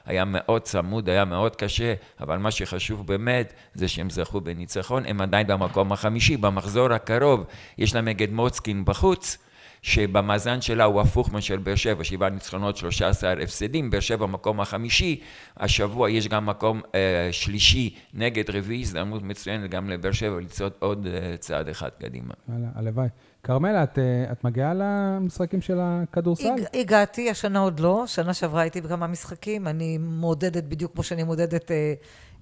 [0.06, 5.22] היה מאוד צמוד, היה מאוד קשה, אבל מה שחשוב באמת זה שהם זכו בניצחון, הם
[5.22, 7.44] עדיין במקום החמישי, במחזור הקרוב
[7.78, 9.38] יש להם נגד מוצקין בחוץ.
[9.84, 14.60] שבמאזן שלה הוא הפוך מאשר באר שבע, שבעה ניצחונות, שלושה עשר הפסדים, באר שבע מקום
[14.60, 15.22] החמישי,
[15.58, 21.08] השבוע יש גם מקום אה, שלישי נגד רביעי, הזדמנות מצוינת גם לבאר שבע לצעוד עוד
[21.08, 22.34] אה, צעד אחד קדימה.
[22.76, 23.08] הלוואי.
[23.44, 26.48] כרמלה, את, אה, את מגיעה למשחקים של הכדורסל?
[26.48, 31.24] הג, הגעתי, השנה עוד לא, שנה שעברה הייתי בכמה משחקים, אני מעודדת בדיוק כמו שאני
[31.24, 31.94] מעודדת אה,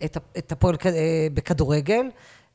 [0.06, 2.06] את, את הפועל אה, בכדורגל.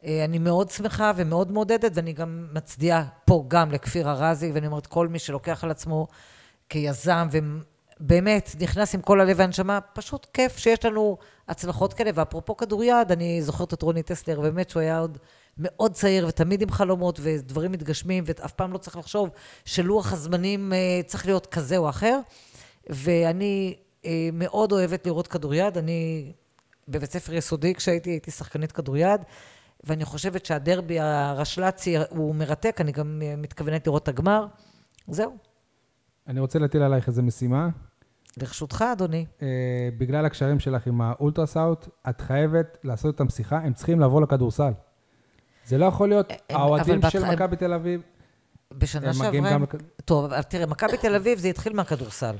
[0.04, 4.86] אה, אני מאוד שמחה ומאוד מעודדת, ואני גם מצדיעה פה גם לכפיר ארזי, ואני אומרת,
[4.86, 6.06] כל מי שלוקח על עצמו
[6.68, 7.28] כיזם,
[8.00, 11.16] ובאמת נכנס עם כל הלב והנשמה, פשוט כיף שיש לנו
[11.48, 12.10] הצלחות כאלה.
[12.14, 15.18] ואפרופו כדוריד, אני זוכרת את רוני טסלר, באמת שהוא היה עוד
[15.58, 19.28] מאוד צעיר, ותמיד עם חלומות, ודברים מתגשמים, ואף פעם לא צריך לחשוב
[19.64, 22.20] שלוח הזמנים אה, צריך להיות כזה או אחר.
[22.90, 25.78] ואני אה, מאוד אוהבת לראות כדוריד.
[25.78, 26.32] אני
[26.88, 29.20] בבית ספר יסודי, כשהייתי, הייתי שחקנית כדוריד.
[29.86, 34.46] ואני חושבת שהדרבי הרשל"צי הוא מרתק, אני גם אה, מתכוונת לראות את הגמר.
[35.08, 35.36] זהו.
[36.28, 37.68] אני רוצה להטיל עלייך איזו משימה.
[38.36, 39.26] לרשותך, אדוני.
[39.38, 39.42] Uh,
[39.98, 44.72] בגלל הקשרים שלך עם האולטרסאוט, את חייבת לעשות איתם שיחה, הם צריכים לבוא לכדורסל.
[45.64, 48.00] זה לא יכול להיות, אה, האוהדים של מכבי תל אביב,
[48.72, 49.50] בשנה שעברה...
[49.50, 49.64] הם...
[50.04, 52.36] טוב, תראה, מכבי תל אביב זה התחיל מהכדורסל.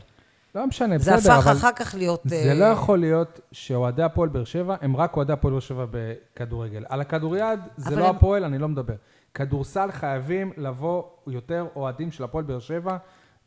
[0.57, 1.21] לא משנה, בסדר, אבל...
[1.23, 2.23] זה הפך אחר כך להיות...
[2.25, 6.85] זה לא יכול להיות שאוהדי הפועל באר שבע הם רק אוהדי הפועל באר שבע בכדורגל.
[6.89, 8.17] על הכדוריד זה לא הם...
[8.17, 8.95] הפועל, אני לא מדבר.
[9.35, 12.97] כדורסל חייבים לבוא יותר אוהדים של הפועל באר שבע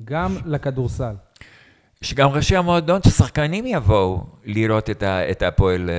[0.04, 1.16] גם לכדורסל.
[2.04, 5.90] שגם ראשי המועדון, ששחקנים יבואו לראות את, ה, את הפועל.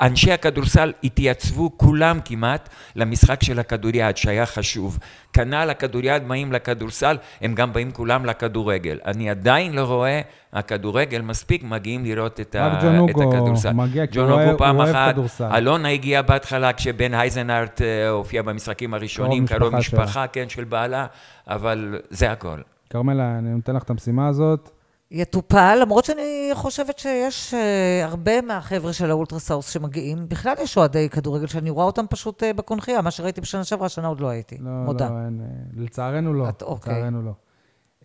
[0.00, 4.98] אנשי הכדורסל התייצבו כולם כמעט למשחק של הכדוריד שהיה חשוב.
[5.32, 8.98] כנ"ל הכדוריד באים לכדורסל, הם גם באים כולם לכדורגל.
[9.06, 10.20] אני עדיין לא רואה
[10.52, 12.80] הכדורגל מספיק מגיעים לראות את, ה,
[13.10, 13.72] את הכדורסל.
[13.72, 15.50] מגיע כי ג'ון הוא אוגו אוהב- פעם הוא אוהב אחת, כדורסל.
[15.56, 21.06] אלונה הגיעה בהתחלה כשבן אייזנארט אה, הופיע במשחקים הראשונים, קרוב משפחה משפחה, כן, של בעלה,
[21.48, 22.58] אבל זה הכל.
[22.90, 24.70] כרמלה, אני נותן לך את המשימה הזאת.
[25.10, 27.56] יטופל, למרות שאני חושבת שיש uh,
[28.04, 33.02] הרבה מהחבר'ה של האולטרסאוס שמגיעים, בכלל יש אוהדי כדורגל שאני רואה אותם פשוט uh, בקונכייה,
[33.02, 35.10] מה שראיתי בשנה שעברה, השנה עוד לא הייתי, לא, מודה.
[35.10, 36.48] לא, אין, אה, לצערנו לא.
[36.48, 36.94] את- אוקיי.
[36.94, 37.32] לצערנו לא.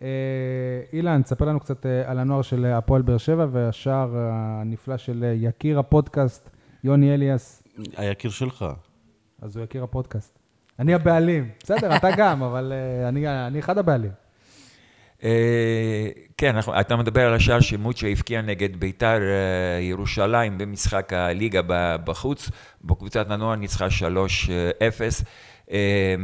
[0.02, 0.08] אה,
[0.92, 5.24] אילן, תספר לנו קצת אה, על הנוער של אה, הפועל באר שבע והשער הנפלא של
[5.24, 6.50] אה, יקיר הפודקאסט,
[6.84, 7.62] יוני אליאס.
[7.96, 8.64] היקיר שלך.
[9.42, 10.38] אז הוא יקיר הפודקאסט.
[10.78, 11.48] אני הבעלים.
[11.62, 14.10] בסדר, אתה גם, אבל אה, אני, אני אחד הבעלים.
[15.24, 21.60] אה, כן, אנחנו- אתה מדבר על השער שמוצ'ה הבקיע נגד ביתר אה, ירושלים במשחק הליגה
[22.04, 22.50] בחוץ,
[22.84, 25.24] בקבוצת הנוער ניצחה 3-0.
[25.70, 26.14] אה,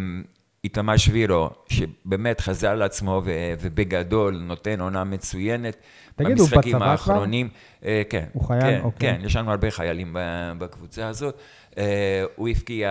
[0.65, 3.23] איתמר שבירו, שבאמת חזר לעצמו
[3.61, 5.77] ובגדול נותן עונה מצוינת.
[6.17, 6.91] תגיד, הוא במשחקים בצבא כבר?
[6.91, 7.49] האחרונים,
[7.85, 8.25] אה, כן.
[8.33, 8.61] הוא חייל?
[8.61, 9.15] כן, אוקיי.
[9.19, 10.17] כן, יש לנו הרבה חיילים
[10.59, 11.39] בקבוצה הזאת.
[11.79, 12.91] אה, הוא הבקיע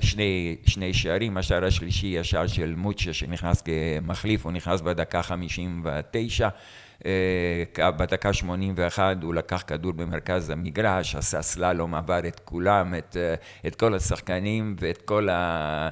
[0.00, 6.48] שני, שני שערים, השער השלישי, השער של מוצ'ה שנכנס כמחליף, הוא נכנס בדקה 59.
[7.06, 13.34] אה, בדקה 81 הוא לקח כדור במרכז המגרש, עשה סללום, עבר את כולם, את, אה,
[13.66, 15.88] את כל השחקנים ואת כל ה...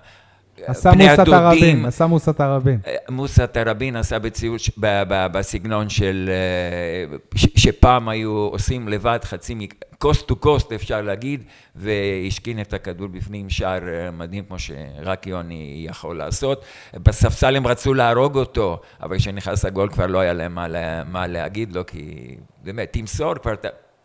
[0.66, 1.34] עשה מוסת הדודים.
[1.34, 2.78] הרבים, עשה מוסת הרבים.
[3.10, 9.18] מוסא תראבין עשה בציור, ש- ב- ב- בסגנון של, אה, ש- שפעם היו עושים לבד
[9.24, 11.42] חצי, קוסט טו קוסט אפשר להגיד,
[11.76, 16.64] והשכין את הכדור בפנים, שער אה, מדהים כמו שרק יוני יכול לעשות.
[16.94, 21.26] בספסל הם רצו להרוג אותו, אבל כשנכנס הגול כבר לא היה להם מה, לה- מה
[21.26, 22.34] להגיד לו, כי
[22.64, 23.54] באמת, תמסור כבר,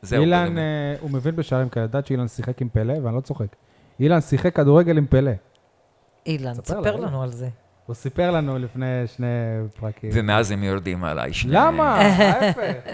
[0.02, 0.22] זהו.
[0.22, 0.58] אילן.
[0.58, 0.64] אה,
[1.00, 3.46] הוא מבין בשערים כאלה, ידעת שאילן שיחק עם פלא, ואני לא צוחק.
[4.00, 5.32] אילן שיחק כדורגל עם פלא.
[6.26, 6.96] אילן, ספר תספר.
[6.96, 7.50] לנו על זה.
[7.86, 9.28] הוא סיפר לנו לפני שני
[9.80, 10.10] פרקים.
[10.14, 11.34] ומאז הם יורדים עליי.
[11.34, 11.96] שני- למה?
[12.02, 12.94] ההפך.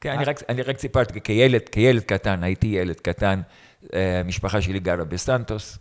[0.00, 3.40] כן, אני רק, אני רק סיפרתי, כילד, כילד קטן, הייתי ילד קטן,
[3.94, 5.78] אה, המשפחה שלי גרה בסנטוס,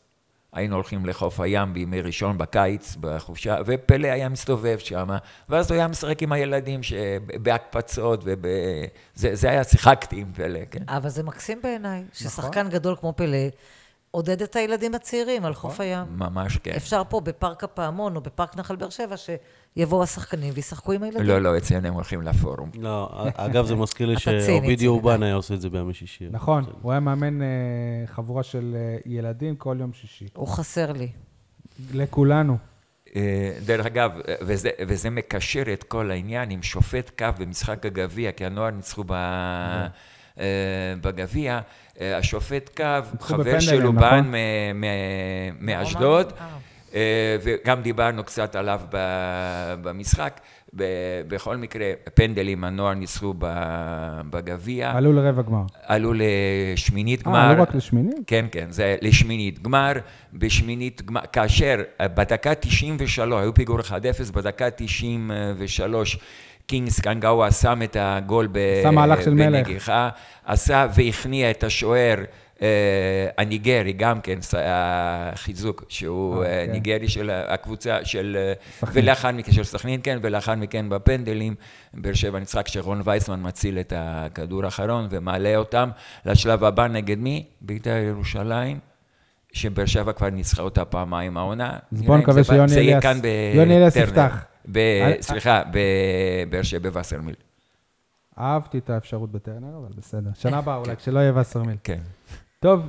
[0.54, 5.10] היינו הולכים לחוף הים בימי ראשון בקיץ, בחופשה, ופלא היה מסתובב שם,
[5.50, 6.80] ואז הוא היה משחק עם הילדים
[7.42, 8.36] בהקפצות, וזה
[9.36, 10.84] זה היה, שיחקתי עם פלא, כן.
[10.88, 12.10] אבל זה מקסים בעיניי, נכון.
[12.14, 13.38] ששחקן גדול כמו פלא
[14.12, 16.06] עודד את הילדים הצעירים על חוף הים.
[16.10, 16.72] ממש כן.
[16.76, 21.26] אפשר פה בפארק הפעמון או בפארק נחל באר שבע, שיבואו השחקנים וישחקו עם הילדים.
[21.26, 22.70] לא, לא, אצלנו הם הולכים לפורום.
[22.80, 24.88] לא, אגב, זה מזכיר לי שאובידיו ציני.
[24.88, 26.28] אובן היה עושה את זה בימי שישי.
[26.32, 27.48] נכון, הוא היה מאמן אה,
[28.06, 30.26] חבורה של אה, ילדים כל יום שישי.
[30.34, 31.12] הוא חסר לי.
[31.94, 32.58] לכולנו.
[33.16, 38.46] אה, דרך אגב, וזה, וזה מקשר את כל העניין עם שופט קו במשחק הגביע, כי
[38.46, 39.88] הנוער ניצחו ב, אה,
[41.02, 41.60] בגביע,
[42.02, 42.84] אה, השופט קו,
[43.20, 44.32] חבר בפנדלים, של נכון?
[44.74, 46.48] מ- מאשדוד, אה.
[46.94, 48.82] אה, וגם דיברנו קצת עליו
[49.82, 50.40] במשחק.
[51.28, 53.34] בכל מקרה, פנדלים, הנוער ניצחו
[54.30, 55.64] בגביע, עלו לרבע גמר.
[55.86, 57.38] עלו לשמינית גמר.
[57.40, 58.12] אה, עלו רק לשמיני?
[58.28, 59.92] כן, כן, זה לשמינית גמר,
[60.34, 66.18] בשמינית גמר, כאשר אה, בדקה 93, היו פיגור 1-0, בדקה 93,
[66.72, 68.48] קינגס קנגאווה שם את הגול.
[69.52, 70.10] בנגיחה,
[70.46, 72.16] עשה והכניע את השוער
[72.62, 72.68] אה,
[73.38, 76.72] הניגרי, גם כן, החיזוק, שהוא אה, אה, כן.
[76.72, 78.38] ניגרי של הקבוצה של...
[78.40, 78.54] אה.
[78.94, 81.56] ולאחר מכן, של סכנין, כן, ולאחר מכן בפנדלים,
[81.94, 85.90] באר שבע ניצחה כשרון וייסמן מציל את הכדור האחרון ומעלה אותם
[86.26, 87.46] לשלב הבא נגד מי?
[87.62, 88.80] בית"ר ירושלים.
[89.54, 91.70] שבאר שבע כבר ניצחה אותה פעמיים העונה.
[91.92, 93.96] אז נראה בוא אם נקווה שיוני אליאס-.
[93.96, 94.51] יפתח.
[94.66, 97.36] ב- אל- סליחה, בבאר שבע בווסרמיל.
[98.40, 100.30] אהבתי את האפשרות בטרנר, אבל בסדר.
[100.34, 101.78] שנה הבאה אולי, כשלא יהיה וסרמיל.
[101.84, 102.00] כן.
[102.60, 102.82] טוב,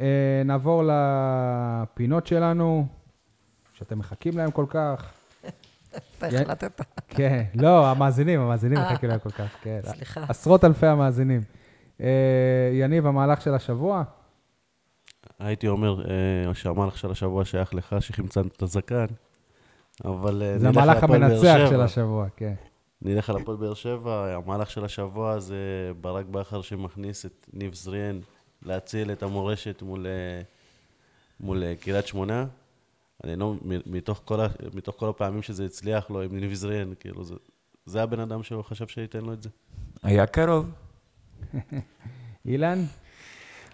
[0.00, 0.06] אה,
[0.44, 2.86] נעבור לפינות שלנו,
[3.72, 5.10] שאתם מחכים להם כל כך.
[6.18, 6.80] אתה יא- החלטת.
[7.08, 9.80] כן, לא, המאזינים, המאזינים מחכים להם כל כך, כן.
[9.84, 10.24] סליחה.
[10.28, 11.40] עשרות אלפי המאזינים.
[12.00, 12.06] אה,
[12.72, 14.02] יניב, המהלך של השבוע?
[15.38, 19.06] הייתי אומר אה, שהמהלך של השבוע שייך לך, שחמצנת את הזקן,
[20.04, 21.66] אבל אה, זה נלך המהלך להפועל באר המנצח שבע.
[21.70, 22.54] של השבוע, כן.
[23.02, 25.56] נלך על הפועל באר שבע, המהלך של השבוע זה
[26.00, 28.20] ברק בכר שמכניס את ניב זריאן
[28.62, 30.42] להציל את המורשת מול, אה,
[31.40, 32.46] מול אה, קריית שמונה.
[33.24, 33.58] אני לא, מ-
[33.96, 34.38] מתוך כל,
[34.74, 37.34] מתוך כל הפעמים שזה הצליח לו עם ניב זריאן, כאילו זה,
[37.86, 39.48] זה הבן אדם שהוא חשב שייתן לו את זה.
[40.02, 40.66] היה קרוב.
[42.46, 42.78] אילן?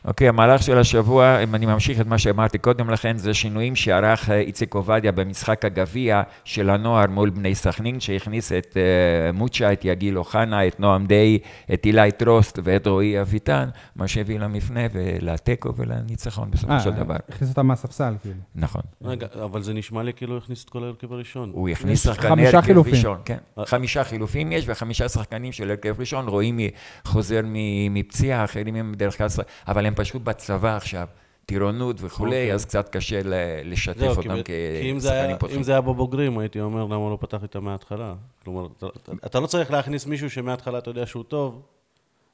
[0.06, 4.30] אוקיי, המהלך של השבוע, אם אני ממשיך את מה שאמרתי קודם לכן, זה שינויים שערך
[4.30, 9.84] אה, איציק עובדיה במשחק הגביע של הנוער מול בני סכנין, שהכניס את uh, מוצ'ה, את
[9.84, 11.38] יגיל אוחנה, את נועם דיי,
[11.74, 17.16] את אילי טרוסט ואת רועי אביטן, מה שהביא למפנה ולתיקו ולניצחון בסופו אה, של דבר.
[17.28, 18.34] הכניס אותם מהספסל, כאילו.
[18.54, 18.82] נכון.
[19.02, 21.50] רגע, אבל זה נשמע לי כאילו הכניס את כל ההרכב הראשון.
[21.52, 22.94] הוא הכניס יש שחקני חמישה הרכב חילופים.
[22.94, 23.38] ראשון, כן.
[23.64, 26.58] חמישה חילופים יש וחמישה שחקנים של הרכב ראשון, רואים
[27.04, 29.28] חוזר מ- מפציעה, אחרים הם בדרך כלל,
[29.68, 31.06] אבל הם פשוט בצבא עכשיו,
[31.46, 32.54] טירונות וכולי, אוקיי.
[32.54, 33.34] אז קצת קשה ל-
[33.64, 34.52] לשתף זהו, כי אותם ב- כי
[34.90, 35.58] אם זה היה- כשחקנים פותחים.
[35.58, 38.14] אם זה היה בבוגרים, הייתי אומר למה לא פתח איתם מההתחלה.
[38.44, 41.62] כלומר, אתה- אתה- אתה לא צריך להכניס מישהו שמההתחלה אתה יודע שהוא טוב,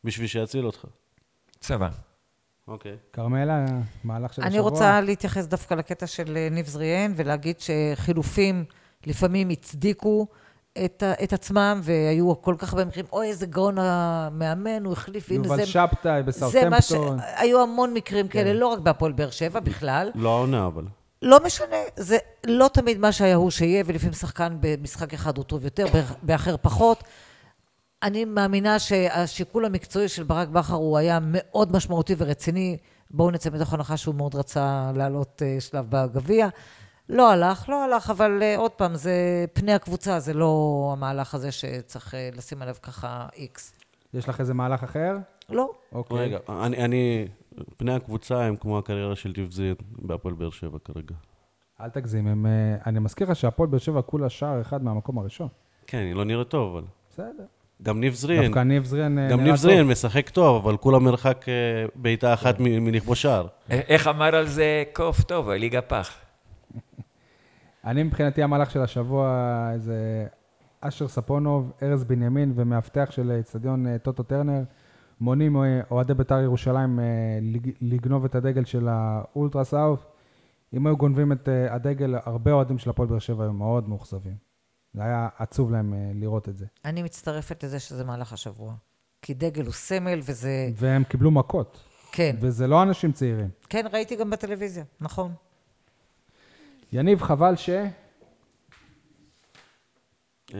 [0.04, 0.84] בשביל שיציל אותך.
[1.60, 1.88] צבא.
[2.68, 2.96] אוקיי.
[3.12, 3.64] כרמלה,
[4.04, 4.50] מהלך של השבוע.
[4.50, 8.64] אני רוצה להתייחס דווקא לקטע של אה, ניב זריאן, ולהגיד שחילופים
[9.06, 10.26] לפעמים הצדיקו
[10.84, 15.44] את, את עצמם, והיו כל כך הרבה מקרים, אוי, איזה גאון המאמן, הוא החליף, הנה
[15.46, 15.66] יובל זה...
[15.66, 16.92] שבתאי זה מה ש...
[17.36, 18.56] היו המון מקרים כאלה, כן.
[18.56, 20.10] לא רק בהפועל באר שבע בכלל.
[20.14, 20.84] לא העונה, אבל.
[21.22, 22.16] לא משנה, זה
[22.46, 26.56] לא תמיד מה שהיה הוא שיהיה, ולפעמים שחקן במשחק אחד הוא טוב יותר, באח- באחר
[26.62, 27.04] פחות.
[28.02, 32.76] אני מאמינה שהשיקול המקצועי של ברק בכר הוא היה מאוד משמעותי ורציני.
[33.10, 36.48] בואו נצא מתוך הנחה שהוא מאוד רצה לעלות אה, שלב בגביע.
[37.12, 39.14] לא הלך, לא הלך, אבל אה, עוד פעם, זה
[39.52, 43.74] פני הקבוצה, זה לא המהלך הזה שצריך אה, לשים עליו ככה איקס.
[44.14, 45.16] יש לך איזה מהלך אחר?
[45.50, 45.70] לא.
[45.92, 46.16] אוקיי.
[46.18, 47.28] רגע, אני, אני,
[47.76, 51.14] פני הקבוצה הם כמו הקריירה של טיב זין בהפועל באר שבע כרגע.
[51.80, 52.50] אל תגזים, הם, אה,
[52.86, 55.48] אני מזכיר לך שהפועל באר שבע כולה שער אחד מהמקום הראשון.
[55.86, 56.84] כן, היא לא נראית טוב, אבל.
[57.10, 57.44] בסדר.
[57.82, 59.56] גם ניב זרין, דווקא ניב זריאן אה, גם נראה ניב טוב.
[59.62, 61.44] זרין משחק טוב, אבל כולה מרחק
[61.94, 63.46] בעיטה אחת מ- מלכבוש שער.
[63.70, 66.10] איך אמר על זה קוף טוב, הליגה פח.
[67.85, 70.26] אני מבחינתי המהלך של השבוע, איזה
[70.80, 74.62] אשר ספונוב, ארז בנימין ומאבטח של אצטדיון אה, טוטו טרנר,
[75.20, 77.05] מונעים אה, אוהדי בית"ר ירושלים אה,
[77.43, 80.07] לג- לגנוב את הדגל של האולטרה סאוף.
[80.74, 84.37] אם היו גונבים את הדגל, הרבה אוהדים של הפועל באר שבע היו מאוד מאוכזבים.
[84.95, 86.66] זה היה עצוב להם לראות את זה.
[86.85, 88.74] אני מצטרפת לזה שזה מהלך השבוע.
[89.22, 90.68] כי דגל הוא סמל, וזה...
[90.76, 91.80] והם קיבלו מכות,
[92.12, 92.37] כן.
[92.41, 93.49] וזה לא אנשים צעירים.
[93.68, 95.33] כן, ראיתי גם בטלוויזיה, נכון.
[96.93, 97.70] יניב, חבל ש...
[100.55, 100.59] אה,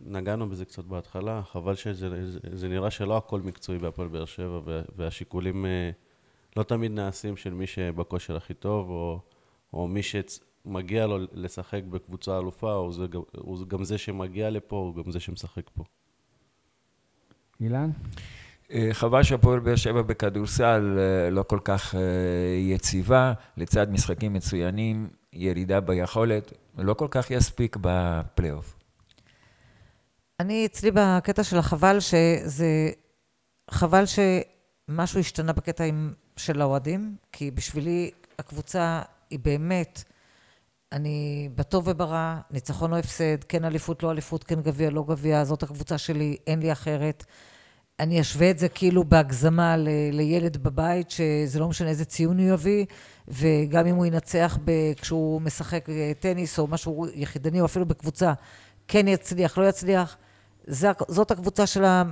[0.00, 4.60] נגענו בזה קצת בהתחלה, חבל שזה זה, זה נראה שלא הכל מקצועי בהפועל באר שבע,
[4.64, 5.90] וה- והשיקולים אה,
[6.56, 9.20] לא תמיד נעשים של מי שבכושר הכי טוב, או,
[9.72, 14.76] או מי שמגיע לו לשחק בקבוצה אלופה, או זה, גם- הוא גם זה שמגיע לפה,
[14.76, 15.84] הוא גם זה שמשחק פה.
[17.60, 17.90] אילן?
[18.70, 20.98] אה, חבל שהפועל באר שבע בכדורסל
[21.30, 21.94] לא כל כך
[22.58, 28.76] יציבה, לצד משחקים מצוינים, ירידה ביכולת, לא כל כך יספיק בפלייאוף.
[30.40, 32.90] אני אצלי בקטע של החבל, שזה...
[33.70, 40.04] חבל שמשהו השתנה בקטע עם, של האוהדים, כי בשבילי הקבוצה היא באמת,
[40.92, 45.62] אני בטוב וברע, ניצחון או הפסד, כן אליפות, לא אליפות, כן גביע, לא גביע, זאת
[45.62, 47.24] הקבוצה שלי, אין לי אחרת.
[48.00, 52.54] אני אשווה את זה כאילו בהגזמה ל- לילד בבית, שזה לא משנה איזה ציון הוא
[52.54, 52.84] יביא,
[53.28, 58.32] וגם אם הוא ינצח ב- כשהוא משחק אה, טניס או משהו יחידני, או אפילו בקבוצה,
[58.88, 60.16] כן יצליח, לא יצליח,
[61.08, 62.02] זאת הקבוצה של ה,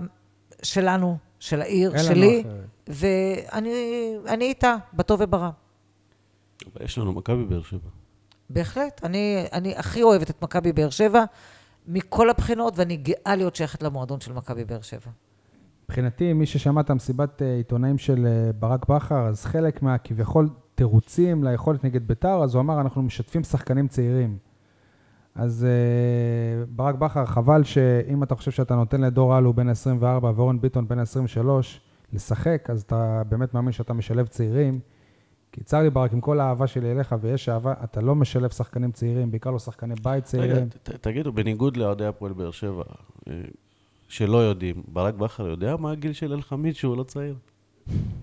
[0.63, 2.45] שלנו, של העיר, שלי.
[2.87, 3.73] ואני
[4.27, 5.51] אני איתה, בטוב וברע.
[6.75, 7.89] אבל יש לנו מכבי באר שבע.
[8.51, 9.01] בהחלט.
[9.05, 11.25] אני, אני הכי אוהבת את מכבי באר שבע,
[11.87, 15.11] מכל הבחינות, ואני גאה להיות שייכת למועדון של מכבי באר שבע.
[15.85, 21.45] מבחינתי, מי ששמע את המסיבת אה, עיתונאים של אה, ברק בכר, אז חלק מהכביכול תירוצים
[21.45, 24.39] ליכולת נגד ביתר, אז הוא אמר, אנחנו משתפים שחקנים צעירים.
[25.35, 30.61] אז אה, ברק בכר, חבל שאם אתה חושב שאתה נותן לדור אלו בן 24 ואורן
[30.61, 31.81] ביטון בן 23
[32.13, 34.81] לשחק, אז אתה באמת מאמין שאתה משלב צעירים.
[35.53, 38.93] כי צר לי ברק, עם כל האהבה שלי אליך, ויש אהבה, אתה לא משלב שחקנים
[38.93, 40.69] צעירים, בעיקר לא שחקני בית רגע, צעירים.
[40.69, 42.83] ת- תגידו, בניגוד לאוהדי הפועל באר שבע,
[44.09, 47.35] שלא יודעים, ברק בכר יודע מה הגיל של אלחמיד שהוא לא צעיר?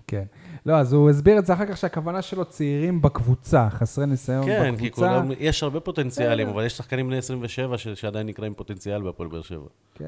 [0.08, 0.24] כן.
[0.66, 4.76] לא, אז הוא הסביר את זה אחר כך שהכוונה שלו צעירים בקבוצה, חסרי ניסיון כן,
[4.80, 5.08] כי בקבוצה.
[5.22, 9.42] כולם, יש הרבה פוטנציאלים, אבל יש שחקנים בני 27 ש- שעדיין נקראים פוטנציאל בהפועל באר
[9.42, 9.66] שבע.
[9.96, 10.08] כן.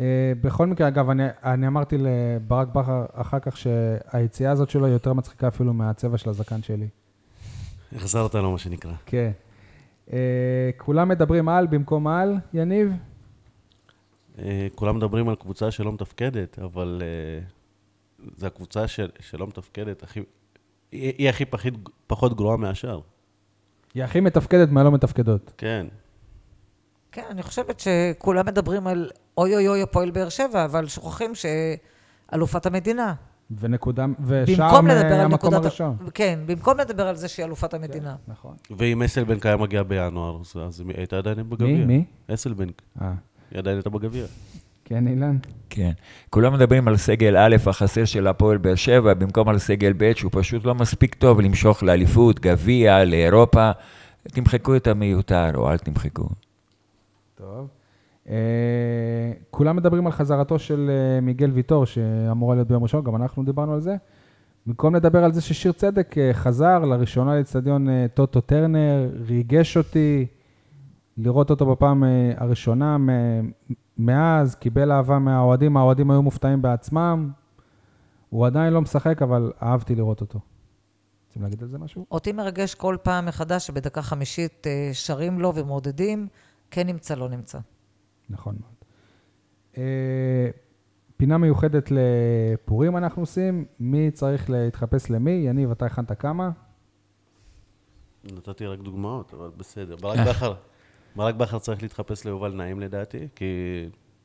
[0.00, 4.92] אה, בכל מקרה, אגב, אני, אני אמרתי לברק בכר אחר כך שהיציאה הזאת שלו היא
[4.92, 6.88] יותר מצחיקה אפילו מהצבע של הזקן שלי.
[7.96, 8.92] החזרת לו, מה שנקרא.
[9.06, 9.30] כן.
[10.12, 10.18] אה,
[10.76, 12.92] כולם מדברים על במקום על, יניב?
[14.38, 17.44] אה, כולם מדברים על קבוצה שלא מתפקדת, אבל אה,
[18.36, 20.20] זו הקבוצה של, שלא מתפקדת, הכי,
[20.92, 21.74] היא, היא הכי פחית,
[22.06, 23.00] פחות גרועה מהשאר.
[23.94, 25.52] היא הכי מתפקדת מהלא מתפקדות.
[25.58, 25.86] כן.
[27.12, 32.66] כן, אני חושבת שכולם מדברים על אוי אוי אוי הפועל באר שבע, אבל שוכחים שאלופת
[32.66, 33.14] המדינה.
[33.60, 34.82] ונקודה, ושער על
[35.28, 35.54] מהמקום.
[35.54, 35.96] הראשון.
[36.14, 38.16] כן, במקום לדבר על זה שהיא אלופת המדינה.
[38.28, 38.56] נכון.
[38.70, 41.66] ואם אסלבנק היה מגיע בינואר, אז- אז היא הייתה עדיין בגביע.
[41.76, 41.84] מי?
[41.84, 42.04] מי?
[42.34, 42.82] אסלבנק.
[43.02, 43.12] אה,
[43.52, 44.24] היא עדיין הייתה בגביע.
[44.84, 45.36] כן, אילן?
[45.70, 45.90] כן.
[46.30, 50.30] כולם מדברים על סגל א' החסר של הפועל באר שבע, במקום על סגל ב', שהוא
[50.34, 53.70] פשוט לא מספיק טוב למשוך לאליפות, גביע, לאירופה.
[54.22, 56.28] תמחקו את המיותר, או אל תמחקו.
[57.34, 57.68] טוב.
[58.28, 58.36] אה,
[59.50, 63.74] כולם מדברים על חזרתו של אה, מיגל ויטור, שאמורה להיות ביום ראשון, גם אנחנו דיברנו
[63.74, 63.96] על זה.
[64.66, 70.26] במקום לדבר על זה ששיר צדק אה, חזר לראשונה לאצטדיון טוטו טרנר, ריגש אותי
[71.16, 72.96] לראות אותו בפעם אה, הראשונה
[73.98, 77.30] מאז, קיבל אהבה מהאוהדים, האוהדים היו מופתעים בעצמם.
[78.30, 80.40] הוא עדיין לא משחק, אבל אהבתי לראות אותו.
[81.26, 82.06] רוצים להגיד על זה משהו?
[82.10, 86.28] אותי מרגש כל פעם מחדש שבדקה חמישית אה, שרים לו ומעודדים,
[86.70, 87.58] כן נמצא, לא נמצא.
[88.30, 88.74] נכון מאוד.
[89.78, 90.50] אה,
[91.16, 93.64] פינה מיוחדת לפורים אנחנו עושים.
[93.80, 95.30] מי צריך להתחפש למי?
[95.30, 96.50] יניב, אתה הכנת כמה?
[98.24, 99.96] נתתי רק דוגמאות, אבל בסדר.
[99.96, 100.54] ברק בכר,
[101.16, 103.44] ברק בכר צריך להתחפש ליובל נעים לדעתי, כי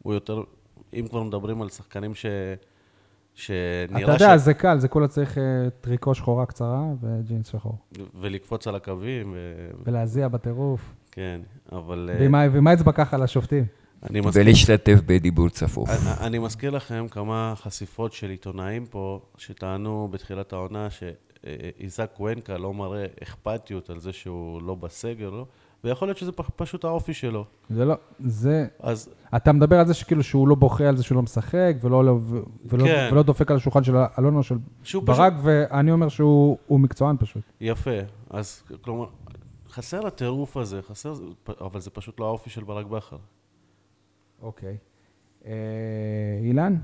[0.03, 0.41] הוא יותר,
[0.93, 2.25] אם כבר מדברים על שחקנים ש...
[3.35, 5.43] שנראה אתה יודע, זה קל, זה כולה צריך אה,
[5.81, 7.77] טריקו שחורה קצרה וג'ינס שחור.
[8.19, 9.37] ולקפוץ על הקווים, ו...
[9.85, 10.81] ולהזיע בטירוף.
[11.11, 11.41] כן,
[11.71, 12.09] אבל...
[12.13, 13.65] אה, ועם ה- ועם האצבע ככה לשופטים.
[14.09, 15.89] אני מזכיר, ולהשתתף בדיבור צפוף.
[15.89, 22.73] אני- אני מזכיר לכם כמה חשיפות של עיתונאים פה, שטענו בתחילת העונה שאיזק קוונקה לא
[22.73, 25.45] מראה אכפתיות על זה שהוא לא בסגל, לא?
[25.83, 27.45] ויכול להיות שזה פשוט האופי שלו.
[27.69, 28.67] זה לא, זה...
[28.79, 32.05] אז אתה מדבר על זה שכאילו שהוא לא בוכה על זה שהוא לא משחק, ולא,
[32.05, 32.17] לא-
[32.65, 33.09] ולא, כן.
[33.11, 34.57] ולא דופק על השולחן של אלונה או של
[35.03, 37.41] ברק, ואני אומר שהוא הוא מקצוען פשוט.
[37.61, 37.91] יפה,
[38.29, 39.05] אז כלומר,
[39.69, 41.13] חסר הטירוף הזה, חסר,
[41.61, 43.17] אבל זה פשוט לא האופי של ברק בכר.
[44.41, 44.77] אוקיי.
[45.45, 45.51] אה,
[46.41, 46.75] אילן,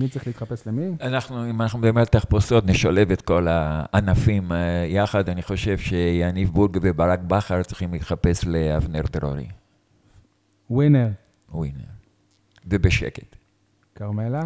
[0.00, 0.96] מי צריך להתחפש למי?
[1.00, 5.28] אנחנו, אם אנחנו מדברים על תחפושות, נשלב את כל הענפים אה, יחד.
[5.28, 9.48] אני חושב שיניב בורג וברק בכר צריכים להתחפש לאבנר טרורי.
[10.70, 11.08] ווינר,
[11.52, 11.84] ווינר.
[12.66, 13.36] ובשקט.
[13.94, 14.40] כרמלה?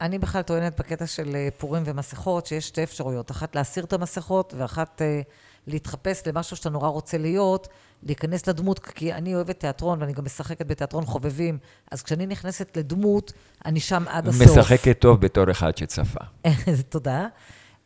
[0.00, 3.30] אני בכלל טוענת בקטע של אה, פורים ומסכות, שיש שתי אפשרויות.
[3.30, 5.20] אחת, להסיר את המסכות, ואחת, אה,
[5.66, 7.68] להתחפש למשהו שאתה נורא רוצה להיות,
[8.02, 11.58] להיכנס לדמות, כי אני אוהבת תיאטרון, ואני גם משחקת בתיאטרון חובבים,
[11.90, 13.32] אז כשאני נכנסת לדמות,
[13.64, 14.58] אני שם עד הסוף.
[14.58, 16.20] משחקת טוב בתור אחד שצפה.
[16.88, 17.26] תודה.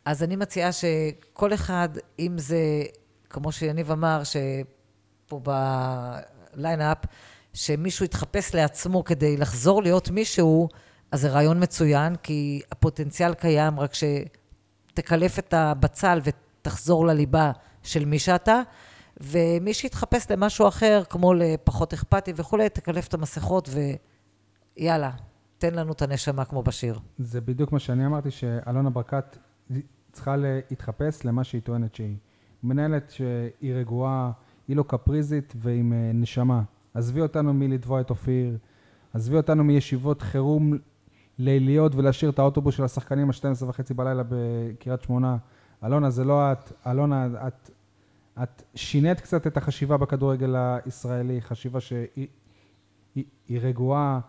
[0.05, 1.89] אז אני מציעה שכל אחד,
[2.19, 2.83] אם זה,
[3.29, 5.41] כמו שיניב אמר, שפה
[6.55, 6.97] בליינאפ,
[7.53, 10.69] שמישהו יתחפש לעצמו כדי לחזור להיות מישהו,
[11.11, 17.51] אז זה רעיון מצוין, כי הפוטנציאל קיים, רק שתקלף את הבצל ותחזור לליבה
[17.83, 18.61] של מי שאתה,
[19.23, 23.69] ומי שיתחפש למשהו אחר, כמו לפחות אכפתי וכולי, תקלף את המסכות
[24.77, 25.11] ויאללה,
[25.57, 26.99] תן לנו את הנשמה כמו בשיר.
[27.17, 29.37] זה בדיוק מה שאני אמרתי, שאלונה ברקת
[30.11, 32.15] צריכה להתחפש למה שהיא טוענת שהיא.
[32.63, 34.31] מנהלת שהיא רגועה,
[34.67, 36.61] היא לא קפריזית ועם אה, נשמה.
[36.93, 38.57] עזבי אותנו מלתבוע את אופיר,
[39.13, 40.77] עזבי אותנו מישיבות חירום
[41.37, 45.37] ליליות ולהשאיר את האוטובוס של השחקנים ה-12 וחצי בלילה בקריית שמונה.
[45.85, 46.71] אלונה, זה לא את.
[46.87, 47.69] אלונה, את,
[48.43, 52.27] את שינית קצת את החשיבה בכדורגל הישראלי, חשיבה שהיא
[53.15, 54.19] היא, היא רגועה,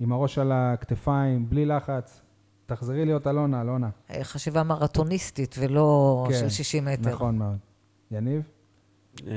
[0.00, 2.22] עם הראש על הכתפיים, בלי לחץ.
[2.66, 3.88] תחזרי להיות אלונה, אלונה.
[4.10, 7.10] אה, חשיבה מרתוניסטית ולא כן, של 60 מטר.
[7.10, 7.58] נכון מאוד.
[8.10, 8.42] יניב?
[9.26, 9.32] אה,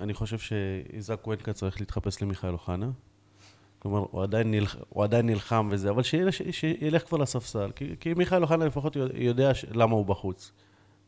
[0.00, 2.90] אני חושב שאיזק קוונקה צריך להתחפש למיכאל אוחנה.
[3.78, 7.70] כלומר, הוא עדיין, נלח, הוא עדיין נלחם וזה, אבל שילך, שילך כבר לספסל.
[7.74, 10.52] כי, כי מיכאל אוחנה לפחות יודע ש, למה הוא בחוץ.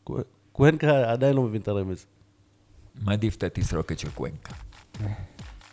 [0.04, 0.18] קו-
[0.52, 2.06] קוונקה עדיין לא מבין את הרמז.
[3.02, 4.54] מעדיף את התסרוקת של קוונקה.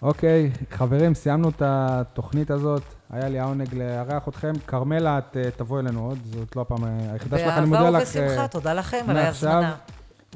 [0.02, 2.84] אוקיי, חברים, סיימנו את התוכנית הזאת.
[3.10, 4.54] היה לי העונג לארח אתכם.
[4.68, 8.16] כרמלה, את אה, תבואי אלינו עוד, זאת לא הפעם אה, היחידה שלך, אני באהבה לך.
[8.16, 9.76] אה, ובשמחה, תודה לכם על ההזמנה.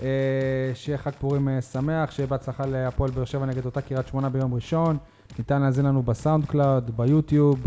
[0.01, 0.07] אה,
[0.73, 4.97] שיהיה חג פורים שמח, שיהיה בהצלחה להפועל באר שבע נגד אותה קריית שמונה ביום ראשון.
[5.39, 7.65] ניתן להאזין לנו בסאונד קלאוד, ביוטיוב.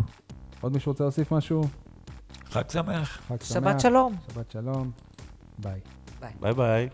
[0.60, 1.64] עוד מישהו רוצה להוסיף משהו?
[2.50, 3.20] חג שמח.
[3.28, 3.54] חג שמח.
[3.54, 4.14] שבת שלום.
[4.32, 4.90] שבת שלום.
[5.58, 5.80] ביי.
[6.40, 6.88] ביי ביי.